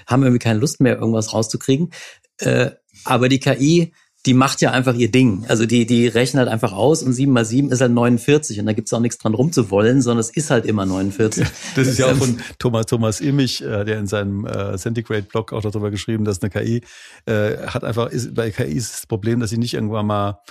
haben 0.06 0.22
irgendwie 0.22 0.40
keine 0.40 0.60
Lust 0.60 0.82
mehr, 0.82 1.00
irgendwas 1.00 1.34
rauszukriegen. 1.34 1.90
Äh, 2.38 2.72
aber 3.06 3.28
die 3.28 3.40
KI 3.40 3.92
die 4.26 4.34
macht 4.34 4.60
ja 4.62 4.72
einfach 4.72 4.96
ihr 4.96 5.10
Ding. 5.10 5.46
Also 5.48 5.66
die, 5.66 5.86
die 5.86 6.08
rechnet 6.08 6.42
halt 6.42 6.50
einfach 6.50 6.74
aus 6.74 7.04
und 7.04 7.14
7 7.14 7.32
mal 7.32 7.46
7 7.46 7.72
ist 7.72 7.80
halt 7.80 7.94
49 7.94 8.60
und 8.60 8.66
da 8.66 8.74
gibt's 8.74 8.92
auch 8.94 9.00
nichts 9.00 9.18
dran 9.18 9.34
rumzuwollen, 9.34 10.02
sondern 10.02 10.20
es 10.20 10.30
ist 10.30 10.50
halt 10.50 10.66
immer 10.66 10.86
49. 10.86 11.48
Das 11.76 11.88
ist 11.88 12.00
ja 12.00 12.08
auch 12.08 12.16
von 12.16 12.40
Thomas, 12.60 12.86
Thomas 12.88 13.22
Immich, 13.22 13.64
äh, 13.64 13.86
der 13.86 14.00
in 14.00 14.08
seinem 14.08 14.46
äh, 14.46 14.78
Centigrade-Blog 14.78 15.54
auch 15.54 15.62
darüber 15.62 15.90
geschrieben, 15.90 16.26
dass 16.26 16.42
eine 16.42 16.50
KI 16.50 16.82
äh, 17.26 17.58
hat 17.68 17.84
einfach, 17.86 18.10
ist, 18.10 18.34
bei 18.34 18.52
KI 18.52 18.74
ist 18.74 18.94
das 18.94 19.08
Problem, 19.08 19.40
dass 19.40 19.52
sie 19.52 19.58
nicht 19.58 19.74
irgendwann 19.74 20.08
mal 20.08 20.42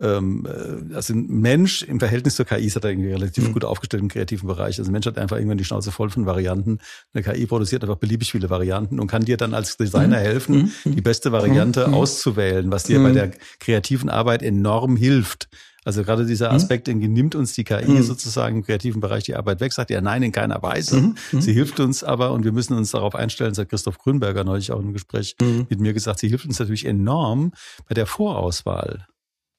ähm, 0.00 0.46
äh, 0.46 0.94
also 0.94 1.14
ein 1.14 1.26
Mensch 1.28 1.82
im 1.82 2.00
Verhältnis 2.00 2.36
zur 2.36 2.46
KI 2.46 2.66
ist 2.66 2.76
er 2.76 2.84
irgendwie 2.84 3.12
relativ 3.12 3.48
mhm. 3.48 3.52
gut 3.52 3.64
aufgestellt 3.64 4.02
im 4.02 4.08
kreativen 4.08 4.48
Bereich. 4.48 4.78
Also 4.78 4.90
ein 4.90 4.92
Mensch 4.92 5.06
hat 5.06 5.18
einfach 5.18 5.36
irgendwann 5.36 5.58
die 5.58 5.64
Schnauze 5.64 5.92
voll 5.92 6.10
von 6.10 6.26
Varianten. 6.26 6.78
Eine 7.12 7.22
KI 7.22 7.46
produziert 7.46 7.82
einfach 7.82 7.96
beliebig 7.96 8.30
viele 8.30 8.50
Varianten 8.50 8.98
und 8.98 9.06
kann 9.06 9.24
dir 9.24 9.36
dann 9.36 9.54
als 9.54 9.76
Designer 9.76 10.18
mhm. 10.18 10.22
helfen, 10.22 10.72
mhm. 10.84 10.96
die 10.96 11.02
beste 11.02 11.32
Variante 11.32 11.88
mhm. 11.88 11.94
auszuwählen, 11.94 12.70
was 12.70 12.84
dir 12.84 13.00
bei 13.02 13.10
mhm. 13.10 13.14
der 13.14 13.30
kreativen 13.60 14.08
Arbeit 14.08 14.42
enorm 14.42 14.96
hilft. 14.96 15.48
Also 15.84 16.02
gerade 16.02 16.24
dieser 16.24 16.48
mhm. 16.48 16.56
Aspekt, 16.56 16.86
den 16.86 16.98
nimmt 16.98 17.34
uns 17.34 17.52
die 17.52 17.62
KI 17.62 18.02
sozusagen 18.02 18.56
im 18.56 18.64
kreativen 18.64 19.00
Bereich 19.00 19.24
die 19.24 19.36
Arbeit 19.36 19.60
weg, 19.60 19.72
sagt 19.72 19.90
ja 19.90 20.00
nein, 20.00 20.22
in 20.22 20.32
keiner 20.32 20.62
Weise. 20.62 21.12
Sie 21.30 21.52
hilft 21.52 21.78
uns 21.78 22.02
aber 22.02 22.32
und 22.32 22.44
wir 22.44 22.52
müssen 22.52 22.74
uns 22.74 22.92
darauf 22.92 23.14
einstellen, 23.14 23.50
das 23.50 23.58
hat 23.58 23.68
Christoph 23.68 23.98
Grünberger 23.98 24.44
neulich 24.44 24.72
auch 24.72 24.80
im 24.80 24.94
Gespräch 24.94 25.36
mit 25.40 25.80
mir 25.80 25.92
gesagt, 25.92 26.20
sie 26.20 26.28
hilft 26.28 26.46
uns 26.46 26.58
natürlich 26.58 26.86
enorm 26.86 27.52
bei 27.86 27.94
der 27.94 28.06
Vorauswahl. 28.06 29.06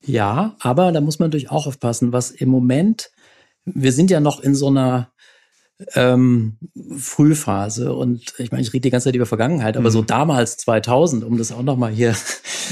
Ja, 0.05 0.55
aber 0.59 0.91
da 0.91 1.01
muss 1.01 1.19
man 1.19 1.27
natürlich 1.27 1.51
auch 1.51 1.67
aufpassen, 1.67 2.13
was 2.13 2.31
im 2.31 2.49
Moment, 2.49 3.11
wir 3.65 3.91
sind 3.91 4.11
ja 4.11 4.19
noch 4.19 4.39
in 4.39 4.53
so 4.53 4.67
einer 4.67 5.09
ähm, 5.95 6.57
Frühphase 6.97 7.93
und 7.93 8.33
ich 8.37 8.51
meine, 8.51 8.61
ich 8.61 8.71
rede 8.71 8.81
die 8.81 8.89
ganze 8.91 9.05
Zeit 9.05 9.15
über 9.15 9.25
Vergangenheit, 9.25 9.75
aber 9.75 9.89
mhm. 9.89 9.93
so 9.93 10.01
damals 10.03 10.57
2000, 10.57 11.23
um 11.23 11.37
das 11.37 11.51
auch 11.51 11.63
nochmal 11.63 11.91
hier, 11.91 12.15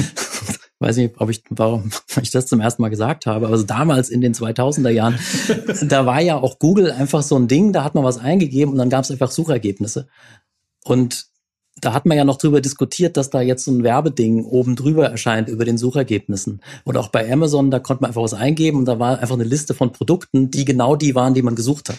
weiß 0.80 0.98
nicht, 0.98 1.16
ob 1.18 1.30
ich, 1.30 1.44
warum 1.50 1.92
ich 2.22 2.32
das 2.32 2.46
zum 2.46 2.62
ersten 2.62 2.82
Mal 2.82 2.90
gesagt 2.90 3.26
habe, 3.26 3.48
aber 3.48 3.58
so 3.58 3.64
damals 3.64 4.10
in 4.10 4.22
den 4.22 4.34
2000er 4.34 4.90
Jahren, 4.90 5.18
da 5.84 6.06
war 6.06 6.22
ja 6.22 6.38
auch 6.38 6.60
Google 6.60 6.92
einfach 6.92 7.24
so 7.24 7.36
ein 7.38 7.48
Ding, 7.48 7.74
da 7.74 7.84
hat 7.84 7.96
man 7.96 8.04
was 8.04 8.20
eingegeben 8.20 8.74
und 8.74 8.78
dann 8.78 8.90
gab 8.90 9.04
es 9.04 9.12
einfach 9.12 9.32
Suchergebnisse. 9.32 10.08
Und 10.86 11.28
da 11.84 11.94
hat 11.94 12.06
man 12.06 12.18
ja 12.18 12.24
noch 12.24 12.38
drüber 12.38 12.62
diskutiert, 12.62 13.18
dass 13.18 13.30
da 13.30 13.42
jetzt 13.42 13.66
so 13.66 13.72
ein 13.72 13.84
Werbeding 13.84 14.46
oben 14.46 14.76
drüber 14.76 15.08
erscheint 15.08 15.50
über 15.50 15.66
den 15.66 15.78
Suchergebnissen. 15.78 16.62
Und 16.86 16.98
auch 16.98 17.10
bei 17.10 17.30
Amazon, 17.32 17.72
da 17.72 17.80
konnte 17.80 18.04
man 18.04 18.10
einfach 18.10 18.22
was 18.22 18.34
eingeben 18.34 18.80
und 18.80 18.86
da 18.86 19.00
war 19.00 19.20
einfach 19.20 19.36
eine 19.36 19.44
Liste 19.44 19.74
von 19.74 19.92
Produkten, 19.92 20.50
die 20.50 20.64
genau 20.64 20.96
die 20.96 21.14
waren, 21.14 21.34
die 21.34 21.42
man 21.42 21.56
gesucht 21.56 21.90
hat. 21.90 21.98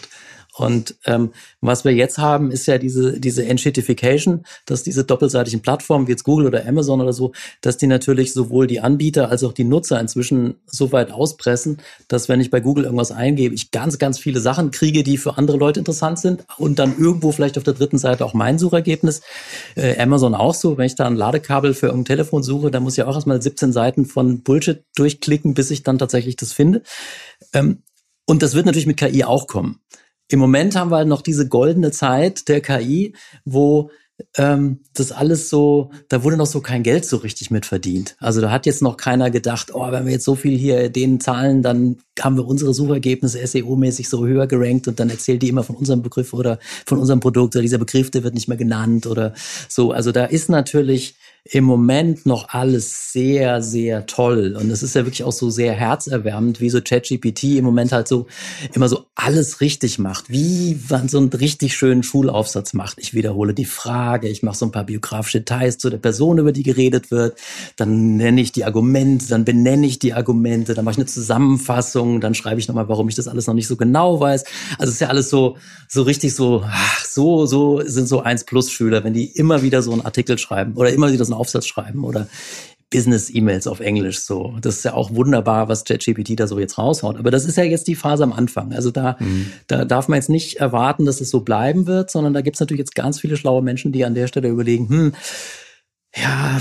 Und 0.57 0.95
ähm, 1.05 1.33
was 1.59 1.83
wir 1.83 1.91
jetzt 1.91 2.17
haben, 2.17 2.49
ist 2.49 2.65
ja 2.65 2.77
diese, 2.77 3.19
diese 3.19 3.45
Enshittification, 3.45 4.45
dass 4.65 4.83
diese 4.83 5.03
doppelseitigen 5.03 5.61
Plattformen 5.61 6.07
wie 6.07 6.11
jetzt 6.11 6.23
Google 6.23 6.47
oder 6.47 6.65
Amazon 6.65 7.01
oder 7.01 7.11
so, 7.11 7.33
dass 7.59 7.75
die 7.75 7.87
natürlich 7.87 8.31
sowohl 8.33 8.65
die 8.65 8.79
Anbieter 8.79 9.29
als 9.29 9.43
auch 9.43 9.51
die 9.51 9.65
Nutzer 9.65 9.99
inzwischen 9.99 10.55
so 10.65 10.93
weit 10.93 11.11
auspressen, 11.11 11.81
dass 12.07 12.29
wenn 12.29 12.39
ich 12.39 12.51
bei 12.51 12.61
Google 12.61 12.85
irgendwas 12.85 13.11
eingebe, 13.11 13.53
ich 13.53 13.71
ganz, 13.71 13.97
ganz 13.99 14.17
viele 14.17 14.39
Sachen 14.39 14.71
kriege, 14.71 15.03
die 15.03 15.17
für 15.17 15.37
andere 15.37 15.57
Leute 15.57 15.79
interessant 15.79 16.19
sind 16.19 16.45
und 16.57 16.79
dann 16.79 16.97
irgendwo 16.97 17.33
vielleicht 17.33 17.57
auf 17.57 17.63
der 17.63 17.73
dritten 17.73 17.97
Seite 17.97 18.23
auch 18.23 18.33
mein 18.33 18.57
Suchergebnis. 18.57 19.21
Äh, 19.75 20.01
Amazon 20.01 20.35
auch 20.35 20.53
so, 20.53 20.77
wenn 20.77 20.85
ich 20.85 20.95
da 20.95 21.05
ein 21.05 21.17
Ladekabel 21.17 21.73
für 21.73 21.87
irgendein 21.87 22.15
Telefon 22.15 22.43
suche, 22.43 22.71
dann 22.71 22.83
muss 22.83 22.97
ich 22.97 23.03
auch 23.03 23.15
erstmal 23.15 23.41
17 23.41 23.73
Seiten 23.73 24.05
von 24.05 24.41
Bullshit 24.41 24.85
durchklicken, 24.95 25.53
bis 25.53 25.69
ich 25.69 25.83
dann 25.83 25.97
tatsächlich 25.97 26.37
das 26.37 26.53
finde. 26.53 26.81
Ähm, 27.53 27.79
und 28.25 28.41
das 28.41 28.55
wird 28.55 28.65
natürlich 28.65 28.87
mit 28.87 28.97
KI 28.97 29.23
auch 29.23 29.47
kommen. 29.47 29.79
Im 30.29 30.39
Moment 30.39 30.75
haben 30.75 30.91
wir 30.91 30.97
halt 30.97 31.07
noch 31.07 31.21
diese 31.21 31.47
goldene 31.47 31.91
Zeit 31.91 32.47
der 32.47 32.61
KI, 32.61 33.13
wo 33.43 33.91
ähm, 34.37 34.79
das 34.93 35.11
alles 35.11 35.49
so, 35.49 35.91
da 36.07 36.23
wurde 36.23 36.37
noch 36.37 36.45
so 36.45 36.61
kein 36.61 36.83
Geld 36.83 37.05
so 37.05 37.17
richtig 37.17 37.51
mit 37.51 37.65
verdient. 37.65 38.15
Also 38.19 38.39
da 38.39 38.49
hat 38.49 38.65
jetzt 38.65 38.81
noch 38.81 38.95
keiner 38.95 39.29
gedacht, 39.29 39.73
oh, 39.73 39.91
wenn 39.91 40.05
wir 40.05 40.13
jetzt 40.13 40.23
so 40.23 40.35
viel 40.35 40.57
hier 40.57 40.89
denen 40.89 41.19
zahlen, 41.19 41.61
dann 41.61 41.97
haben 42.19 42.37
wir 42.37 42.47
unsere 42.47 42.73
Suchergebnisse 42.73 43.39
SEO-mäßig 43.39 44.07
so 44.07 44.25
höher 44.25 44.47
gerankt 44.47 44.87
und 44.87 44.99
dann 44.99 45.09
erzählt 45.09 45.41
die 45.41 45.49
immer 45.49 45.63
von 45.63 45.75
unserem 45.75 46.01
Begriff 46.01 46.33
oder 46.33 46.59
von 46.85 46.97
unserem 46.97 47.19
Produkt 47.19 47.55
oder 47.55 47.61
dieser 47.61 47.77
Begriff, 47.77 48.09
der 48.09 48.23
wird 48.23 48.35
nicht 48.35 48.47
mehr 48.47 48.57
genannt 48.57 49.05
oder 49.05 49.33
so. 49.67 49.91
Also 49.91 50.13
da 50.13 50.25
ist 50.25 50.49
natürlich 50.49 51.15
im 51.47 51.63
Moment 51.63 52.25
noch 52.25 52.49
alles 52.49 53.13
sehr, 53.13 53.61
sehr 53.61 54.07
toll. 54.07 54.57
Und 54.59 54.71
es 54.71 54.81
ist 54.81 54.95
ja 54.95 55.05
wirklich 55.05 55.23
auch 55.23 55.31
so 55.31 55.51
sehr 55.51 55.73
herzerwärmend, 55.73 56.59
wie 56.59 56.71
so 56.71 56.81
ChatGPT 56.81 57.43
im 57.57 57.65
Moment 57.65 57.91
halt 57.91 58.07
so 58.07 58.25
immer 58.73 58.89
so 58.89 59.05
alles 59.13 59.61
richtig 59.61 59.99
macht, 59.99 60.31
wie 60.31 60.79
man 60.89 61.07
so 61.07 61.19
einen 61.19 61.29
richtig 61.29 61.75
schönen 61.75 62.01
Schulaufsatz 62.01 62.73
macht. 62.73 62.97
Ich 62.97 63.13
wiederhole 63.13 63.53
die 63.53 63.65
Frage, 63.65 64.27
ich 64.27 64.41
mache 64.41 64.57
so 64.57 64.65
ein 64.65 64.71
paar 64.71 64.85
biografische 64.85 65.39
Details 65.39 65.77
zu 65.77 65.91
der 65.91 65.99
Person, 65.99 66.39
über 66.39 66.51
die 66.51 66.63
geredet 66.63 67.11
wird, 67.11 67.37
dann 67.75 68.17
nenne 68.17 68.41
ich 68.41 68.51
die 68.51 68.65
Argumente, 68.65 69.27
dann 69.27 69.45
benenne 69.45 69.85
ich 69.85 69.99
die 69.99 70.13
Argumente, 70.13 70.73
dann 70.73 70.83
mache 70.83 70.93
ich 70.93 70.97
eine 70.97 71.05
Zusammenfassung, 71.05 72.21
dann 72.21 72.33
schreibe 72.33 72.59
ich 72.59 72.67
nochmal, 72.67 72.89
warum 72.89 73.07
ich 73.07 73.15
das 73.15 73.27
alles 73.27 73.45
noch 73.45 73.53
nicht 73.53 73.67
so 73.67 73.75
genau 73.75 74.19
weiß. 74.19 74.45
Also 74.79 74.89
es 74.89 74.95
ist 74.95 75.01
ja 75.01 75.09
alles 75.09 75.29
so, 75.29 75.57
so 75.87 76.01
richtig 76.01 76.33
so, 76.33 76.63
ach, 76.65 77.05
so, 77.05 77.45
so 77.45 77.81
sind 77.85 78.07
so 78.07 78.23
1-Plus-Schüler, 78.23 79.03
wenn 79.03 79.13
die 79.13 79.25
immer 79.25 79.61
wieder 79.61 79.83
so 79.83 79.91
einen 79.91 80.01
Artikel 80.01 80.39
schreiben 80.39 80.73
oder 80.73 80.91
immer 80.91 81.11
wieder 81.11 81.23
so 81.23 81.34
einen 81.35 81.39
Aufsatz 81.39 81.65
schreiben 81.67 82.03
oder 82.03 82.27
Business-E-Mails 82.91 83.67
auf 83.67 83.79
Englisch 83.79 84.19
so. 84.19 84.55
Das 84.61 84.77
ist 84.77 84.85
ja 84.85 84.93
auch 84.93 85.13
wunderbar, 85.13 85.67
was 85.67 85.83
ChatGPT 85.83 86.39
da 86.39 86.47
so 86.47 86.59
jetzt 86.59 86.77
raushaut. 86.77 87.17
Aber 87.17 87.31
das 87.31 87.45
ist 87.45 87.57
ja 87.57 87.63
jetzt 87.63 87.87
die 87.87 87.95
Phase 87.95 88.23
am 88.23 88.31
Anfang. 88.31 88.73
Also 88.73 88.91
da, 88.91 89.17
mhm. 89.19 89.51
da 89.67 89.85
darf 89.85 90.07
man 90.07 90.17
jetzt 90.17 90.29
nicht 90.29 90.57
erwarten, 90.57 91.05
dass 91.05 91.19
es 91.19 91.29
so 91.29 91.41
bleiben 91.41 91.87
wird, 91.87 92.11
sondern 92.11 92.33
da 92.33 92.41
gibt 92.41 92.55
es 92.55 92.59
natürlich 92.59 92.79
jetzt 92.79 92.95
ganz 92.95 93.19
viele 93.19 93.37
schlaue 93.37 93.61
Menschen, 93.61 93.91
die 93.91 94.05
an 94.05 94.13
der 94.13 94.27
Stelle 94.27 94.49
überlegen, 94.49 94.87
hm, 94.87 95.13
ja, 96.15 96.57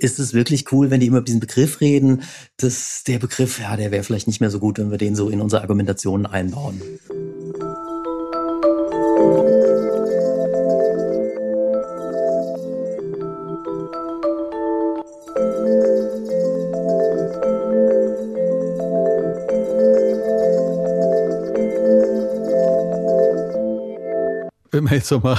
ist 0.00 0.18
es 0.18 0.34
wirklich 0.34 0.72
cool, 0.72 0.90
wenn 0.90 1.00
die 1.00 1.06
immer 1.06 1.18
über 1.18 1.24
diesen 1.24 1.40
Begriff 1.40 1.80
reden? 1.80 2.22
Das, 2.56 3.04
der 3.06 3.18
Begriff, 3.18 3.60
ja, 3.60 3.76
der 3.76 3.90
wäre 3.90 4.02
vielleicht 4.02 4.26
nicht 4.26 4.40
mehr 4.40 4.50
so 4.50 4.58
gut, 4.58 4.78
wenn 4.78 4.90
wir 4.90 4.98
den 4.98 5.14
so 5.14 5.28
in 5.28 5.40
unsere 5.40 5.62
Argumentationen 5.62 6.26
einbauen. 6.26 6.80
Wenn 24.76 24.84
man 24.84 24.94
jetzt 24.94 25.08
so 25.08 25.20
mal 25.20 25.38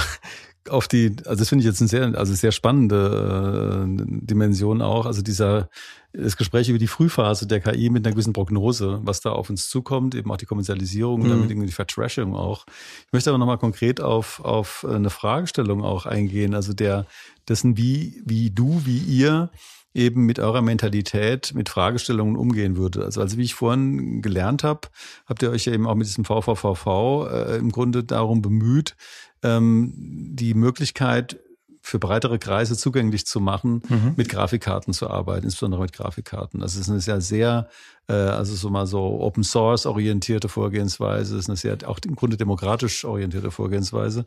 auf 0.68 0.86
die, 0.88 1.16
also 1.24 1.38
das 1.38 1.48
finde 1.48 1.62
ich 1.62 1.66
jetzt 1.66 1.80
eine 1.80 1.88
sehr, 1.88 2.18
also 2.18 2.34
sehr 2.34 2.52
spannende 2.52 3.86
äh, 3.86 4.26
Dimension 4.26 4.82
auch, 4.82 5.06
also 5.06 5.22
dieser, 5.22 5.70
das 6.12 6.36
Gespräch 6.36 6.68
über 6.68 6.78
die 6.78 6.88
Frühphase 6.88 7.46
der 7.46 7.60
KI 7.60 7.88
mit 7.88 8.04
einer 8.04 8.12
gewissen 8.12 8.34
Prognose, 8.34 9.00
was 9.02 9.20
da 9.20 9.30
auf 9.30 9.48
uns 9.48 9.70
zukommt, 9.70 10.14
eben 10.14 10.30
auch 10.30 10.36
die 10.36 10.46
Kommerzialisierung 10.46 11.22
und 11.22 11.28
damit 11.30 11.44
mhm. 11.44 11.50
irgendwie 11.52 11.68
die 11.68 11.72
Vertrashing 11.72 12.34
auch. 12.34 12.66
Ich 13.06 13.12
möchte 13.12 13.30
aber 13.30 13.38
nochmal 13.38 13.58
konkret 13.58 14.00
auf, 14.00 14.40
auf 14.44 14.84
eine 14.84 15.10
Fragestellung 15.10 15.82
auch 15.82 16.04
eingehen, 16.04 16.54
also 16.54 16.74
der, 16.74 17.06
dessen, 17.48 17.78
wie, 17.78 18.20
wie 18.26 18.50
du, 18.50 18.82
wie 18.84 18.98
ihr 18.98 19.50
eben 19.94 20.26
mit 20.26 20.38
eurer 20.38 20.62
Mentalität, 20.62 21.54
mit 21.54 21.68
Fragestellungen 21.68 22.36
umgehen 22.36 22.76
würde. 22.76 23.04
Also, 23.04 23.20
also 23.20 23.36
wie 23.36 23.42
ich 23.42 23.54
vorhin 23.54 24.22
gelernt 24.22 24.62
habe, 24.62 24.88
habt 25.26 25.42
ihr 25.42 25.50
euch 25.50 25.64
ja 25.64 25.72
eben 25.72 25.86
auch 25.86 25.94
mit 25.94 26.06
diesem 26.06 26.24
VVVV 26.24 27.26
äh, 27.30 27.56
im 27.56 27.72
Grunde 27.72 28.04
darum 28.04 28.42
bemüht, 28.42 28.96
ähm, 29.42 29.92
die 29.96 30.54
Möglichkeit 30.54 31.38
für 31.80 31.98
breitere 31.98 32.38
Kreise 32.38 32.76
zugänglich 32.76 33.24
zu 33.24 33.40
machen, 33.40 33.82
Mhm. 33.88 34.12
mit 34.16 34.28
Grafikkarten 34.28 34.92
zu 34.92 35.08
arbeiten, 35.08 35.44
insbesondere 35.46 35.80
mit 35.82 35.92
Grafikkarten. 35.94 36.60
Das 36.60 36.76
ist 36.76 36.90
eine 36.90 37.00
sehr, 37.00 37.20
sehr, 37.22 37.68
äh, 38.08 38.12
also 38.12 38.54
so 38.56 38.68
mal 38.68 38.86
so 38.86 39.20
Open 39.20 39.42
Source 39.42 39.86
orientierte 39.86 40.48
Vorgehensweise, 40.50 41.34
das 41.34 41.44
ist 41.44 41.48
eine 41.48 41.56
sehr 41.56 41.78
auch 41.88 41.98
im 42.04 42.14
Grunde 42.14 42.36
demokratisch 42.36 43.04
orientierte 43.06 43.50
Vorgehensweise. 43.50 44.26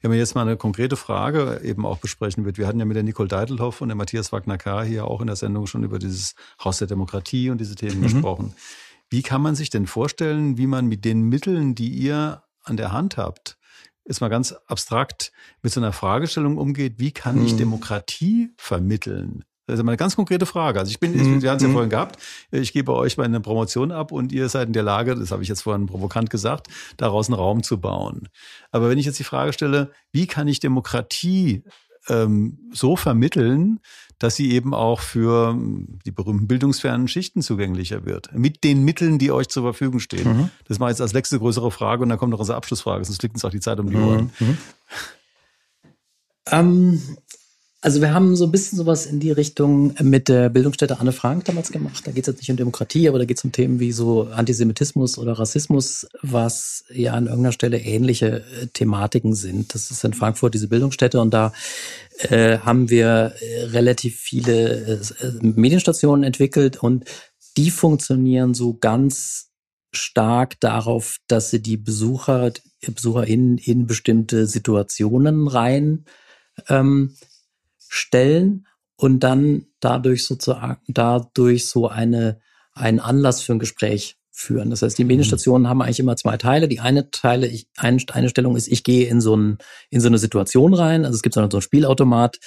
Wenn 0.00 0.10
man 0.10 0.18
jetzt 0.18 0.34
mal 0.34 0.42
eine 0.42 0.56
konkrete 0.56 0.96
Frage 0.96 1.60
eben 1.64 1.84
auch 1.86 1.98
besprechen 1.98 2.44
wird. 2.44 2.56
Wir 2.58 2.66
hatten 2.68 2.78
ja 2.78 2.84
mit 2.84 2.94
der 2.96 3.02
Nicole 3.02 3.28
Deitelhoff 3.28 3.80
und 3.80 3.88
der 3.88 3.96
Matthias 3.96 4.30
Wagner-K 4.30 4.82
hier 4.84 5.06
auch 5.06 5.20
in 5.20 5.26
der 5.26 5.36
Sendung 5.36 5.66
schon 5.66 5.82
über 5.82 5.98
dieses 5.98 6.34
Haus 6.62 6.78
der 6.78 6.86
Demokratie 6.86 7.50
und 7.50 7.58
diese 7.60 7.74
Themen 7.74 8.02
gesprochen. 8.02 8.52
Wie 9.10 9.22
kann 9.22 9.40
man 9.42 9.54
sich 9.56 9.70
denn 9.70 9.86
vorstellen, 9.86 10.56
wie 10.58 10.66
man 10.68 10.86
mit 10.86 11.04
den 11.04 11.22
Mitteln, 11.22 11.74
die 11.74 11.88
ihr 11.88 12.42
an 12.62 12.76
der 12.76 12.92
Hand 12.92 13.16
habt, 13.16 13.57
ist 14.08 14.20
mal 14.20 14.28
ganz 14.28 14.52
abstrakt, 14.66 15.32
mit 15.62 15.72
so 15.72 15.80
einer 15.80 15.92
Fragestellung 15.92 16.56
umgeht, 16.58 16.94
wie 16.98 17.12
kann 17.12 17.44
ich 17.44 17.52
Mhm. 17.52 17.58
Demokratie 17.58 18.50
vermitteln? 18.56 19.44
Das 19.66 19.78
ist 19.78 19.84
mal 19.84 19.92
eine 19.92 19.98
ganz 19.98 20.16
konkrete 20.16 20.46
Frage. 20.46 20.78
Also 20.80 20.90
ich 20.90 20.98
bin, 20.98 21.12
Mhm. 21.12 21.42
wir 21.42 21.50
hatten 21.50 21.58
es 21.58 21.62
ja 21.62 21.68
Mhm. 21.68 21.72
vorhin 21.74 21.90
gehabt, 21.90 22.16
ich 22.50 22.72
gebe 22.72 22.94
euch 22.94 23.18
meine 23.18 23.38
Promotion 23.40 23.92
ab 23.92 24.12
und 24.12 24.32
ihr 24.32 24.48
seid 24.48 24.68
in 24.68 24.72
der 24.72 24.82
Lage, 24.82 25.14
das 25.14 25.30
habe 25.30 25.42
ich 25.42 25.48
jetzt 25.50 25.60
vorhin 25.60 25.84
provokant 25.86 26.30
gesagt, 26.30 26.68
daraus 26.96 27.28
einen 27.28 27.34
Raum 27.34 27.62
zu 27.62 27.78
bauen. 27.78 28.28
Aber 28.70 28.88
wenn 28.88 28.96
ich 28.98 29.04
jetzt 29.04 29.18
die 29.18 29.24
Frage 29.24 29.52
stelle, 29.52 29.90
wie 30.10 30.26
kann 30.26 30.48
ich 30.48 30.58
Demokratie 30.60 31.64
ähm, 32.08 32.70
so 32.72 32.96
vermitteln, 32.96 33.80
dass 34.18 34.36
sie 34.36 34.50
eben 34.52 34.74
auch 34.74 35.00
für 35.00 35.50
ähm, 35.50 35.98
die 36.04 36.10
berühmten 36.10 36.48
bildungsfernen 36.48 37.08
Schichten 37.08 37.40
zugänglicher 37.42 38.04
wird. 38.04 38.32
Mit 38.34 38.64
den 38.64 38.84
Mitteln, 38.84 39.18
die 39.18 39.30
euch 39.30 39.48
zur 39.48 39.62
Verfügung 39.62 40.00
stehen. 40.00 40.36
Mhm. 40.36 40.50
Das 40.66 40.78
mal 40.78 40.90
jetzt 40.90 41.00
als 41.00 41.12
letzte 41.12 41.38
größere 41.38 41.70
Frage 41.70 42.02
und 42.02 42.08
dann 42.08 42.18
kommt 42.18 42.32
noch 42.32 42.40
unsere 42.40 42.56
Abschlussfrage, 42.56 43.04
sonst 43.04 43.22
liegt 43.22 43.34
uns 43.34 43.44
auch 43.44 43.50
die 43.50 43.60
Zeit 43.60 43.78
um 43.80 43.88
die 43.90 43.96
Mhm. 43.96 44.04
Ohren. 44.04 44.30
Ähm, 46.50 47.02
also 47.80 48.00
wir 48.00 48.12
haben 48.12 48.34
so 48.34 48.44
ein 48.44 48.50
bisschen 48.50 48.76
sowas 48.76 49.06
in 49.06 49.20
die 49.20 49.30
Richtung 49.30 49.94
mit 50.02 50.28
der 50.28 50.48
Bildungsstätte 50.48 50.98
Anne 50.98 51.12
Frank 51.12 51.44
damals 51.44 51.70
gemacht. 51.70 52.04
Da 52.04 52.10
geht 52.10 52.26
es 52.26 52.32
jetzt 52.34 52.38
nicht 52.40 52.50
um 52.50 52.56
Demokratie, 52.56 53.08
aber 53.08 53.18
da 53.18 53.24
geht 53.24 53.38
es 53.38 53.44
um 53.44 53.52
Themen 53.52 53.78
wie 53.78 53.92
so 53.92 54.24
Antisemitismus 54.24 55.16
oder 55.16 55.38
Rassismus, 55.38 56.08
was 56.20 56.84
ja 56.92 57.12
an 57.12 57.26
irgendeiner 57.26 57.52
Stelle 57.52 57.78
ähnliche 57.78 58.38
äh, 58.40 58.66
Thematiken 58.72 59.32
sind. 59.34 59.74
Das 59.74 59.92
ist 59.92 60.02
in 60.02 60.12
Frankfurt 60.12 60.54
diese 60.54 60.66
Bildungsstätte 60.66 61.20
und 61.20 61.32
da 61.32 61.52
äh, 62.18 62.58
haben 62.58 62.90
wir 62.90 63.34
äh, 63.40 63.62
relativ 63.66 64.16
viele 64.16 65.00
äh, 65.00 65.00
Medienstationen 65.40 66.24
entwickelt 66.24 66.82
und 66.82 67.04
die 67.56 67.70
funktionieren 67.70 68.54
so 68.54 68.74
ganz 68.74 69.50
stark 69.92 70.58
darauf, 70.58 71.18
dass 71.28 71.50
sie 71.50 71.62
die 71.62 71.76
Besucher, 71.76 72.52
BesucherInnen 72.84 73.56
in 73.58 73.86
bestimmte 73.86 74.46
Situationen 74.46 75.46
rein 75.46 76.04
ähm, 76.68 77.14
stellen 77.88 78.66
und 78.96 79.20
dann 79.20 79.66
dadurch 79.80 80.24
sozusagen 80.24 80.80
dadurch 80.88 81.66
so 81.66 81.88
eine 81.88 82.40
einen 82.72 83.00
Anlass 83.00 83.42
für 83.42 83.52
ein 83.52 83.58
Gespräch 83.58 84.18
führen. 84.38 84.70
Das 84.70 84.82
heißt, 84.82 84.96
die 84.96 85.04
Medienstationen 85.04 85.68
haben 85.68 85.82
eigentlich 85.82 85.98
immer 85.98 86.14
zwei 86.14 86.36
Teile. 86.36 86.68
Die 86.68 86.78
eine 86.78 87.10
Teile, 87.10 87.48
ich, 87.48 87.66
eine, 87.76 88.00
eine 88.12 88.28
Stellung 88.28 88.54
ist, 88.54 88.68
ich 88.68 88.84
gehe 88.84 89.08
in 89.08 89.20
so, 89.20 89.36
ein, 89.36 89.58
in 89.90 90.00
so 90.00 90.06
eine 90.06 90.18
Situation 90.18 90.74
rein. 90.74 91.04
Also 91.04 91.16
es 91.16 91.22
gibt 91.22 91.34
so 91.34 91.40
einen, 91.40 91.50
so 91.50 91.56
einen 91.56 91.62
Spielautomat, 91.62 92.38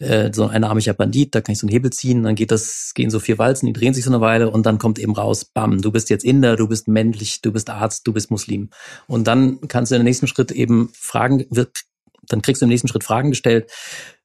äh, 0.00 0.32
so 0.32 0.42
ein 0.42 0.50
einarmiger 0.50 0.92
Bandit, 0.92 1.36
da 1.36 1.40
kann 1.40 1.52
ich 1.52 1.60
so 1.60 1.66
einen 1.66 1.72
Hebel 1.72 1.92
ziehen, 1.92 2.24
dann 2.24 2.34
geht 2.34 2.50
das, 2.50 2.92
gehen 2.94 3.10
so 3.10 3.20
vier 3.20 3.38
Walzen, 3.38 3.66
die 3.66 3.72
drehen 3.72 3.94
sich 3.94 4.04
so 4.04 4.10
eine 4.10 4.20
Weile 4.20 4.50
und 4.50 4.66
dann 4.66 4.78
kommt 4.78 4.98
eben 4.98 5.14
raus, 5.14 5.44
bam, 5.44 5.80
du 5.80 5.92
bist 5.92 6.10
jetzt 6.10 6.24
Inder, 6.24 6.56
du 6.56 6.66
bist 6.66 6.88
männlich, 6.88 7.42
du 7.42 7.52
bist 7.52 7.70
Arzt, 7.70 8.08
du 8.08 8.12
bist 8.12 8.32
Muslim. 8.32 8.70
Und 9.06 9.28
dann 9.28 9.60
kannst 9.68 9.92
du 9.92 9.94
in 9.94 10.00
den 10.00 10.06
nächsten 10.06 10.26
Schritt 10.26 10.50
eben 10.50 10.90
fragen, 10.94 11.46
wird, 11.50 11.84
dann 12.28 12.42
kriegst 12.42 12.62
du 12.62 12.66
im 12.66 12.70
nächsten 12.70 12.88
Schritt 12.88 13.04
Fragen 13.04 13.30
gestellt. 13.30 13.70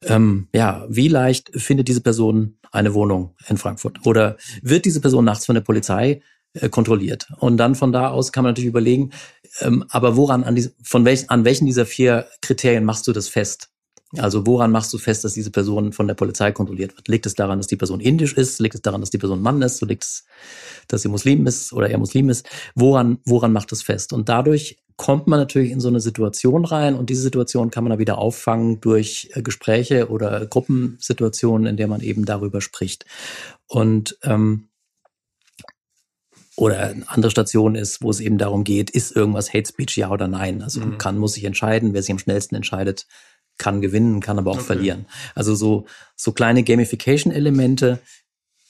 Ähm, 0.04 0.48
ja, 0.54 0.86
wie 0.90 1.08
leicht 1.08 1.52
findet 1.56 1.88
diese 1.88 2.02
Person 2.02 2.58
eine 2.72 2.94
Wohnung 2.94 3.36
in 3.48 3.58
Frankfurt? 3.58 4.06
Oder 4.06 4.38
wird 4.62 4.86
diese 4.86 5.02
Person 5.02 5.26
nachts 5.26 5.46
von 5.46 5.56
der 5.56 5.62
Polizei 5.62 6.22
äh, 6.54 6.70
kontrolliert? 6.70 7.28
Und 7.40 7.58
dann 7.58 7.76
von 7.76 7.92
da 7.92 8.10
aus 8.10 8.32
kann 8.32 8.44
man 8.44 8.52
natürlich 8.52 8.70
überlegen, 8.70 9.12
ähm, 9.60 9.86
aber 9.90 10.16
woran 10.16 10.44
an, 10.44 10.56
die, 10.56 10.70
von 10.84 11.06
welch, 11.06 11.30
an 11.30 11.46
welchen 11.46 11.66
dieser 11.66 11.86
vier 11.86 12.28
Kriterien 12.42 12.86
machst 12.86 13.08
du 13.08 13.12
das 13.12 13.28
fest? 13.28 13.70
Also 14.18 14.46
woran 14.46 14.72
machst 14.72 14.92
du 14.92 14.98
fest, 14.98 15.24
dass 15.24 15.34
diese 15.34 15.52
Person 15.52 15.94
von 15.94 16.08
der 16.08 16.16
Polizei 16.16 16.52
kontrolliert 16.52 16.96
wird? 16.98 17.08
Liegt 17.08 17.26
es 17.26 17.36
daran, 17.36 17.60
dass 17.60 17.68
die 17.68 17.78
Person 17.78 18.02
indisch 18.02 18.34
ist? 18.34 18.60
Liegt 18.60 18.76
es 18.76 18.82
daran, 18.82 19.00
dass 19.00 19.10
die 19.10 19.18
Person 19.18 19.42
Mann 19.42 19.62
ist? 19.62 19.78
So 19.78 19.86
liegt 19.86 20.04
es, 20.04 20.26
dass 20.88 21.04
sie 21.04 21.08
Muslim 21.08 21.48
ist 21.48 21.72
oder 21.72 21.90
er 21.90 21.98
Muslim 21.98 22.30
ist? 22.30 22.46
Woran, 22.76 23.20
woran 23.26 23.54
macht 23.54 23.72
es 23.72 23.82
fest? 23.82 24.12
Und 24.12 24.28
dadurch 24.28 24.78
kommt 25.02 25.26
man 25.26 25.40
natürlich 25.40 25.72
in 25.72 25.80
so 25.80 25.88
eine 25.88 26.00
Situation 26.00 26.64
rein 26.64 26.94
und 26.94 27.10
diese 27.10 27.24
Situation 27.24 27.72
kann 27.72 27.84
man 27.84 27.90
dann 27.90 27.98
wieder 27.98 28.20
auffangen 28.20 28.82
durch 28.82 29.32
äh, 29.34 29.42
Gespräche 29.42 30.10
oder 30.12 30.46
Gruppensituationen, 30.46 31.66
in 31.66 31.76
der 31.76 31.88
man 31.88 32.02
eben 32.02 32.24
darüber 32.24 32.62
spricht. 32.62 33.08
Und 33.66 34.20
ähm, 34.22 34.70
oder 36.56 36.82
eine 36.82 37.10
andere 37.10 37.32
Station 37.32 37.74
ist, 37.74 38.04
wo 38.04 38.12
es 38.12 38.20
eben 38.20 38.38
darum 38.38 38.64
geht, 38.64 38.92
ist 38.92 39.16
irgendwas 39.16 39.52
Hate 39.56 39.68
Speech 39.68 39.98
ja 39.98 40.12
oder 40.12 40.28
nein? 40.28 40.62
Also 40.62 40.82
Mhm. 40.82 41.00
kann, 41.00 41.18
muss 41.18 41.34
sich 41.34 41.46
entscheiden, 41.46 41.96
wer 41.96 42.04
sich 42.04 42.12
am 42.12 42.20
schnellsten 42.20 42.54
entscheidet, 42.54 43.08
kann 43.58 43.82
gewinnen, 43.82 44.20
kann 44.20 44.38
aber 44.38 44.52
auch 44.52 44.58
Okay. 44.58 44.66
verlieren. 44.66 45.08
Also 45.34 45.56
so, 45.56 45.88
so 46.16 46.32
kleine 46.32 46.62
Gamification-Elemente, 46.62 47.98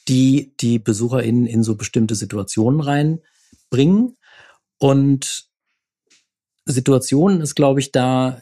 die 0.07 0.53
die 0.61 0.79
BesucherInnen 0.79 1.45
in 1.45 1.61
so 1.63 1.75
bestimmte 1.75 2.15
Situationen 2.15 2.79
reinbringen. 2.79 4.15
Und 4.77 5.50
Situationen 6.65 7.41
ist, 7.41 7.55
glaube 7.55 7.79
ich, 7.79 7.91
da 7.91 8.41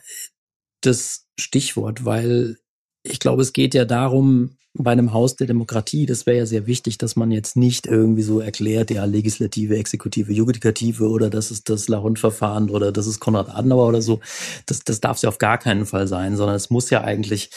das 0.82 1.26
Stichwort, 1.40 2.06
weil 2.06 2.58
ich 3.04 3.20
glaube, 3.20 3.42
es 3.42 3.54
geht 3.54 3.74
ja 3.74 3.86
darum, 3.86 4.58
bei 4.74 4.92
einem 4.92 5.14
Haus 5.14 5.36
der 5.36 5.48
Demokratie, 5.48 6.06
das 6.06 6.26
wäre 6.26 6.38
ja 6.38 6.46
sehr 6.46 6.68
wichtig, 6.68 6.98
dass 6.98 7.16
man 7.16 7.32
jetzt 7.32 7.58
nicht 7.58 7.88
irgendwie 7.88 8.22
so 8.22 8.40
erklärt, 8.40 8.92
ja, 8.92 9.04
Legislative, 9.06 9.78
Exekutive, 9.78 10.32
Judikative 10.32 11.10
oder 11.10 11.30
das 11.30 11.52
ist 11.52 11.70
das 11.70 11.88
Lahund-Verfahren 11.88 12.70
oder 12.70 12.92
das 12.92 13.08
ist 13.08 13.20
Konrad 13.20 13.50
Adenauer 13.50 13.88
oder 13.88 14.02
so. 14.02 14.20
Das, 14.68 14.84
das 14.84 15.02
darf 15.02 15.18
es 15.18 15.24
ja 15.24 15.30
auf 15.30 15.40
gar 15.40 15.58
keinen 15.58 15.86
Fall 15.86 16.08
sein, 16.08 16.38
sondern 16.38 16.56
es 16.56 16.70
muss 16.70 16.90
ja 16.92 17.04
eigentlich, 17.04 17.50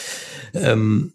ähm, 0.54 1.12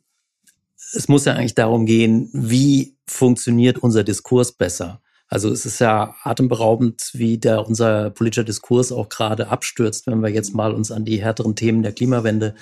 es 0.94 1.08
muss 1.08 1.26
ja 1.26 1.34
eigentlich 1.34 1.56
darum 1.56 1.86
gehen, 1.86 2.30
wie 2.32 2.96
funktioniert 3.08 3.80
unser 3.80 4.04
Diskurs 4.04 4.52
besser. 4.52 5.02
Also 5.28 5.52
es 5.52 5.66
ist 5.66 5.80
ja 5.80 6.16
atemberaubend, 6.24 7.10
wie 7.14 7.38
der 7.38 7.68
unser 7.68 8.10
politischer 8.12 8.46
Diskurs 8.46 8.92
auch 8.92 9.10
gerade 9.10 9.50
abstürzt, 9.50 10.08
wenn 10.08 10.22
wir 10.22 10.30
jetzt 10.30 10.54
mal 10.54 10.74
uns 10.74 10.92
an 10.92 11.04
die 11.04 11.22
härteren 11.22 11.56
Themen 11.56 11.84
der 11.84 11.92
Klimawende 11.92 12.56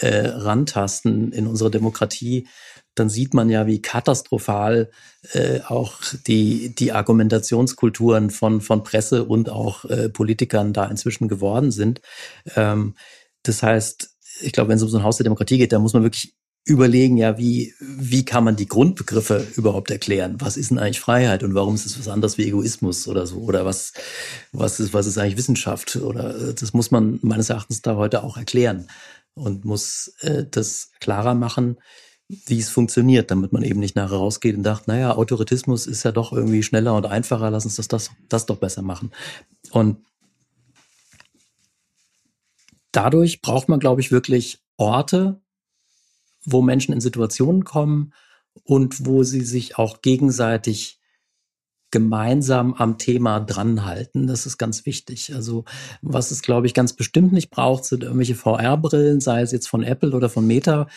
äh, 0.00 0.28
rantasten 0.28 1.32
in 1.32 1.46
unserer 1.46 1.70
Demokratie. 1.70 2.46
Dann 2.94 3.08
sieht 3.08 3.34
man 3.34 3.50
ja, 3.50 3.66
wie 3.66 3.82
katastrophal 3.82 4.90
äh, 5.32 5.60
auch 5.66 6.00
die 6.28 6.72
die 6.76 6.92
Argumentationskulturen 6.92 8.30
von 8.30 8.60
von 8.60 8.84
Presse 8.84 9.24
und 9.24 9.50
auch 9.50 9.84
äh, 9.86 10.08
Politikern 10.08 10.72
da 10.72 10.86
inzwischen 10.86 11.26
geworden 11.26 11.72
sind. 11.72 12.00
Ähm, 12.54 12.94
das 13.42 13.64
heißt, 13.64 14.10
ich 14.40 14.52
glaube, 14.52 14.68
wenn 14.68 14.76
es 14.76 14.82
um 14.84 14.88
so 14.88 14.98
ein 14.98 15.04
Haus 15.04 15.16
der 15.16 15.24
Demokratie 15.24 15.58
geht, 15.58 15.72
da 15.72 15.80
muss 15.80 15.94
man 15.94 16.04
wirklich 16.04 16.34
überlegen, 16.64 17.18
ja, 17.18 17.36
wie, 17.36 17.74
wie 17.78 18.24
kann 18.24 18.44
man 18.44 18.56
die 18.56 18.66
Grundbegriffe 18.66 19.46
überhaupt 19.56 19.90
erklären? 19.90 20.36
Was 20.38 20.56
ist 20.56 20.70
denn 20.70 20.78
eigentlich 20.78 21.00
Freiheit 21.00 21.42
und 21.42 21.54
warum 21.54 21.74
ist 21.74 21.84
es 21.84 21.98
was 21.98 22.08
anderes 22.08 22.38
wie 22.38 22.46
Egoismus 22.46 23.06
oder 23.06 23.26
so? 23.26 23.38
Oder 23.40 23.66
was, 23.66 23.92
was 24.52 24.80
ist, 24.80 24.94
was 24.94 25.06
ist 25.06 25.18
eigentlich 25.18 25.36
Wissenschaft? 25.36 25.96
Oder 25.96 26.34
äh, 26.36 26.54
das 26.54 26.72
muss 26.72 26.90
man 26.90 27.18
meines 27.22 27.50
Erachtens 27.50 27.82
da 27.82 27.96
heute 27.96 28.24
auch 28.24 28.38
erklären 28.38 28.88
und 29.34 29.66
muss 29.66 30.14
äh, 30.20 30.44
das 30.50 30.90
klarer 31.00 31.34
machen, 31.34 31.76
wie 32.28 32.58
es 32.58 32.70
funktioniert, 32.70 33.30
damit 33.30 33.52
man 33.52 33.62
eben 33.62 33.80
nicht 33.80 33.96
nachher 33.96 34.16
rausgeht 34.16 34.56
und 34.56 34.64
sagt, 34.64 34.88
naja, 34.88 35.14
Autoritismus 35.14 35.86
ist 35.86 36.02
ja 36.04 36.12
doch 36.12 36.32
irgendwie 36.32 36.62
schneller 36.62 36.94
und 36.94 37.04
einfacher, 37.04 37.50
lass 37.50 37.66
uns 37.66 37.76
das, 37.76 37.88
das, 37.88 38.10
das 38.30 38.46
doch 38.46 38.56
besser 38.56 38.80
machen. 38.80 39.12
Und 39.70 39.98
dadurch 42.92 43.42
braucht 43.42 43.68
man, 43.68 43.80
glaube 43.80 44.00
ich, 44.00 44.10
wirklich 44.10 44.60
Orte, 44.78 45.42
wo 46.44 46.62
Menschen 46.62 46.94
in 46.94 47.00
Situationen 47.00 47.64
kommen 47.64 48.12
und 48.64 49.06
wo 49.06 49.22
sie 49.22 49.42
sich 49.42 49.78
auch 49.78 50.02
gegenseitig 50.02 51.00
gemeinsam 51.94 52.74
am 52.74 52.98
Thema 52.98 53.38
dranhalten. 53.38 54.26
Das 54.26 54.46
ist 54.46 54.58
ganz 54.58 54.84
wichtig. 54.84 55.32
Also 55.32 55.64
was 56.02 56.32
es, 56.32 56.42
glaube 56.42 56.66
ich, 56.66 56.74
ganz 56.74 56.92
bestimmt 56.92 57.32
nicht 57.32 57.50
braucht, 57.50 57.84
sind 57.84 58.02
irgendwelche 58.02 58.34
VR-Brillen, 58.34 59.20
sei 59.20 59.42
es 59.42 59.52
jetzt 59.52 59.68
von 59.68 59.84
Apple 59.84 60.10
oder 60.10 60.28
von 60.28 60.44
Meta 60.44 60.88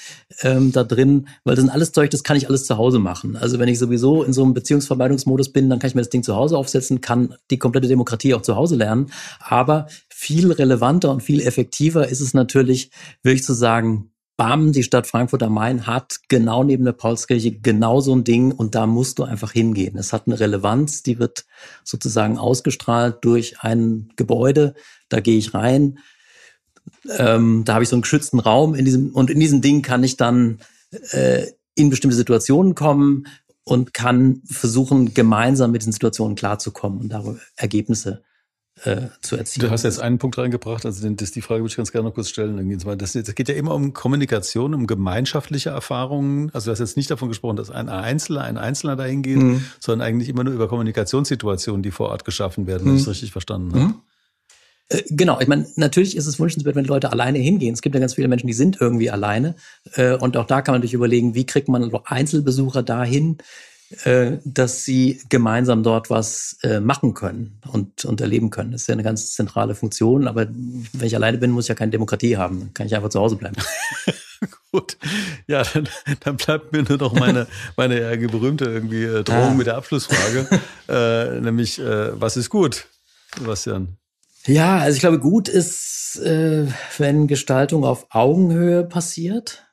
ähm, 0.42 0.72
da 0.72 0.84
drin, 0.84 1.28
weil 1.44 1.54
das 1.54 1.64
sind 1.64 1.72
alles 1.72 1.92
Zeug, 1.92 2.10
das 2.10 2.24
kann 2.24 2.36
ich 2.36 2.48
alles 2.48 2.66
zu 2.66 2.80
Hause 2.80 2.98
machen. 2.98 3.36
Also 3.36 3.60
wenn 3.60 3.70
ich 3.70 3.78
sowieso 3.78 4.24
in 4.24 4.34
so 4.34 4.44
einem 4.44 4.56
Beziehungsvermeidungsmodus 4.56 5.54
bin, 5.54 5.70
dann 5.70 5.78
kann 5.78 5.90
ich 5.90 5.94
mir 5.94 6.02
das 6.02 6.10
Ding 6.10 6.24
zu 6.24 6.36
Hause 6.36 6.58
aufsetzen, 6.58 7.00
kann 7.00 7.36
die 7.52 7.60
komplette 7.60 7.88
Demokratie 7.88 8.34
auch 8.34 8.42
zu 8.42 8.56
Hause 8.56 8.76
lernen. 8.76 9.12
Aber 9.40 9.86
viel 10.10 10.52
relevanter 10.52 11.12
und 11.12 11.22
viel 11.22 11.42
effektiver 11.42 12.08
ist 12.08 12.22
es 12.22 12.34
natürlich, 12.34 12.90
wirklich 13.22 13.44
zu 13.44 13.54
sagen, 13.54 14.10
bam, 14.38 14.72
die 14.72 14.84
Stadt 14.84 15.08
Frankfurt 15.08 15.42
am 15.44 15.56
Main 15.56 15.88
hat 15.88 16.20
genau 16.30 16.64
neben 16.64 16.86
der 16.86 16.94
Paulskirche 16.94 17.60
genau 17.60 18.00
so 18.00 18.16
ein 18.16 18.24
Ding 18.24 18.52
und 18.52 18.76
da 18.76 18.86
musst 18.86 19.20
du 19.20 19.24
einfach 19.24 19.52
hingehen. 19.52 19.98
Es 19.98 20.14
hat 20.14 20.28
eine 20.28 20.40
Relevanz, 20.40 21.02
die 21.04 21.20
wird 21.20 21.46
sozusagen 21.84 22.38
ausgestrahlt 22.38 23.18
durch 23.22 23.62
ein 23.62 24.10
Gebäude. 24.16 24.76
Da 25.10 25.20
gehe 25.20 25.38
ich 25.38 25.56
rein. 25.56 26.00
Ähm, 27.18 27.64
da 27.66 27.74
habe 27.74 27.84
ich 27.84 27.90
so 27.90 27.96
einen 27.96 28.04
geschützten 28.04 28.40
Raum 28.40 28.76
in 28.76 28.86
diesem 28.86 29.10
und 29.10 29.30
in 29.30 29.40
diesem 29.40 29.62
Ding 29.62 29.82
kann 29.82 30.04
ich 30.04 30.16
dann 30.18 30.60
äh, 31.12 31.48
in 31.76 31.90
bestimmte 31.90 32.16
Situationen 32.16 32.76
kommen 32.76 33.28
und 33.64 33.94
kann 33.94 34.42
versuchen, 34.46 35.14
gemeinsam 35.14 35.72
mit 35.72 35.82
diesen 35.82 35.92
Situationen 35.92 36.36
klarzukommen 36.36 37.02
und 37.02 37.10
darüber 37.10 37.40
Ergebnisse 37.56 38.24
äh, 38.84 39.08
zu 39.22 39.36
erzielen. 39.36 39.68
Du 39.68 39.72
hast 39.72 39.84
jetzt 39.84 40.00
einen 40.00 40.20
Punkt 40.20 40.38
reingebracht, 40.38 40.86
also 40.86 41.02
den, 41.02 41.18
das, 41.18 41.32
die 41.32 41.42
Frage 41.42 41.62
würde 41.62 41.72
ich 41.72 41.78
ganz 41.78 41.92
gerne 41.92 42.08
noch 42.08 42.14
kurz 42.16 42.30
stellen. 42.30 42.80
Das, 42.98 43.14
das 43.14 43.36
geht 43.36 43.50
ja 43.50 43.56
immer 43.56 43.74
um 43.74 43.94
Kommunikation, 43.94 44.74
um 44.74 44.88
gemeinschaftliche 44.88 45.70
Erfahrungen. 45.70 46.52
Also 46.54 46.66
du 46.66 46.72
hast 46.72 46.80
jetzt 46.80 46.98
nicht 46.98 47.10
davon 47.10 47.30
gesprochen, 47.30 47.56
dass 47.56 47.72
ein 47.72 47.90
Einzelner, 47.90 48.44
ein 48.44 48.58
Einzelner 48.58 48.96
dahin 48.96 49.24
geht, 49.24 49.38
mhm. 49.38 49.64
sondern 49.80 50.08
eigentlich 50.08 50.30
immer 50.30 50.44
nur 50.44 50.54
über 50.54 50.68
Kommunikationssituationen, 50.68 51.84
die 51.84 51.92
vor 51.92 52.10
Ort 52.10 52.26
geschaffen 52.26 52.68
werden, 52.68 52.84
mhm. 52.84 52.90
wenn 52.90 52.96
ich 52.96 53.02
es 53.02 53.08
richtig 53.08 53.32
verstanden 53.32 53.74
habe. 53.74 53.84
Mhm. 53.86 54.02
Äh, 54.90 55.04
genau, 55.10 55.40
ich 55.40 55.48
meine, 55.48 55.68
natürlich 55.76 56.16
ist 56.16 56.28
es 56.28 56.40
wünschenswert, 56.40 56.76
wenn 56.76 56.86
Leute 56.86 57.12
alleine 57.12 57.40
hingehen. 57.40 57.74
Es 57.74 57.82
gibt 57.82 57.96
ja 57.96 58.02
ganz 58.02 58.14
viele 58.14 58.28
Menschen, 58.28 58.48
die 58.48 58.54
sind 58.54 58.80
irgendwie 58.80 59.10
alleine. 59.10 59.56
Äh, 59.94 60.16
und 60.16 60.38
auch 60.38 60.46
da 60.46 60.62
kann 60.62 60.74
man 60.74 60.80
natürlich 60.80 60.94
überlegen, 60.94 61.36
wie 61.36 61.46
kriegt 61.46 61.68
man 61.68 61.92
Einzelbesucher 62.06 62.84
dahin, 62.84 63.38
äh, 63.40 63.44
dass 64.44 64.84
sie 64.84 65.22
gemeinsam 65.30 65.82
dort 65.82 66.10
was 66.10 66.58
machen 66.82 67.14
können 67.14 67.62
und, 67.72 68.04
und 68.04 68.20
erleben 68.20 68.50
können. 68.50 68.72
Das 68.72 68.82
ist 68.82 68.88
ja 68.88 68.94
eine 68.94 69.04
ganz 69.04 69.34
zentrale 69.34 69.76
Funktion. 69.76 70.28
Aber 70.28 70.48
wenn 70.48 71.08
ich 71.08 71.16
alleine 71.16 71.38
bin, 71.38 71.52
muss 71.52 71.66
ich 71.66 71.70
ja 71.70 71.76
keine 71.76 71.92
Demokratie 71.92 72.36
haben. 72.36 72.60
Dann 72.60 72.74
kann 72.74 72.88
ich 72.88 72.96
einfach 72.96 73.10
zu 73.10 73.22
Hause 73.22 73.38
bleiben. 73.38 73.56
Gut, 74.72 74.98
ja, 75.48 75.64
dann, 75.64 75.88
dann 76.20 76.38
bleibt 76.38 76.72
mir 76.72 76.84
nur 76.84 76.98
noch 76.98 77.14
meine, 77.14 77.48
meine 77.76 78.02
ja, 78.02 78.28
berühmte 78.28 78.66
irgendwie 78.66 79.06
Drohung 79.24 79.52
ah. 79.52 79.54
mit 79.54 79.68
der 79.68 79.78
Abschlussfrage, 79.78 80.48
äh, 80.90 81.40
nämlich 81.40 81.80
äh, 81.80 82.20
was 82.20 82.38
ist 82.38 82.50
gut, 82.50 82.86
Sebastian? 83.38 83.98
Ja, 84.46 84.78
also 84.78 84.96
ich 84.96 85.00
glaube, 85.00 85.20
gut 85.20 85.50
ist, 85.50 86.18
äh, 86.24 86.68
wenn 86.98 87.28
Gestaltung 87.28 87.84
auf 87.84 88.08
Augenhöhe 88.10 88.84
passiert. 88.84 89.64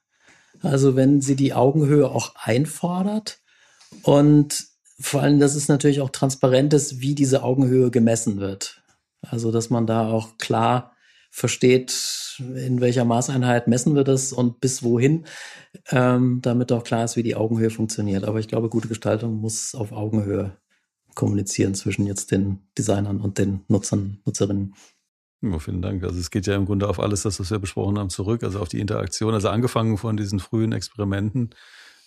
Also 0.63 0.97
wenn 0.97 1.21
sie 1.21 1.37
die 1.37 1.53
Augenhöhe 1.53 2.09
auch 2.09 2.35
einfordert. 2.37 3.39
Und 4.03 4.67
vor 4.99 5.23
allem, 5.23 5.41
dass 5.41 5.55
es 5.55 5.69
natürlich 5.69 6.01
auch 6.01 6.11
transparent 6.11 6.73
ist, 6.73 7.01
wie 7.01 7.15
diese 7.15 7.43
Augenhöhe 7.43 7.91
gemessen 7.91 8.39
wird. 8.39 8.83
Also 9.23 9.51
dass 9.51 9.71
man 9.71 9.87
da 9.87 10.09
auch 10.09 10.39
klar 10.39 10.93
versteht, 11.31 12.39
in 12.39 12.81
welcher 12.81 13.05
Maßeinheit 13.05 13.67
messen 13.67 13.97
wir 13.97 14.05
das 14.05 14.33
und 14.33 14.61
bis 14.61 14.85
wohin, 14.85 15.27
ähm, 15.91 16.39
damit 16.43 16.71
auch 16.71 16.85
klar 16.85 17.05
ist, 17.05 17.17
wie 17.17 17.25
die 17.25 17.35
Augenhöhe 17.35 17.71
funktioniert. 17.71 18.25
Aber 18.25 18.39
ich 18.39 18.47
glaube, 18.47 18.69
gute 18.69 18.87
Gestaltung 18.87 19.37
muss 19.37 19.75
auf 19.75 19.91
Augenhöhe 19.91 20.57
kommunizieren 21.15 21.75
zwischen 21.75 22.07
jetzt 22.07 22.31
den 22.31 22.61
Designern 22.79 23.21
und 23.21 23.39
den 23.39 23.65
Nutzern, 23.67 24.21
Nutzerinnen. 24.25 24.75
Ja, 25.43 25.59
vielen 25.59 25.83
Dank. 25.83 26.05
Also 26.05 26.19
es 26.19 26.31
geht 26.31 26.47
ja 26.47 26.55
im 26.55 26.67
Grunde 26.67 26.89
auf 26.89 27.01
alles, 27.01 27.25
was 27.25 27.51
wir 27.51 27.59
besprochen 27.59 27.99
haben, 27.99 28.11
zurück, 28.11 28.45
also 28.45 28.61
auf 28.61 28.69
die 28.69 28.81
Interaktion, 28.81 29.35
also 29.35 29.49
angefangen 29.49 29.99
von 29.99 30.17
diesen 30.17 30.39
frühen 30.39 30.73
Experimenten 30.73 31.51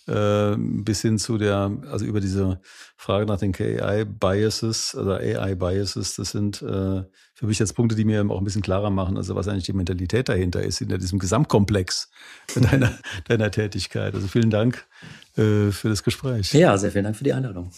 äh, 0.08 0.56
bis 0.56 1.02
hin 1.02 1.18
zu 1.18 1.38
der, 1.38 1.70
also 1.90 2.04
über 2.04 2.20
diese 2.20 2.60
Frage 2.96 3.26
nach 3.26 3.38
den 3.38 3.52
KI-Biases, 3.52 4.94
also 4.96 5.12
AI-Biases, 5.12 6.16
das 6.16 6.30
sind 6.30 6.62
äh, 6.62 7.02
für 7.34 7.46
mich 7.46 7.58
jetzt 7.58 7.74
Punkte, 7.74 7.94
die 7.94 8.04
mir 8.04 8.28
auch 8.30 8.38
ein 8.38 8.44
bisschen 8.44 8.62
klarer 8.62 8.90
machen, 8.90 9.16
also 9.16 9.34
was 9.36 9.46
eigentlich 9.48 9.64
die 9.64 9.72
Mentalität 9.72 10.28
dahinter 10.28 10.62
ist, 10.62 10.80
in 10.80 10.88
diesem 10.88 11.18
Gesamtkomplex 11.18 12.10
deiner, 12.54 12.98
deiner 13.28 13.50
Tätigkeit. 13.50 14.14
Also 14.14 14.26
vielen 14.26 14.50
Dank 14.50 14.84
äh, 15.36 15.70
für 15.70 15.88
das 15.88 16.02
Gespräch. 16.02 16.52
Ja, 16.52 16.76
sehr 16.78 16.90
vielen 16.90 17.04
Dank 17.04 17.16
für 17.16 17.24
die 17.24 17.32
Einladung. 17.32 17.70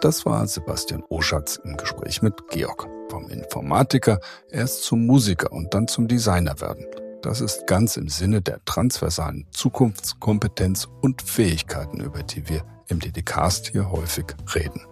Das 0.00 0.24
war 0.24 0.46
Sebastian 0.46 1.02
Oschatz 1.08 1.60
im 1.64 1.76
Gespräch 1.76 2.22
mit 2.22 2.34
Georg. 2.48 2.88
Vom 3.08 3.28
Informatiker 3.30 4.20
erst 4.50 4.82
zum 4.82 5.06
Musiker 5.06 5.52
und 5.52 5.72
dann 5.74 5.88
zum 5.88 6.08
Designer 6.08 6.60
werden. 6.60 6.86
Das 7.22 7.40
ist 7.40 7.66
ganz 7.66 7.96
im 7.96 8.08
Sinne 8.08 8.42
der 8.42 8.64
transversalen 8.64 9.46
Zukunftskompetenz 9.50 10.88
und 11.00 11.22
Fähigkeiten, 11.22 12.00
über 12.00 12.22
die 12.22 12.48
wir 12.48 12.64
im 12.88 13.00
DDcast 13.00 13.68
hier 13.68 13.90
häufig 13.90 14.26
reden. 14.54 14.82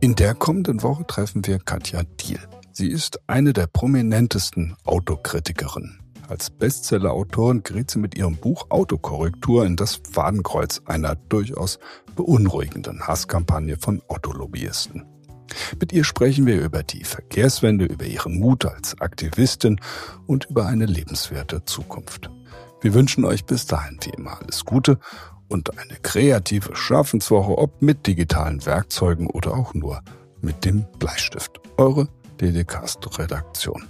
In 0.00 0.14
der 0.14 0.34
kommenden 0.34 0.82
Woche 0.82 1.06
treffen 1.06 1.46
wir 1.46 1.58
Katja 1.58 2.02
Diel. 2.20 2.40
Sie 2.72 2.88
ist 2.88 3.20
eine 3.26 3.52
der 3.52 3.66
prominentesten 3.66 4.76
Autokritikerinnen. 4.84 6.00
Als 6.28 6.48
Bestseller-Autorin 6.48 7.62
gerät 7.62 7.90
sie 7.90 7.98
mit 7.98 8.16
ihrem 8.16 8.36
Buch 8.36 8.66
Autokorrektur 8.70 9.66
in 9.66 9.76
das 9.76 10.00
Fadenkreuz 10.10 10.80
einer 10.86 11.14
durchaus 11.14 11.78
beunruhigenden 12.16 13.06
Hasskampagne 13.06 13.76
von 13.76 14.00
Autolobbyisten. 14.08 15.11
Mit 15.80 15.92
ihr 15.92 16.04
sprechen 16.04 16.46
wir 16.46 16.60
über 16.60 16.82
die 16.82 17.04
Verkehrswende, 17.04 17.84
über 17.84 18.04
ihren 18.04 18.38
Mut 18.38 18.64
als 18.64 19.00
Aktivistin 19.00 19.80
und 20.26 20.46
über 20.46 20.66
eine 20.66 20.86
lebenswerte 20.86 21.64
Zukunft. 21.64 22.30
Wir 22.80 22.94
wünschen 22.94 23.24
euch 23.24 23.44
bis 23.44 23.66
dahin 23.66 23.98
wie 24.02 24.10
immer 24.10 24.40
alles 24.40 24.64
Gute 24.64 24.98
und 25.48 25.78
eine 25.78 25.98
kreative 26.00 26.74
Schaffenswoche, 26.74 27.58
ob 27.58 27.82
mit 27.82 28.06
digitalen 28.06 28.64
Werkzeugen 28.64 29.28
oder 29.28 29.54
auch 29.54 29.74
nur 29.74 30.02
mit 30.40 30.64
dem 30.64 30.84
Bleistift. 30.98 31.60
Eure 31.76 32.08
DDcast-Redaktion. 32.40 33.84